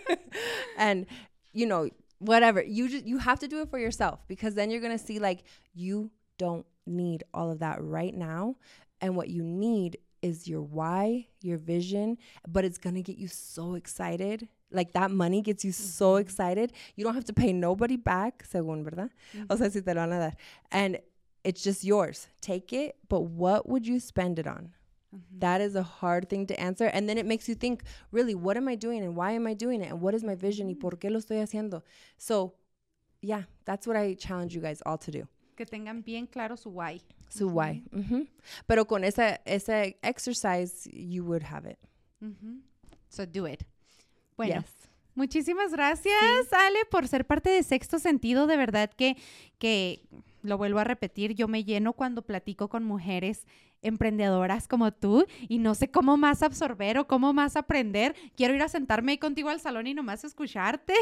and, 0.76 1.06
you 1.52 1.66
know, 1.66 1.88
whatever. 2.20 2.62
You 2.62 2.88
just, 2.88 3.06
you 3.06 3.18
have 3.18 3.40
to 3.40 3.48
do 3.48 3.60
it 3.62 3.70
for 3.70 3.78
yourself 3.78 4.20
because 4.28 4.54
then 4.54 4.70
you're 4.70 4.80
going 4.80 4.96
to 4.96 5.04
see 5.04 5.18
like 5.18 5.42
you 5.74 6.10
don't 6.38 6.64
need 6.86 7.24
all 7.34 7.50
of 7.50 7.58
that 7.58 7.82
right 7.82 8.14
now. 8.14 8.56
And 9.00 9.16
what 9.16 9.28
you 9.28 9.42
need 9.42 9.98
is 10.22 10.46
your 10.46 10.60
why, 10.62 11.26
your 11.42 11.56
vision, 11.56 12.18
but 12.46 12.64
it's 12.64 12.78
going 12.78 12.94
to 12.94 13.02
get 13.02 13.16
you 13.16 13.28
so 13.28 13.74
excited. 13.74 14.48
Like 14.70 14.92
that 14.92 15.10
money 15.10 15.40
gets 15.40 15.64
you 15.64 15.72
so 15.72 16.12
mm-hmm. 16.12 16.20
excited. 16.20 16.72
You 16.94 17.04
don't 17.04 17.14
have 17.14 17.24
to 17.24 17.32
pay 17.32 17.52
nobody 17.52 17.96
back, 17.96 18.44
según, 18.46 18.84
¿verdad? 18.84 19.10
Mm-hmm. 19.34 19.46
O 19.50 19.56
sea, 19.56 19.70
si 19.70 19.80
te 19.80 19.94
lo 19.94 20.00
van 20.00 20.12
a 20.12 20.18
dar. 20.18 20.36
And 20.70 21.00
it's 21.42 21.62
just 21.62 21.82
yours. 21.82 22.28
Take 22.40 22.72
it, 22.72 22.96
but 23.08 23.22
what 23.22 23.68
would 23.68 23.86
you 23.86 23.98
spend 23.98 24.38
it 24.38 24.46
on? 24.46 24.72
That 25.38 25.60
is 25.60 25.74
a 25.74 25.82
hard 25.82 26.28
thing 26.28 26.46
to 26.46 26.60
answer. 26.60 26.86
And 26.86 27.08
then 27.08 27.18
it 27.18 27.26
makes 27.26 27.48
you 27.48 27.54
think, 27.54 27.82
really, 28.12 28.34
what 28.34 28.56
am 28.56 28.68
I 28.68 28.76
doing 28.76 29.02
and 29.02 29.16
why 29.16 29.32
am 29.32 29.46
I 29.46 29.54
doing 29.54 29.80
it? 29.82 29.90
And 29.90 30.00
what 30.00 30.14
is 30.14 30.22
my 30.22 30.36
vision 30.36 30.68
y 30.68 30.74
por 30.74 30.92
qué 30.98 31.10
lo 31.10 31.18
estoy 31.18 31.38
haciendo? 31.40 31.82
So, 32.16 32.54
yeah, 33.20 33.44
that's 33.64 33.86
what 33.86 33.96
I 33.96 34.14
challenge 34.14 34.54
you 34.54 34.60
guys 34.60 34.80
all 34.86 34.98
to 34.98 35.10
do. 35.10 35.26
Que 35.56 35.66
tengan 35.66 36.02
bien 36.04 36.26
claro 36.26 36.56
su 36.56 36.70
why. 36.70 37.00
So, 37.28 37.48
why? 37.48 37.82
Mhm. 37.92 38.28
Pero 38.66 38.86
con 38.86 39.04
esa, 39.04 39.40
ese 39.44 39.96
exercise, 40.02 40.88
you 40.92 41.24
would 41.24 41.42
have 41.42 41.66
it. 41.66 41.78
So 43.08 43.26
do 43.26 43.46
it. 43.46 43.64
Bueno, 44.36 44.60
Yes. 44.60 44.90
muchísimas 45.14 45.72
gracias, 45.72 46.52
Ale, 46.52 46.84
por 46.90 47.08
ser 47.08 47.26
parte 47.26 47.50
de 47.50 47.62
Sexto 47.62 47.98
Sentido. 47.98 48.46
De 48.46 48.56
verdad 48.56 48.90
que, 48.96 49.16
que, 49.58 50.06
lo 50.42 50.56
vuelvo 50.56 50.78
a 50.78 50.84
repetir, 50.84 51.34
yo 51.34 51.48
me 51.48 51.64
lleno 51.64 51.92
cuando 51.92 52.22
platico 52.22 52.68
con 52.68 52.84
mujeres 52.84 53.46
emprendedoras 53.82 54.68
como 54.68 54.92
tú 54.92 55.24
y 55.48 55.58
no 55.58 55.74
sé 55.74 55.90
cómo 55.90 56.16
más 56.16 56.42
absorber 56.42 56.98
o 56.98 57.06
cómo 57.06 57.32
más 57.32 57.56
aprender. 57.56 58.14
Quiero 58.36 58.54
ir 58.54 58.62
a 58.62 58.68
sentarme 58.68 59.12
ahí 59.12 59.18
contigo 59.18 59.48
al 59.48 59.60
salón 59.60 59.86
y 59.86 59.94
nomás 59.94 60.24
escucharte, 60.24 60.94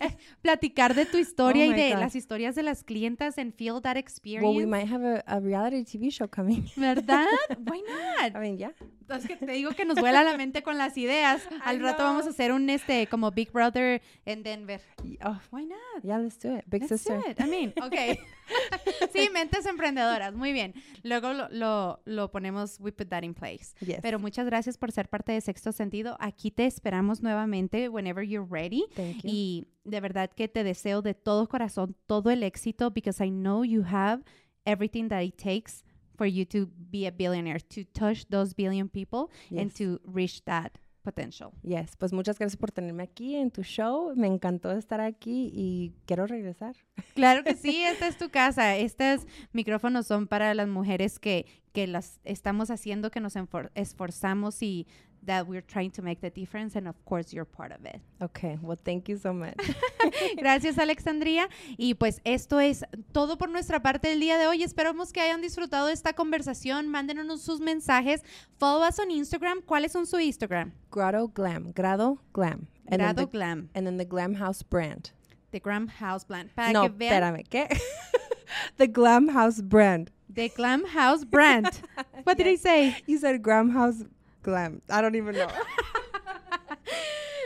platicar 0.42 0.94
de 0.94 1.06
tu 1.06 1.16
historia 1.18 1.66
Oh 1.68 1.72
y 1.72 1.74
de 1.74 1.92
God. 1.92 2.00
las 2.00 2.14
historias 2.16 2.54
de 2.54 2.62
las 2.62 2.82
clientas 2.84 3.38
and 3.38 3.52
feel 3.54 3.80
that 3.82 3.96
experience. 3.96 4.46
Well, 4.46 4.56
we 4.56 4.66
might 4.66 4.90
have 4.90 5.04
a, 5.04 5.22
a 5.26 5.40
reality 5.40 5.84
TV 5.84 6.10
show 6.10 6.28
coming. 6.28 6.64
¿Verdad? 6.76 7.26
Why 7.66 7.82
not? 7.82 8.34
I 8.36 8.38
mean, 8.40 8.58
yeah. 8.58 8.72
Es 9.08 9.26
que 9.26 9.36
te 9.36 9.52
digo 9.52 9.70
que 9.70 9.84
nos 9.86 9.98
vuela 9.98 10.22
la 10.22 10.36
mente 10.36 10.62
con 10.62 10.76
las 10.76 10.96
ideas. 10.98 11.42
Al 11.64 11.76
I 11.76 11.78
rato 11.80 12.02
vamos 12.02 12.26
a 12.26 12.30
hacer 12.30 12.52
un 12.52 12.68
este 12.68 13.06
como 13.06 13.30
Big 13.30 13.50
Brother 13.52 14.02
en 14.26 14.42
Denver. 14.42 14.80
Oh, 15.24 15.38
Why 15.50 15.64
not? 15.64 16.02
yeah, 16.02 16.18
let's 16.18 16.38
do 16.38 16.54
it. 16.56 16.64
Big 16.66 16.82
Let's 16.82 16.88
sister. 17.02 17.16
do 17.18 17.30
it. 17.30 17.40
I 17.40 17.44
mean, 17.48 17.72
okay. 17.82 18.18
sí, 19.12 19.28
mentes 19.32 19.66
emprendedoras. 19.66 20.34
Muy 20.34 20.52
bien. 20.52 20.74
Luego 21.02 21.32
lo, 21.32 21.48
lo, 21.50 22.00
lo 22.04 22.30
ponemos, 22.30 22.78
we 22.80 22.92
put 22.92 23.08
that 23.08 23.22
in 23.22 23.34
place. 23.34 23.74
Yes. 23.80 24.00
Pero 24.02 24.18
muchas 24.18 24.46
gracias 24.46 24.78
por 24.78 24.92
ser 24.92 25.08
parte 25.08 25.32
de 25.32 25.40
Sexto 25.40 25.72
Sentido. 25.72 26.16
Aquí 26.20 26.50
te 26.50 26.66
esperamos 26.66 27.22
nuevamente 27.22 27.88
whenever 27.88 28.24
you're 28.26 28.48
ready. 28.48 28.84
Thank 28.94 29.22
you. 29.22 29.30
Y 29.30 29.68
de 29.84 30.00
verdad 30.00 30.30
que 30.30 30.48
te 30.48 30.64
deseo 30.64 31.02
de 31.02 31.14
todo 31.14 31.48
corazón 31.48 31.96
todo 32.06 32.30
el 32.30 32.42
éxito 32.42 32.90
because 32.90 33.24
I 33.24 33.30
know 33.30 33.64
you 33.64 33.84
have 33.84 34.22
everything 34.64 35.08
that 35.08 35.22
it 35.22 35.36
takes 35.36 35.84
for 36.16 36.26
you 36.26 36.44
to 36.44 36.68
be 36.90 37.06
a 37.06 37.12
billionaire, 37.12 37.60
to 37.60 37.84
touch 37.84 38.26
those 38.28 38.52
billion 38.54 38.88
people 38.88 39.30
and 39.56 39.72
to 39.76 40.00
reach 40.04 40.44
that 40.44 40.72
potential. 41.02 41.50
Yes, 41.62 41.96
pues 41.96 42.12
muchas 42.12 42.38
gracias 42.38 42.56
por 42.56 42.70
tenerme 42.70 43.02
aquí 43.02 43.36
en 43.36 43.50
tu 43.50 43.62
show. 43.62 44.12
Me 44.16 44.26
encantó 44.26 44.70
estar 44.72 45.00
aquí 45.00 45.50
y 45.52 45.94
quiero 46.06 46.26
regresar. 46.26 46.76
Claro 47.14 47.42
que 47.42 47.56
sí, 47.56 47.82
esta 47.82 48.06
es 48.06 48.16
tu 48.16 48.30
casa. 48.30 48.76
Estos 48.76 49.26
micrófonos 49.52 50.06
son 50.06 50.28
para 50.28 50.54
las 50.54 50.68
mujeres 50.68 51.18
que, 51.18 51.46
que 51.72 51.88
las 51.88 52.20
estamos 52.22 52.70
haciendo, 52.70 53.10
que 53.10 53.20
nos 53.20 53.34
esforzamos 53.74 54.62
y 54.62 54.86
that 55.28 55.46
we're 55.46 55.62
trying 55.62 55.90
to 55.90 56.02
make 56.02 56.20
the 56.20 56.30
difference 56.30 56.74
and 56.74 56.88
of 56.88 56.96
course 57.04 57.32
you're 57.32 57.44
part 57.44 57.70
of 57.70 57.84
it. 57.84 58.00
Okay, 58.20 58.58
well, 58.62 58.78
thank 58.82 59.08
you 59.08 59.16
so 59.16 59.32
much. 59.32 59.54
Gracias, 60.38 60.78
Alexandria. 60.78 61.48
Y 61.76 61.94
pues 61.94 62.20
esto 62.24 62.58
es 62.58 62.82
todo 63.12 63.36
por 63.36 63.50
nuestra 63.50 63.80
parte 63.80 64.08
del 64.08 64.20
día 64.20 64.38
de 64.38 64.46
hoy. 64.46 64.62
Esperamos 64.62 65.12
que 65.12 65.20
hayan 65.20 65.42
disfrutado 65.42 65.86
de 65.86 65.92
esta 65.92 66.14
conversación. 66.14 66.88
Mándenos 66.88 67.42
sus 67.42 67.60
mensajes. 67.60 68.22
Follow 68.58 68.86
us 68.86 68.98
on 68.98 69.10
Instagram. 69.10 69.60
¿Cuáles 69.60 69.92
son 69.92 70.06
su 70.06 70.18
Instagram? 70.18 70.72
Grado 70.90 71.28
Glam. 71.28 71.72
Grado 71.74 72.18
Glam. 72.32 72.66
And 72.86 73.00
Grado 73.00 73.14
then 73.14 73.26
the, 73.26 73.30
Glam. 73.30 73.70
And 73.74 73.86
then 73.86 73.98
the 73.98 74.06
Glam 74.06 74.34
House 74.34 74.62
brand. 74.62 75.12
The 75.52 75.60
Glam 75.60 75.88
House 75.88 76.24
Brand. 76.24 76.50
Para 76.54 76.72
no, 76.72 76.82
que 76.82 76.88
espérame, 76.88 77.44
¿qué? 77.48 77.68
the 78.78 78.86
Glam 78.86 79.28
House 79.28 79.60
brand. 79.60 80.10
The 80.30 80.48
Glam 80.48 80.84
House 80.86 81.24
Brand. 81.24 81.80
What 82.24 82.38
did 82.38 82.46
I 82.46 82.56
say? 82.56 82.96
You 83.06 83.18
said 83.18 83.42
Glam 83.42 83.70
House 83.70 84.04
Glam. 84.42 84.80
I 84.88 85.02
don't 85.02 85.14
even 85.16 85.34
know. 85.34 85.48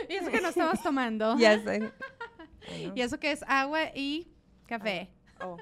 Y 0.09 0.15
eso 0.15 0.29
que 0.31 0.41
no 0.41 0.49
estamos 0.49 0.81
tomando. 0.83 1.37
yes. 1.37 1.61
I, 1.65 1.83
I. 2.71 2.91
Y 2.95 3.01
eso 3.01 3.19
que 3.19 3.31
es 3.31 3.43
agua 3.47 3.91
y 3.95 4.27
café. 4.67 5.09
Oh. 5.41 5.57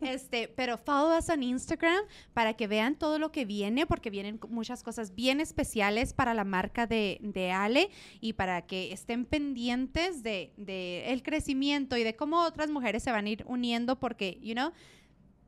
Este, 0.00 0.48
pero 0.48 0.76
follow 0.78 1.16
us 1.16 1.28
on 1.28 1.42
Instagram 1.42 2.00
para 2.34 2.54
que 2.54 2.66
vean 2.66 2.96
todo 2.96 3.18
lo 3.18 3.30
que 3.30 3.44
viene, 3.44 3.86
porque 3.86 4.10
vienen 4.10 4.40
muchas 4.48 4.82
cosas 4.82 5.14
bien 5.14 5.40
especiales 5.40 6.12
para 6.14 6.34
la 6.34 6.42
marca 6.42 6.86
de, 6.86 7.18
de 7.22 7.52
Ale 7.52 7.90
y 8.20 8.32
para 8.32 8.62
que 8.62 8.92
estén 8.92 9.24
pendientes 9.26 10.22
de, 10.24 10.52
de 10.56 11.12
el 11.12 11.22
crecimiento 11.22 11.96
y 11.96 12.02
de 12.02 12.16
cómo 12.16 12.40
otras 12.42 12.70
mujeres 12.70 13.04
se 13.04 13.12
van 13.12 13.26
a 13.26 13.28
ir 13.30 13.44
uniendo, 13.46 14.00
porque, 14.00 14.38
you 14.42 14.54
know, 14.54 14.72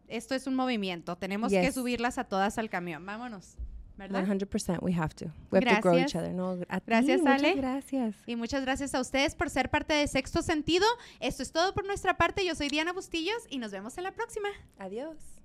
esto 0.06 0.34
es 0.36 0.46
un 0.46 0.54
movimiento. 0.54 1.16
Tenemos 1.16 1.50
que 1.50 1.62
Yes. 1.62 1.74
subirlas 1.74 2.18
a 2.18 2.24
todas 2.24 2.58
al 2.58 2.68
camión. 2.70 3.04
Vámonos, 3.04 3.56
¿verdad? 3.96 4.26
100%. 4.26 4.78
We 4.82 4.94
have 4.94 5.14
to. 5.16 5.26
We 5.50 5.58
have 5.58 5.76
to 5.76 5.80
grow 5.80 5.94
Gracias. 5.94 6.14
each 6.14 6.16
other. 6.16 6.32
No, 6.34 6.58
a 6.68 6.80
ti, 6.80 6.84
Gracias, 6.86 7.20
muchas 7.20 7.40
Ale. 7.40 7.54
Gracias. 7.54 8.16
Y 8.26 8.36
muchas 8.36 8.62
gracias 8.62 8.94
a 8.94 9.00
ustedes 9.00 9.34
por 9.34 9.50
ser 9.50 9.70
parte 9.70 9.94
de 9.94 10.06
Sexto 10.08 10.42
Sentido. 10.42 10.86
Esto 11.20 11.42
es 11.42 11.52
todo 11.52 11.74
por 11.74 11.86
nuestra 11.86 12.16
parte. 12.16 12.44
Yo 12.44 12.54
soy 12.54 12.68
Diana 12.68 12.92
Bustillos 12.92 13.46
y 13.48 13.58
nos 13.58 13.70
vemos 13.72 13.96
en 13.98 14.04
la 14.04 14.12
próxima. 14.12 14.48
Adiós. 14.78 15.41